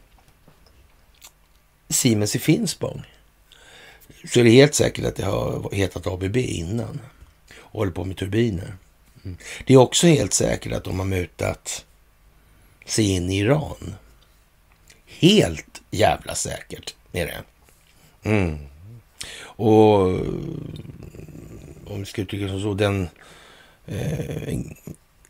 [1.89, 3.03] Siemens i Finspång
[4.25, 7.01] så är det helt säkert att det har hetat ABB innan
[7.59, 8.73] och håller på med turbiner.
[9.23, 9.37] Mm.
[9.65, 11.85] Det är också helt säkert att de har mutat
[12.85, 13.95] sig in i Iran.
[15.05, 17.43] Helt jävla säkert är det.
[18.29, 18.57] Mm.
[19.41, 19.99] Och
[21.85, 23.09] om vi ska uttrycka det som så, den
[23.85, 24.59] eh,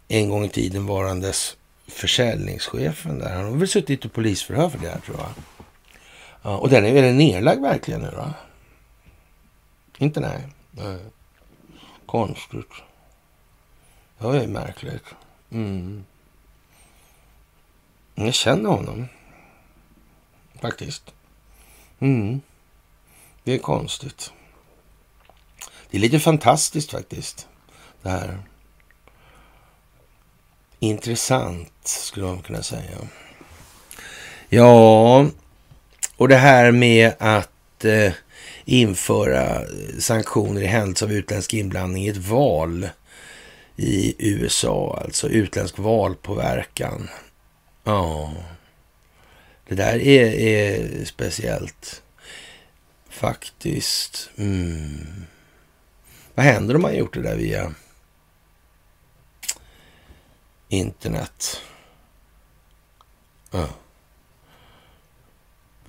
[0.07, 1.57] en gång i tiden varandes
[1.87, 3.35] försäljningschefen där.
[3.35, 5.29] Han har väl suttit i polisförhör för det här tror jag.
[6.41, 8.33] Ja, och den är väl nedlagd verkligen nu då?
[10.01, 10.47] Inte nej.
[10.71, 10.99] nej.
[12.05, 12.71] Konstigt.
[14.17, 15.05] Det var ju märkligt.
[15.51, 16.05] Mm.
[18.15, 19.07] Jag känner honom.
[20.61, 21.13] Faktiskt.
[21.99, 22.41] Mm.
[23.43, 24.34] Det är konstigt.
[25.89, 27.47] Det är lite fantastiskt faktiskt.
[28.01, 28.39] Det här.
[30.80, 32.97] Intressant skulle man kunna säga.
[34.49, 35.26] Ja,
[36.17, 38.13] och det här med att eh,
[38.69, 39.61] införa
[39.99, 42.89] sanktioner i händelse av utländsk inblandning i ett val
[43.75, 47.09] i USA, alltså utländsk valpåverkan.
[47.83, 48.33] Ja,
[49.67, 52.03] det där är, är speciellt
[53.09, 54.29] faktiskt.
[54.37, 55.25] Mm.
[56.35, 57.73] Vad händer om man gjort det där via
[60.69, 61.61] internet?
[63.51, 63.69] Ja.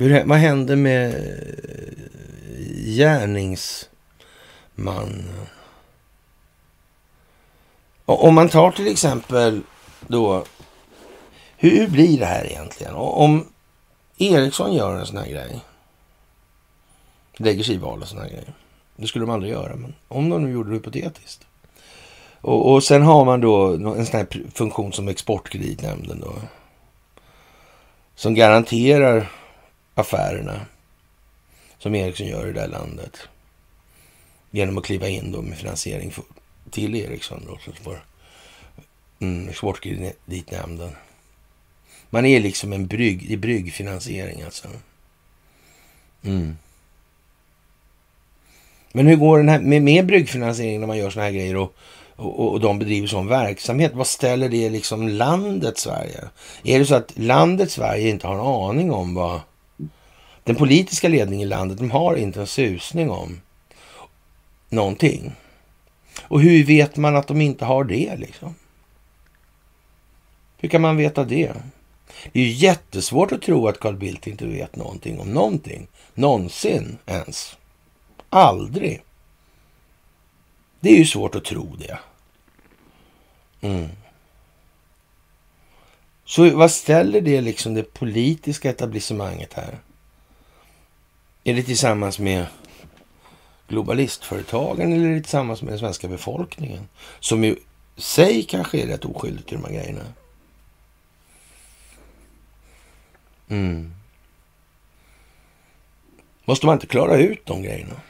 [0.00, 1.92] Hur, vad händer med eh,
[2.96, 3.88] gärningsmannen?
[8.04, 9.60] Om man tar till exempel
[10.06, 10.44] då,
[11.56, 12.94] hur, hur blir det här egentligen?
[12.94, 13.46] Om
[14.18, 15.60] Ericsson gör en sån här grej,
[17.36, 18.52] lägger sig i val och såna här grejer.
[18.96, 21.46] Det skulle de aldrig göra, men om de nu gjorde det hypotetiskt.
[22.40, 26.34] Och, och sen har man då en sån här funktion som Exportkreditnämnden då.
[28.14, 29.30] Som garanterar
[30.00, 30.66] affärerna
[31.78, 33.18] som Ericsson gör i det här landet.
[34.50, 36.24] Genom att kliva in då med finansiering för,
[36.70, 37.44] till Ericsson.
[37.46, 38.04] Då, så får,
[39.20, 40.90] mm, Exportkreditnämnden.
[42.10, 44.68] Man är liksom en brygg, i bryggfinansiering alltså.
[46.22, 46.56] Mm.
[48.92, 51.74] Men hur går den här med, med bryggfinansiering när man gör såna här grejer och,
[52.16, 53.92] och, och de bedriver sån verksamhet.
[53.94, 56.20] Vad ställer det liksom landet Sverige?
[56.64, 59.40] Är det så att landet Sverige inte har en aning om vad
[60.50, 63.40] den politiska ledningen i landet, de har inte en susning om
[64.68, 65.32] någonting.
[66.22, 68.54] Och hur vet man att de inte har det liksom?
[70.58, 71.52] Hur kan man veta det?
[72.32, 75.86] Det är ju jättesvårt att tro att Carl Bildt inte vet någonting om någonting.
[76.14, 77.56] Någonsin ens.
[78.30, 79.02] Aldrig.
[80.80, 81.98] Det är ju svårt att tro det.
[83.60, 83.88] Mm.
[86.24, 89.78] Så vad ställer det liksom det politiska etablissemanget här?
[91.44, 92.46] Är det tillsammans med
[93.68, 96.88] globalistföretagen eller är det tillsammans med den svenska befolkningen?
[97.20, 97.56] Som ju
[97.96, 100.04] sig kanske är rätt oskyldig till de här grejerna.
[103.48, 103.94] Mm.
[106.44, 108.00] Måste man inte klara ut de grejerna?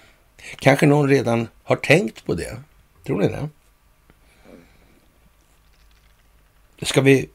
[0.59, 2.61] Kanske någon redan har tänkt på det?
[3.07, 3.49] Tror ni det?
[6.83, 7.29] Ska vi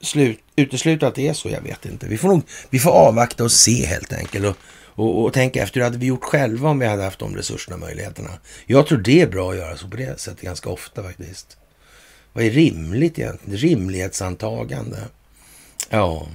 [0.00, 1.48] slut, utesluta att det är så?
[1.48, 2.06] Jag vet inte.
[2.06, 4.44] Vi får, nog, vi får avvakta och se helt enkelt.
[4.46, 4.56] Och,
[4.94, 7.74] och, och tänka efter hur hade vi gjort själva om vi hade haft de resurserna
[7.74, 8.30] och möjligheterna.
[8.66, 11.56] Jag tror det är bra att göra så på det sättet ganska ofta faktiskt.
[12.32, 13.58] Vad är rimligt egentligen?
[13.58, 14.98] Rimlighetsantagande.
[15.90, 16.28] Ja,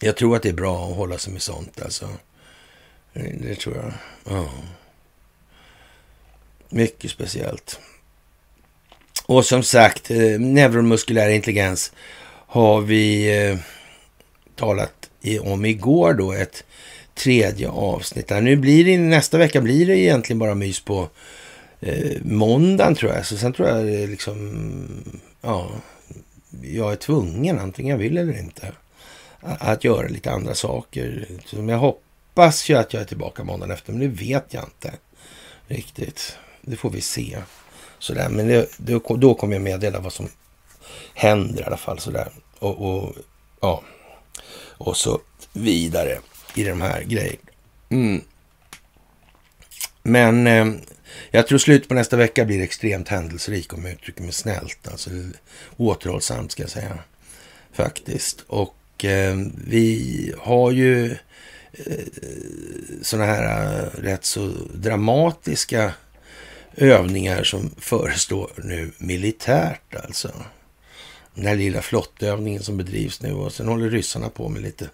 [0.00, 2.08] jag tror att det är bra att hålla sig med sånt alltså.
[3.12, 3.92] Det tror jag.
[4.24, 4.50] Ja.
[6.68, 7.80] Mycket speciellt.
[9.26, 11.92] Och som sagt, eh, neuromuskulär intelligens
[12.46, 13.58] har vi eh,
[14.56, 15.10] talat
[15.42, 16.64] om igår då, ett
[17.18, 18.30] tredje avsnitt.
[18.30, 21.08] Nu blir det, nästa vecka blir det egentligen bara mys på
[21.80, 23.26] eh, måndagen tror jag.
[23.26, 24.56] Så sen tror jag det liksom,
[25.40, 25.70] ja,
[26.62, 28.72] jag är tvungen, antingen jag vill eller inte,
[29.40, 31.26] att göra lite andra saker.
[31.46, 34.92] Som jag hoppas ju att jag är tillbaka måndagen efter, men det vet jag inte
[35.66, 36.36] riktigt.
[36.60, 37.38] Det får vi se.
[37.98, 38.28] Sådär.
[38.28, 40.28] Men det, då, då kommer jag meddela vad som
[41.14, 41.98] händer i alla fall.
[41.98, 42.28] Sådär.
[42.58, 43.14] Och, och,
[43.60, 43.82] ja.
[44.78, 45.20] och så
[45.52, 46.18] vidare
[46.60, 47.38] i de här grejerna.
[47.88, 48.20] Mm.
[50.02, 50.66] Men eh,
[51.30, 54.88] jag tror slutet på nästa vecka blir extremt händelserik om jag uttrycker mig snällt.
[54.88, 55.10] Alltså
[55.76, 56.98] återhållsamt ska jag säga.
[57.72, 58.44] Faktiskt.
[58.46, 59.36] Och eh,
[59.66, 61.10] vi har ju
[61.72, 62.06] eh,
[63.02, 65.92] sådana här eh, rätt så dramatiska
[66.76, 70.32] övningar som förestår nu militärt alltså.
[71.34, 74.90] Den här lilla flottövningen som bedrivs nu och sen håller ryssarna på med lite eh,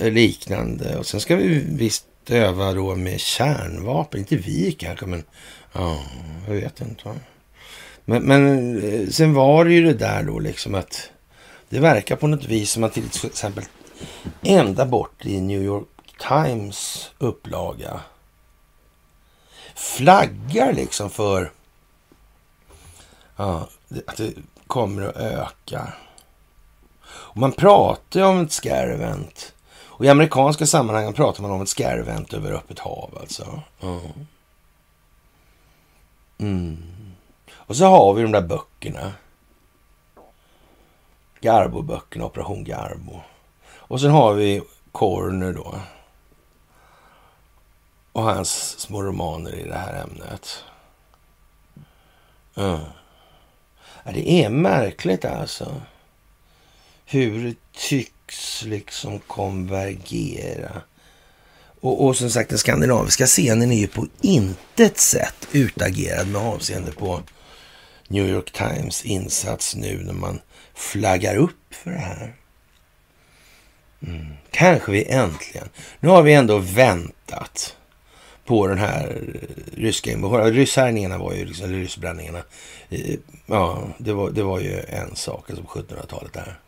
[0.00, 0.96] liknande.
[0.96, 4.20] Och sen ska vi visst öva då med kärnvapen.
[4.20, 5.24] Inte vi kanske, men
[5.72, 6.02] ja,
[6.46, 7.14] jag vet inte.
[8.04, 11.10] Men, men eh, sen var det ju det där då liksom att
[11.68, 13.64] det verkar på något vis som att till exempel
[14.42, 15.86] ända bort i New York
[16.28, 18.00] Times upplaga
[19.78, 21.52] flaggar liksom för
[23.36, 23.68] ja,
[24.06, 24.32] att det
[24.66, 25.92] kommer att öka.
[27.04, 29.52] Och man pratar ju om ett scare event.
[29.98, 33.62] Och i amerikanska sammanhang pratar man om ett scare event över öppet hav alltså.
[36.38, 36.82] Mm.
[37.52, 39.12] Och så har vi de där böckerna.
[41.40, 43.20] Garbo-böckerna, Operation Garbo.
[43.70, 44.62] Och sen har vi
[44.92, 45.74] Corner då
[48.12, 50.64] och hans små romaner i det här ämnet.
[52.54, 52.80] Mm.
[54.04, 55.82] Ja, det är märkligt alltså.
[57.04, 57.56] Hur det
[58.28, 60.82] tycks liksom konvergera.
[61.80, 66.92] Och, och som sagt, den skandinaviska scenen är ju på intet sätt utagerad med avseende
[66.92, 67.22] på
[68.08, 70.40] New York Times insats nu när man
[70.74, 72.34] flaggar upp för det här.
[74.06, 74.26] Mm.
[74.50, 75.68] Kanske vi äntligen.
[76.00, 77.76] Nu har vi ändå väntat
[78.44, 80.52] på den här eh, ryska invasionen.
[80.52, 82.42] Rysshärjningarna var ju, liksom, eller ryssbränningarna.
[82.88, 86.60] Eh, ja, det var, det var ju en sak, alltså på 1700-talet där.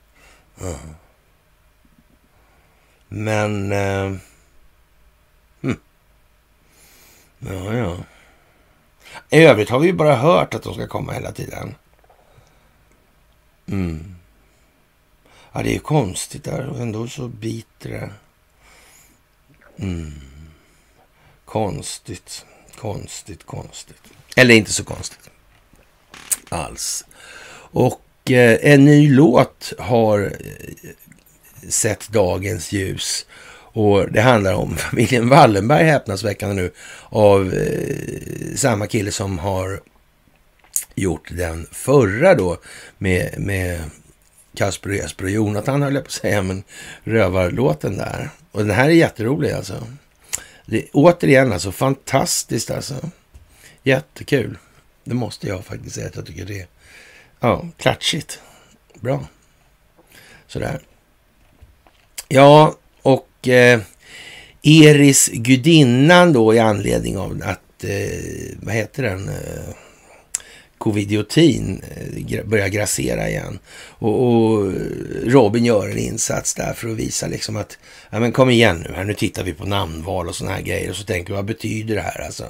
[0.61, 0.95] Mm.
[3.13, 3.73] Men...
[3.73, 4.17] Eh,
[5.61, 5.81] hm.
[7.39, 7.97] Ja, ja.
[9.31, 11.75] I övrigt har vi ju bara hört att de ska komma hela tiden.
[13.67, 14.17] Mm.
[15.53, 18.11] Ja, det är ju konstigt där och ändå så biter det.
[19.85, 20.13] Mm.
[21.45, 22.47] Konstigt,
[22.77, 24.03] konstigt, konstigt.
[24.37, 25.31] Eller inte så konstigt
[26.49, 27.05] alls.
[27.73, 30.91] Och eh, en ny låt har eh,
[31.69, 33.27] sett dagens ljus.
[33.73, 36.71] Och det handlar om familjen Wallenberg, häpnadsväckande nu,
[37.09, 39.81] av eh, samma kille som har
[40.95, 42.59] gjort den förra då
[42.99, 43.81] med, med
[44.57, 46.65] Kasper och Jesper och Jonathan höll jag på att säga, men
[47.05, 48.31] rövarlåten där.
[48.53, 49.87] Och den här är jätterolig alltså.
[50.67, 53.11] Det, återigen alltså, fantastiskt alltså.
[53.83, 54.59] Jättekul.
[55.05, 56.67] Det måste jag faktiskt säga att jag tycker det är
[57.41, 58.41] ja, klatschigt.
[58.95, 59.27] Bra.
[60.47, 60.81] Sådär.
[62.33, 63.81] Ja, och eh,
[64.63, 69.75] Eris gudinnan då i anledning av att, eh, vad heter den, eh,
[70.81, 71.83] covidiotin
[72.29, 73.59] eh, börjar grassera igen.
[73.89, 74.73] Och, och,
[75.25, 77.79] Robin gör en insats där för att visa liksom att,
[78.11, 80.91] ja men kom igen nu här, nu tittar vi på namnval och sådana här grejer
[80.91, 82.45] och så tänker vi, vad betyder det här alltså?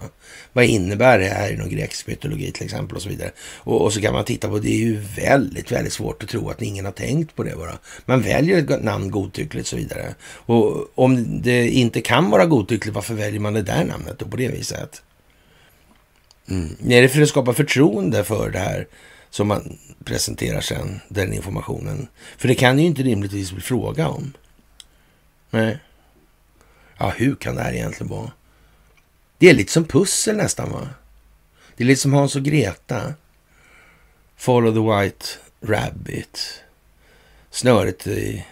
[0.52, 3.30] Vad innebär det här inom grekisk mytologi till exempel och så vidare.
[3.56, 6.50] Och, och, så kan man titta på, det är ju väldigt, väldigt svårt att tro
[6.50, 7.78] att ingen har tänkt på det bara.
[8.04, 10.14] Man väljer ett namn godtyckligt och så vidare.
[10.22, 14.36] Och om det inte kan vara godtyckligt, varför väljer man det där namnet då på
[14.36, 15.02] det viset?
[16.50, 16.76] Mm.
[16.90, 18.86] Är det för att skapa förtroende för det här
[19.30, 22.08] som man presenterar sen, den informationen?
[22.38, 24.32] För det kan ju inte rimligtvis bli fråga om.
[25.50, 25.78] Nej.
[26.98, 28.32] Ja, hur kan det här egentligen vara?
[29.38, 30.88] Det är lite som pussel nästan, va?
[31.76, 33.14] Det är lite som Hans och Greta.
[34.36, 35.26] Follow the White
[35.60, 36.62] Rabbit.
[37.50, 38.46] Snöret i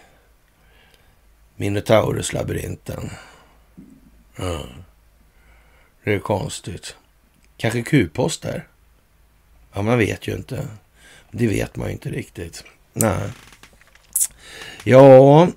[1.55, 3.09] Minotaurus-labyrinten.
[4.35, 4.65] Ja.
[6.03, 6.95] Det är konstigt.
[7.59, 8.67] Kanske Q-poster?
[9.73, 10.67] Ja, man vet ju inte.
[11.31, 12.63] Det vet man ju inte riktigt.
[12.93, 13.19] Nej.
[14.83, 15.47] Ja,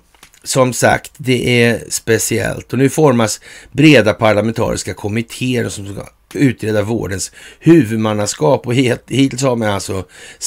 [0.43, 2.73] som sagt, det är speciellt.
[2.73, 8.67] Och nu formas breda parlamentariska kommittéer som ska utreda vårdens huvudmannaskap.
[8.67, 10.05] Och hittills har man alltså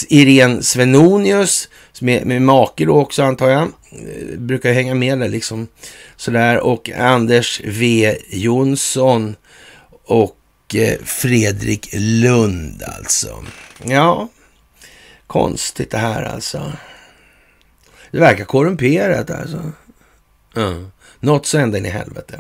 [0.09, 1.69] Irene Svenonius,
[2.01, 5.69] med, med make då också antar jag, eh, brukar hänga med där liksom.
[6.17, 6.59] Sådär.
[6.59, 9.37] Och Anders V Jonsson
[10.05, 10.37] och
[10.75, 13.45] Eh, Fredrik Lund alltså.
[13.85, 14.29] Ja,
[15.27, 16.73] konstigt det här alltså.
[18.11, 19.73] Det verkar korrumperat alltså.
[20.57, 20.91] Mm.
[21.21, 22.39] Något så ända in i helvete.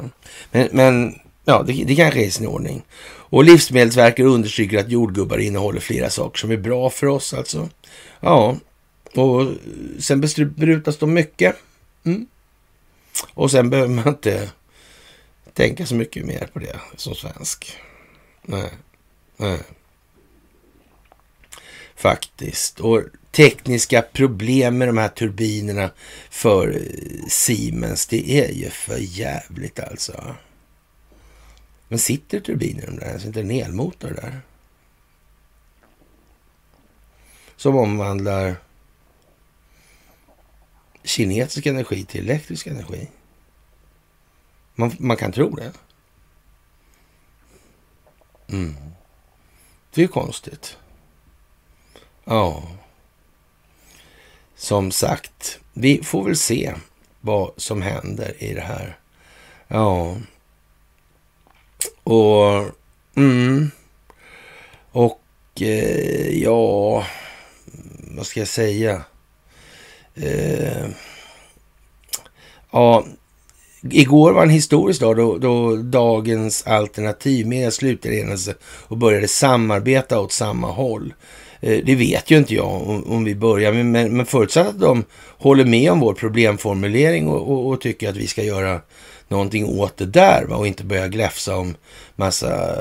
[0.50, 2.82] Men, men ja, det, det kanske är i sin ordning.
[3.28, 7.68] Och Livsmedelsverket understryker att jordgubbar innehåller flera saker som är bra för oss alltså.
[8.20, 8.56] Ja,
[9.14, 9.52] och
[9.98, 11.56] sen besprutas de mycket.
[12.04, 12.26] Mm.
[13.34, 14.50] Och sen behöver man inte
[15.54, 17.76] tänka så mycket mer på det som svensk.
[18.47, 18.70] Nej.
[19.36, 19.60] Nej.
[21.94, 22.81] Faktiskt.
[22.81, 25.90] Och tekniska problem med de här turbinerna
[26.31, 30.35] för eh, Siemens, det är ju för jävligt alltså.
[31.89, 33.18] Men sitter turbiner i de där?
[33.18, 34.40] Sitter en elmotor där?
[37.56, 38.56] Som omvandlar
[41.02, 43.09] kinetisk energi till elektrisk energi.
[44.74, 45.73] Man, man kan tro det.
[48.48, 48.77] Mm.
[49.94, 50.78] Det är konstigt.
[52.24, 52.62] Ja.
[54.56, 56.74] Som sagt, vi får väl se
[57.20, 58.98] vad som händer i det här.
[59.68, 60.16] Ja.
[62.02, 62.70] Och...
[63.16, 63.70] Mm.
[64.93, 65.23] Och
[65.60, 67.06] eh, ja...
[68.16, 69.05] Vad ska jag säga?
[70.14, 70.89] Eh,
[72.70, 73.05] ja,
[73.90, 80.20] Igår var en historisk dag då, då dagens alternativ med slutade enas och började samarbeta
[80.20, 81.14] åt samma håll.
[81.60, 84.80] Eh, det vet ju inte jag om, om vi börjar, men, men, men förutsatt att
[84.80, 85.04] de
[85.38, 88.80] håller med om vår problemformulering och, och, och tycker att vi ska göra
[89.28, 90.56] någonting åt det där va?
[90.56, 91.74] och inte börja gläfsa om
[92.16, 92.74] massa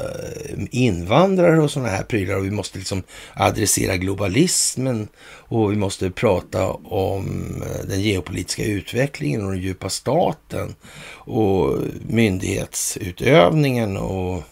[0.45, 2.35] eh, invandrare och sådana här prylar.
[2.35, 3.03] Och vi måste liksom
[3.33, 10.75] adressera globalismen och vi måste prata om eh, den geopolitiska utvecklingen och den djupa staten
[11.09, 11.77] och
[12.07, 14.43] myndighetsutövningen och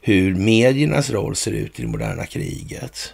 [0.00, 3.12] hur mediernas roll ser ut i det moderna kriget.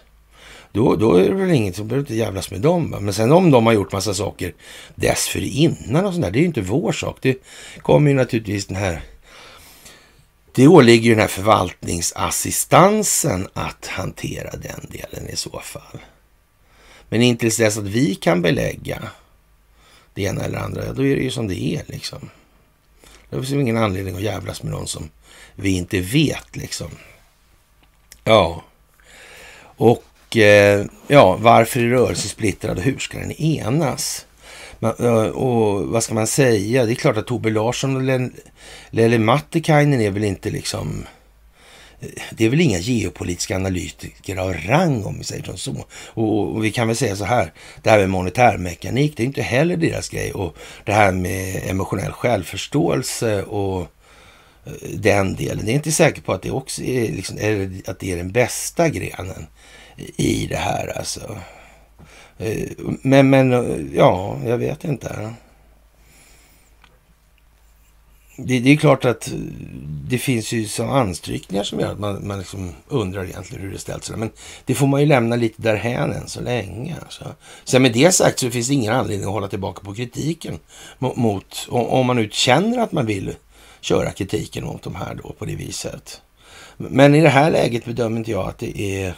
[0.73, 2.91] Då, då är det väl inget som behöver inte jävlas med dem.
[2.91, 2.99] Va?
[2.99, 4.53] Men sen om de har gjort massa saker
[4.95, 7.17] dessförinnan och sådär, det är ju inte vår sak.
[7.21, 7.37] Det
[7.81, 9.01] kommer ju naturligtvis den här
[10.55, 15.99] det åligger ju den här förvaltningsassistansen att hantera den delen i så fall.
[17.09, 19.07] Men inte dess att vi kan belägga
[20.13, 22.29] det ena eller andra, då är det ju som det är liksom.
[23.29, 25.09] Det finns ingen anledning att jävlas med någon som
[25.55, 26.91] vi inte vet liksom.
[28.23, 28.63] Ja.
[29.77, 30.03] Och
[30.35, 34.25] Eh, ja, varför är rörelsen splittrad och hur ska den enas?
[34.99, 36.85] Eh, och vad ska man säga?
[36.85, 38.29] Det är klart att Tobbe Larsson och
[38.89, 41.05] Lelle Mattikainen är väl inte liksom...
[41.99, 45.85] Eh, det är väl inga geopolitiska analytiker av rang om vi säger så.
[46.07, 49.41] Och, och, vi kan väl säga så här, det här med monetärmekanik, det är inte
[49.41, 50.33] heller deras grej.
[50.33, 53.87] Och det här med emotionell självförståelse och
[54.93, 57.37] den delen, det är inte säkert på att det också är, liksom,
[57.87, 59.47] att det är den bästa grenen
[59.97, 61.37] i det här alltså.
[62.37, 62.69] Eh,
[63.01, 65.33] men, men eh, ja, jag vet inte.
[68.37, 69.31] det, det, är klart att
[70.07, 73.79] det finns ju som anstrykningar som gör att man, man liksom undrar egentligen hur det
[73.79, 74.17] ställt sig.
[74.17, 74.31] Men
[74.65, 76.95] det får man ju lämna lite därhän än så länge.
[77.03, 77.35] Alltså.
[77.63, 80.59] Sen med det sagt så finns det ingen anledning att hålla tillbaka på kritiken
[80.99, 83.35] mot om man nu känner att man vill
[83.81, 86.21] köra kritiken mot de här då på det viset.
[86.77, 89.15] Men i det här läget bedömer inte jag att det är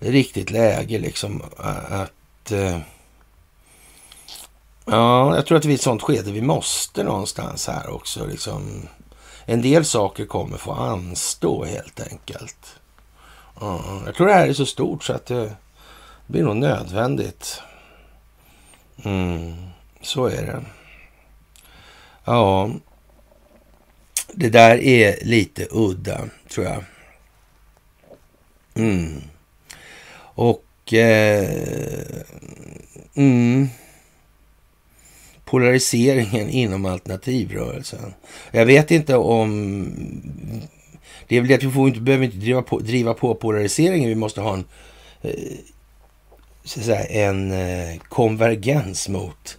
[0.00, 2.78] riktigt läge liksom att eh,
[4.84, 8.26] Ja, jag tror att vi är i ett sånt skede vi måste någonstans här också.
[8.26, 8.88] Liksom.
[9.44, 12.76] En del saker kommer få anstå helt enkelt.
[13.60, 15.56] Ja, jag tror det här är så stort så att det
[16.26, 17.62] blir nog nödvändigt.
[19.04, 19.56] Mm,
[20.02, 20.64] så är det.
[22.24, 22.70] Ja,
[24.32, 26.84] det där är lite udda tror jag.
[28.74, 29.22] Mm.
[30.34, 30.94] Och...
[30.94, 31.48] Eh,
[33.14, 33.68] mm
[35.50, 38.14] polariseringen inom alternativrörelsen.
[38.50, 39.92] Jag vet inte om...
[41.28, 44.08] Det är väl det att vi får inte, behöver inte driva på, driva på polariseringen.
[44.08, 44.64] Vi måste ha en,
[45.22, 45.32] eh,
[46.64, 49.58] så att säga, en eh, konvergens mot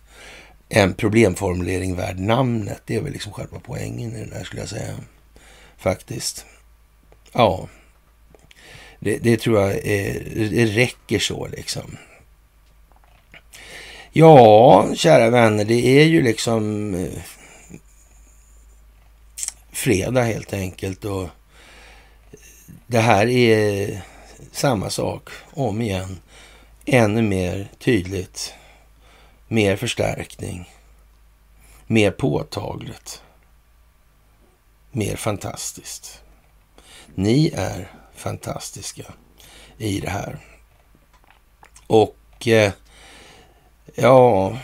[0.69, 2.81] en problemformulering värd namnet.
[2.85, 4.93] Det är väl liksom själva poängen i det där skulle jag säga.
[5.77, 6.45] Faktiskt.
[7.33, 7.67] Ja.
[9.03, 11.97] Det, det tror jag är, det räcker så liksom.
[14.11, 17.21] Ja, kära vänner, det är ju liksom eh,
[19.71, 21.29] fredag helt enkelt och
[22.87, 24.01] det här är
[24.51, 26.19] samma sak om igen.
[26.85, 28.53] Ännu mer tydligt,
[29.47, 30.69] mer förstärkning,
[31.87, 33.21] mer påtagligt,
[34.91, 36.21] mer fantastiskt.
[37.15, 39.03] Ni är fantastiska
[39.77, 40.37] i det här.
[41.87, 42.71] Och eh,
[43.95, 44.57] Ja,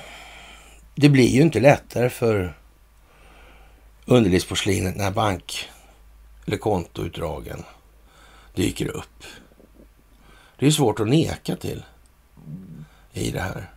[0.95, 2.57] det blir ju inte lättare för
[4.05, 5.69] underlivsporslinet när bank
[6.45, 7.63] eller kontoutdragen
[8.55, 9.23] dyker upp.
[10.59, 11.85] Det är svårt att neka till
[13.13, 13.71] i det här.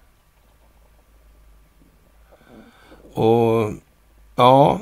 [3.13, 3.73] Och
[4.37, 4.81] ja,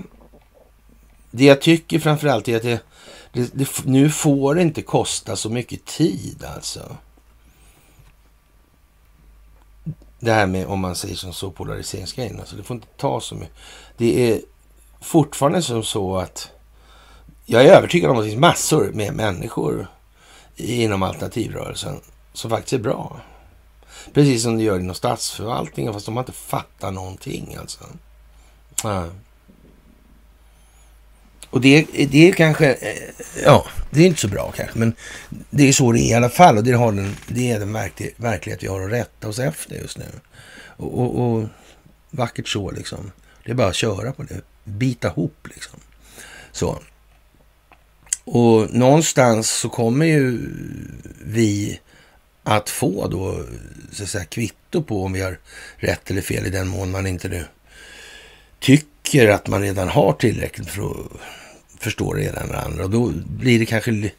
[1.31, 2.83] det jag tycker framförallt är att det,
[3.33, 6.97] det, det, nu får det inte kosta så mycket tid alltså.
[10.21, 12.41] det här med, om man säger som så, polariseringsgrejen.
[12.41, 13.57] Alltså det får inte ta så mycket.
[13.97, 14.41] Det är
[15.01, 16.51] fortfarande som så att
[17.47, 19.89] jag är övertygad om att det finns massor med människor
[20.57, 22.01] inom alternativrörelsen
[22.33, 23.21] som faktiskt är bra.
[24.13, 27.85] Precis som det gör inom statsförvaltningen, fast de har inte fattat någonting alltså.
[28.83, 29.07] Ja.
[31.51, 33.03] Och det, det är kanske, eh,
[33.45, 34.95] ja, det är inte så bra kanske, men
[35.51, 36.57] det är så det är i alla fall.
[36.57, 37.73] Och det, har den, det är den
[38.17, 40.05] verklighet vi har att rätta oss efter just nu.
[40.77, 41.49] Och, och, och
[42.11, 43.13] vackert så liksom.
[43.45, 44.41] Det är bara att köra på det.
[44.65, 45.81] Bita ihop liksom.
[46.53, 46.79] Så.
[48.25, 50.39] Och någonstans så kommer ju
[51.25, 51.81] vi
[52.43, 53.45] att få då
[53.93, 55.39] så att säga kvitto på om vi har
[55.77, 57.45] rätt eller fel i den mån man inte nu
[58.61, 61.21] tycker att man redan har tillräckligt för att
[61.81, 62.85] förstå det ena eller andra.
[62.85, 64.11] Och då blir det kanske,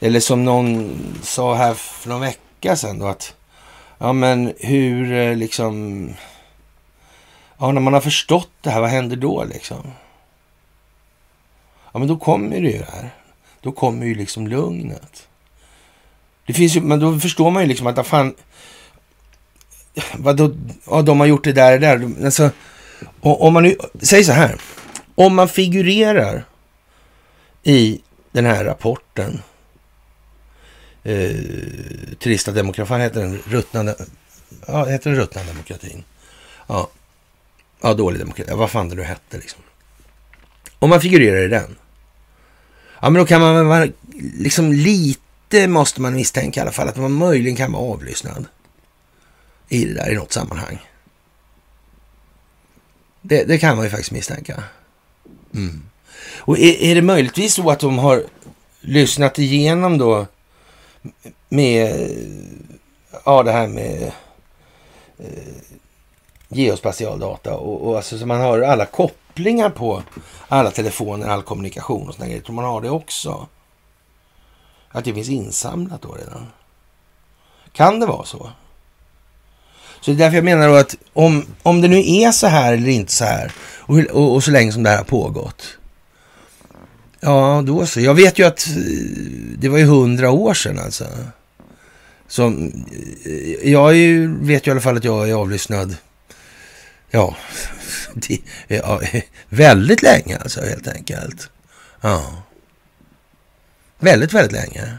[0.00, 3.34] eller som någon sa här för någon vecka sedan då att,
[3.98, 6.08] ja men hur eh, liksom,
[7.58, 9.92] ja när man har förstått det här, vad händer då liksom?
[11.92, 13.10] Ja men då kommer det ju här.
[13.60, 15.28] Då kommer ju liksom lugnet.
[16.46, 18.34] Det finns ju, men då förstår man ju liksom att, fan,
[20.14, 20.54] vadå,
[20.90, 22.24] ja de har gjort det där och där.
[22.24, 22.50] Alltså,
[23.20, 24.56] om man nu, säg så här.
[25.14, 26.44] Om man figurerar
[27.62, 28.00] i
[28.32, 29.42] den här rapporten,
[31.02, 31.36] eh,
[32.18, 33.96] Trista demokratin, heter den ruttnande,
[34.66, 36.04] ja, heter den ruttnande demokratin?
[36.66, 36.90] Ja.
[37.80, 39.62] ja, dålig demokrati, ja, vad fan det nu hette liksom.
[40.78, 41.76] Om man figurerar i den,
[43.00, 43.88] ja men då kan man vara,
[44.38, 48.46] liksom lite måste man misstänka i alla fall att man möjligen kan vara avlyssnad
[49.68, 50.78] i det där i något sammanhang.
[53.26, 54.62] Det, det kan man ju faktiskt misstänka.
[55.54, 55.82] Mm.
[56.38, 58.24] Och är, är, det möjligtvis så att de har
[58.80, 60.26] lyssnat igenom då
[61.48, 62.10] med,
[63.24, 64.12] ja det här med
[65.18, 65.54] eh,
[66.48, 70.02] geospatialdata och, och alltså så man har alla kopplingar på
[70.48, 72.42] alla telefoner, all kommunikation och sådana grejer.
[72.42, 73.46] Tror man har det också?
[74.88, 76.46] Att det finns insamlat då redan?
[77.72, 78.50] Kan det vara så?
[80.04, 82.72] Så det är därför jag menar då att om, om det nu är så här
[82.72, 85.78] eller inte så här och, och, och så länge som det här har pågått.
[87.20, 88.00] Ja, då så.
[88.00, 88.74] Jag vet ju att eh,
[89.58, 91.06] det var ju hundra år sedan alltså.
[92.28, 92.72] Som
[93.24, 95.96] eh, jag ju, vet ju i alla fall att jag är avlyssnad.
[97.10, 97.36] Ja,
[98.68, 99.00] ja,
[99.48, 101.50] väldigt länge alltså helt enkelt.
[102.00, 102.42] Ja.
[103.98, 104.98] Väldigt, väldigt länge.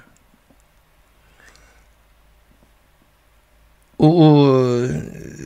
[3.97, 4.89] Och, och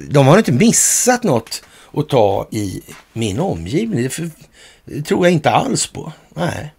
[0.09, 1.63] de har inte missat något
[1.93, 2.81] att ta i
[3.13, 4.03] min omgivning.
[4.03, 4.29] Det, för,
[4.85, 6.13] det tror jag inte alls på.
[6.29, 6.73] Nej,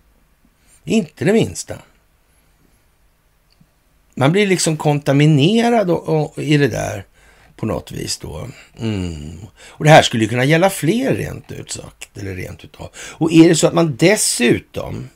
[0.84, 1.74] inte det minsta.
[4.14, 7.05] Man blir liksom kontaminerad och, och, i det där
[7.56, 8.48] på något vis då.
[8.78, 9.38] Mm.
[9.52, 12.18] Och det här skulle ju kunna gälla fler rent ut sagt.
[12.18, 12.88] Eller rent utav.
[12.97, 15.09] Och är det så att man dessutom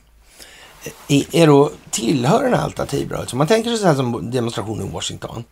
[1.09, 3.35] eh, är då tillhör en alternativrörelse.
[3.35, 5.43] Man tänker sig så här som demonstrationen i Washington.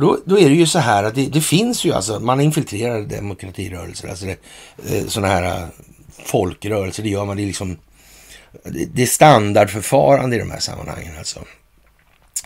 [0.00, 3.02] Då, då är det ju så här att det, det finns ju alltså, man infiltrerar
[3.02, 4.36] demokratirörelser, alltså det,
[4.96, 5.68] eh, sådana här eh,
[6.24, 7.76] folkrörelser, det gör man, det är liksom,
[8.64, 11.40] det, är standardförfarande i de här sammanhangen alltså.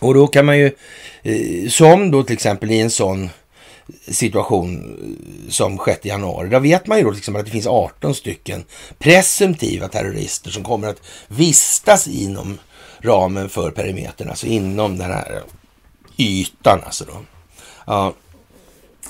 [0.01, 0.71] Och då kan man ju,
[1.23, 3.29] eh, som då till exempel i en sån
[4.07, 4.97] situation
[5.49, 6.49] som 6 januari.
[6.49, 8.63] Då vet man ju då liksom att det finns 18 stycken
[8.99, 12.57] presumtiva terrorister som kommer att vistas inom
[12.99, 15.43] ramen för perimetern, alltså inom den här
[16.17, 17.34] ytan alltså då.
[17.85, 18.13] Ja.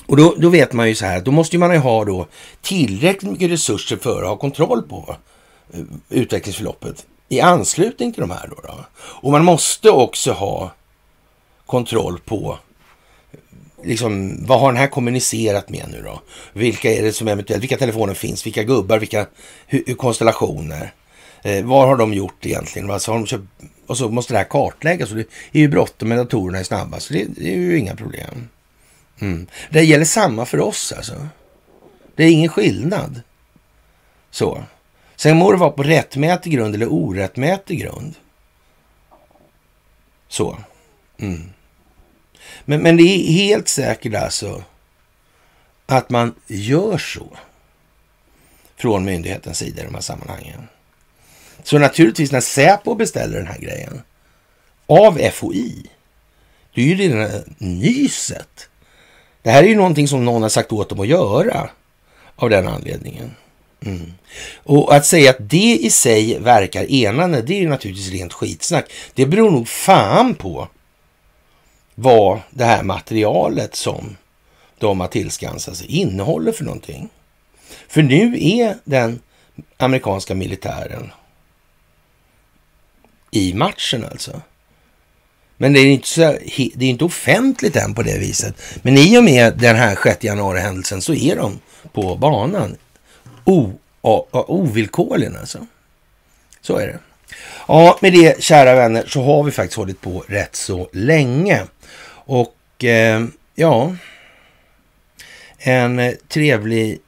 [0.06, 2.28] Och då, då vet man ju så här, då måste man ju ha då
[2.62, 5.16] tillräckligt mycket resurser för att ha kontroll på
[5.74, 5.80] eh,
[6.10, 8.56] utvecklingsförloppet i anslutning till de här då.
[8.64, 8.86] då.
[8.96, 10.72] Och man måste också ha
[11.66, 12.58] kontroll på
[13.84, 16.22] liksom, vad har den här kommunicerat med nu då?
[16.54, 19.26] Vilka är det som eventuellt, vilka telefoner finns, vilka gubbar, vilka
[19.68, 20.94] hur, konstellationer?
[21.44, 22.92] Eh, vad har de gjort egentligen?
[22.92, 23.44] Alltså, har de köpt,
[23.88, 27.00] och så måste det här kartläggas och det är ju bråttom med datorerna är snabba,
[27.00, 28.50] så det, det är ju inga problem.
[29.20, 29.48] Mm.
[29.70, 31.28] Det gäller samma för oss alltså.
[32.16, 33.22] Det är ingen skillnad.
[34.32, 34.64] Så.
[35.16, 38.16] Sen må det vara på rättmätig grund eller orättmätig grund.
[40.28, 40.58] Så.
[41.18, 41.50] Mm.
[42.66, 44.64] Men, men det är helt säkert alltså
[45.86, 47.38] att man gör så
[48.76, 50.68] från myndighetens sida i de här sammanhangen.
[51.64, 54.02] Så naturligtvis när Säpo beställer den här grejen
[54.88, 55.90] av FOI,
[56.74, 58.70] det är ju det nyset.
[59.46, 61.70] Det här är ju någonting som någon har sagt åt dem att göra
[62.36, 63.36] av den anledningen.
[63.86, 64.14] Mm.
[64.64, 68.92] Och att säga att det i sig verkar enande, det är ju naturligtvis rent skitsnack.
[69.14, 70.68] Det beror nog fan på
[71.96, 74.18] vad det här materialet som
[74.78, 77.10] de har tillskansat sig innehåller för någonting.
[77.88, 79.22] För nu är den
[79.78, 81.12] amerikanska militären
[83.32, 84.42] i matchen alltså.
[85.58, 86.22] Men det är inte, så,
[86.76, 88.56] det är inte offentligt än på det viset.
[88.82, 91.60] Men i och med den här 6 januari-händelsen så är de
[91.94, 92.78] på banan.
[93.44, 95.68] O, o, o, ovillkorligen alltså.
[96.62, 97.00] Så är det.
[97.68, 101.64] Ja, med det kära vänner så har vi faktiskt hållit på rätt så länge.
[102.26, 103.26] Och eh,
[103.56, 103.96] ja,
[105.58, 107.00] en eh, trevlig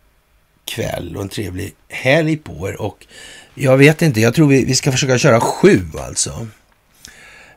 [0.65, 2.81] kväll och en trevlig helg på er.
[2.81, 3.07] Och
[3.53, 6.47] jag vet inte, jag tror vi, vi ska försöka köra sju alltså.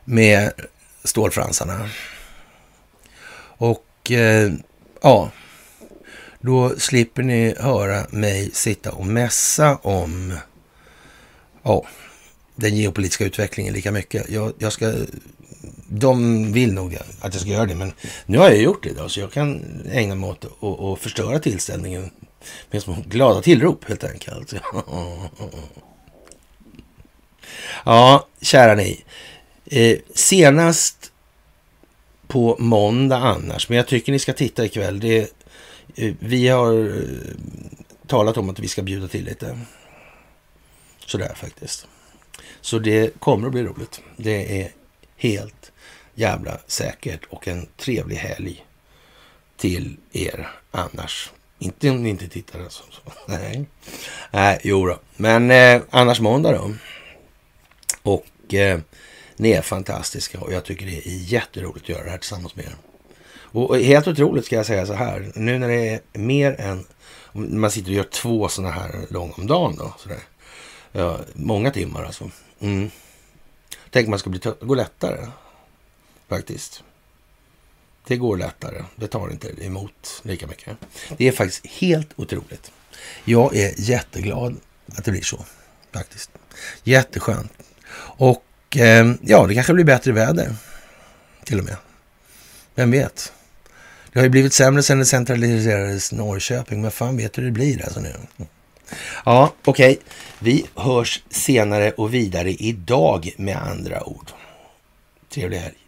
[0.05, 0.51] Med
[1.03, 1.89] stålfransarna.
[3.57, 4.51] Och eh,
[5.01, 5.31] ja,
[6.39, 10.37] då slipper ni höra mig sitta och mässa om
[11.63, 11.85] ja,
[12.55, 14.29] den geopolitiska utvecklingen lika mycket.
[14.29, 14.93] Jag, jag ska
[15.87, 17.93] de vill nog att jag ska göra det, men
[18.25, 22.11] nu har jag gjort det idag, så jag kan ägna mig åt att förstöra tillställningen
[22.71, 24.53] med små glada tillrop helt enkelt.
[27.85, 29.03] Ja, kära ni.
[29.73, 31.11] Eh, senast
[32.27, 34.99] på måndag annars, men jag tycker ni ska titta ikväll.
[34.99, 35.19] Det,
[35.95, 37.35] eh, vi har eh,
[38.07, 39.59] talat om att vi ska bjuda till lite.
[41.05, 41.87] Sådär faktiskt.
[42.61, 44.01] Så det kommer att bli roligt.
[44.17, 44.71] Det är
[45.17, 45.71] helt
[46.15, 48.65] jävla säkert och en trevlig helg
[49.57, 51.31] till er annars.
[51.59, 52.83] Inte om ni inte tittar alltså.
[53.27, 53.65] Nej,
[54.31, 54.99] Nej jo då.
[55.15, 56.75] Men eh, annars måndag då.
[58.03, 58.79] Och eh,
[59.41, 62.65] ni är fantastiska och jag tycker det är jätteroligt att göra det här tillsammans med
[62.65, 62.75] er.
[63.31, 65.31] Och helt otroligt ska jag säga så här.
[65.35, 66.85] Nu när det är mer än...
[67.33, 69.93] Man sitter och gör två sådana här långa om dagen då.
[69.99, 70.19] Sådär.
[70.91, 72.31] Ja, många timmar alltså.
[72.59, 72.91] Mm.
[73.89, 75.27] Tänk man ska bli gå lättare.
[76.27, 76.83] Faktiskt.
[78.07, 78.83] Det går lättare.
[78.95, 80.77] Det tar inte emot lika mycket.
[81.17, 82.71] Det är faktiskt helt otroligt.
[83.25, 84.55] Jag är jätteglad
[84.95, 85.45] att det blir så.
[85.91, 86.31] Faktiskt.
[86.83, 87.51] Jätteskönt.
[88.17, 88.43] Och
[88.77, 90.55] Eh, ja, det kanske blir bättre väder.
[91.43, 91.75] Till och med.
[92.75, 93.33] Vem vet?
[94.13, 96.81] Det har ju blivit sämre sedan det centraliserades Norrköping.
[96.81, 98.13] Men fan vet hur det blir alltså nu.
[99.25, 99.91] Ja, okej.
[99.91, 100.03] Okay.
[100.39, 104.31] Vi hörs senare och vidare idag med andra ord.
[105.29, 105.80] Trevlig helg.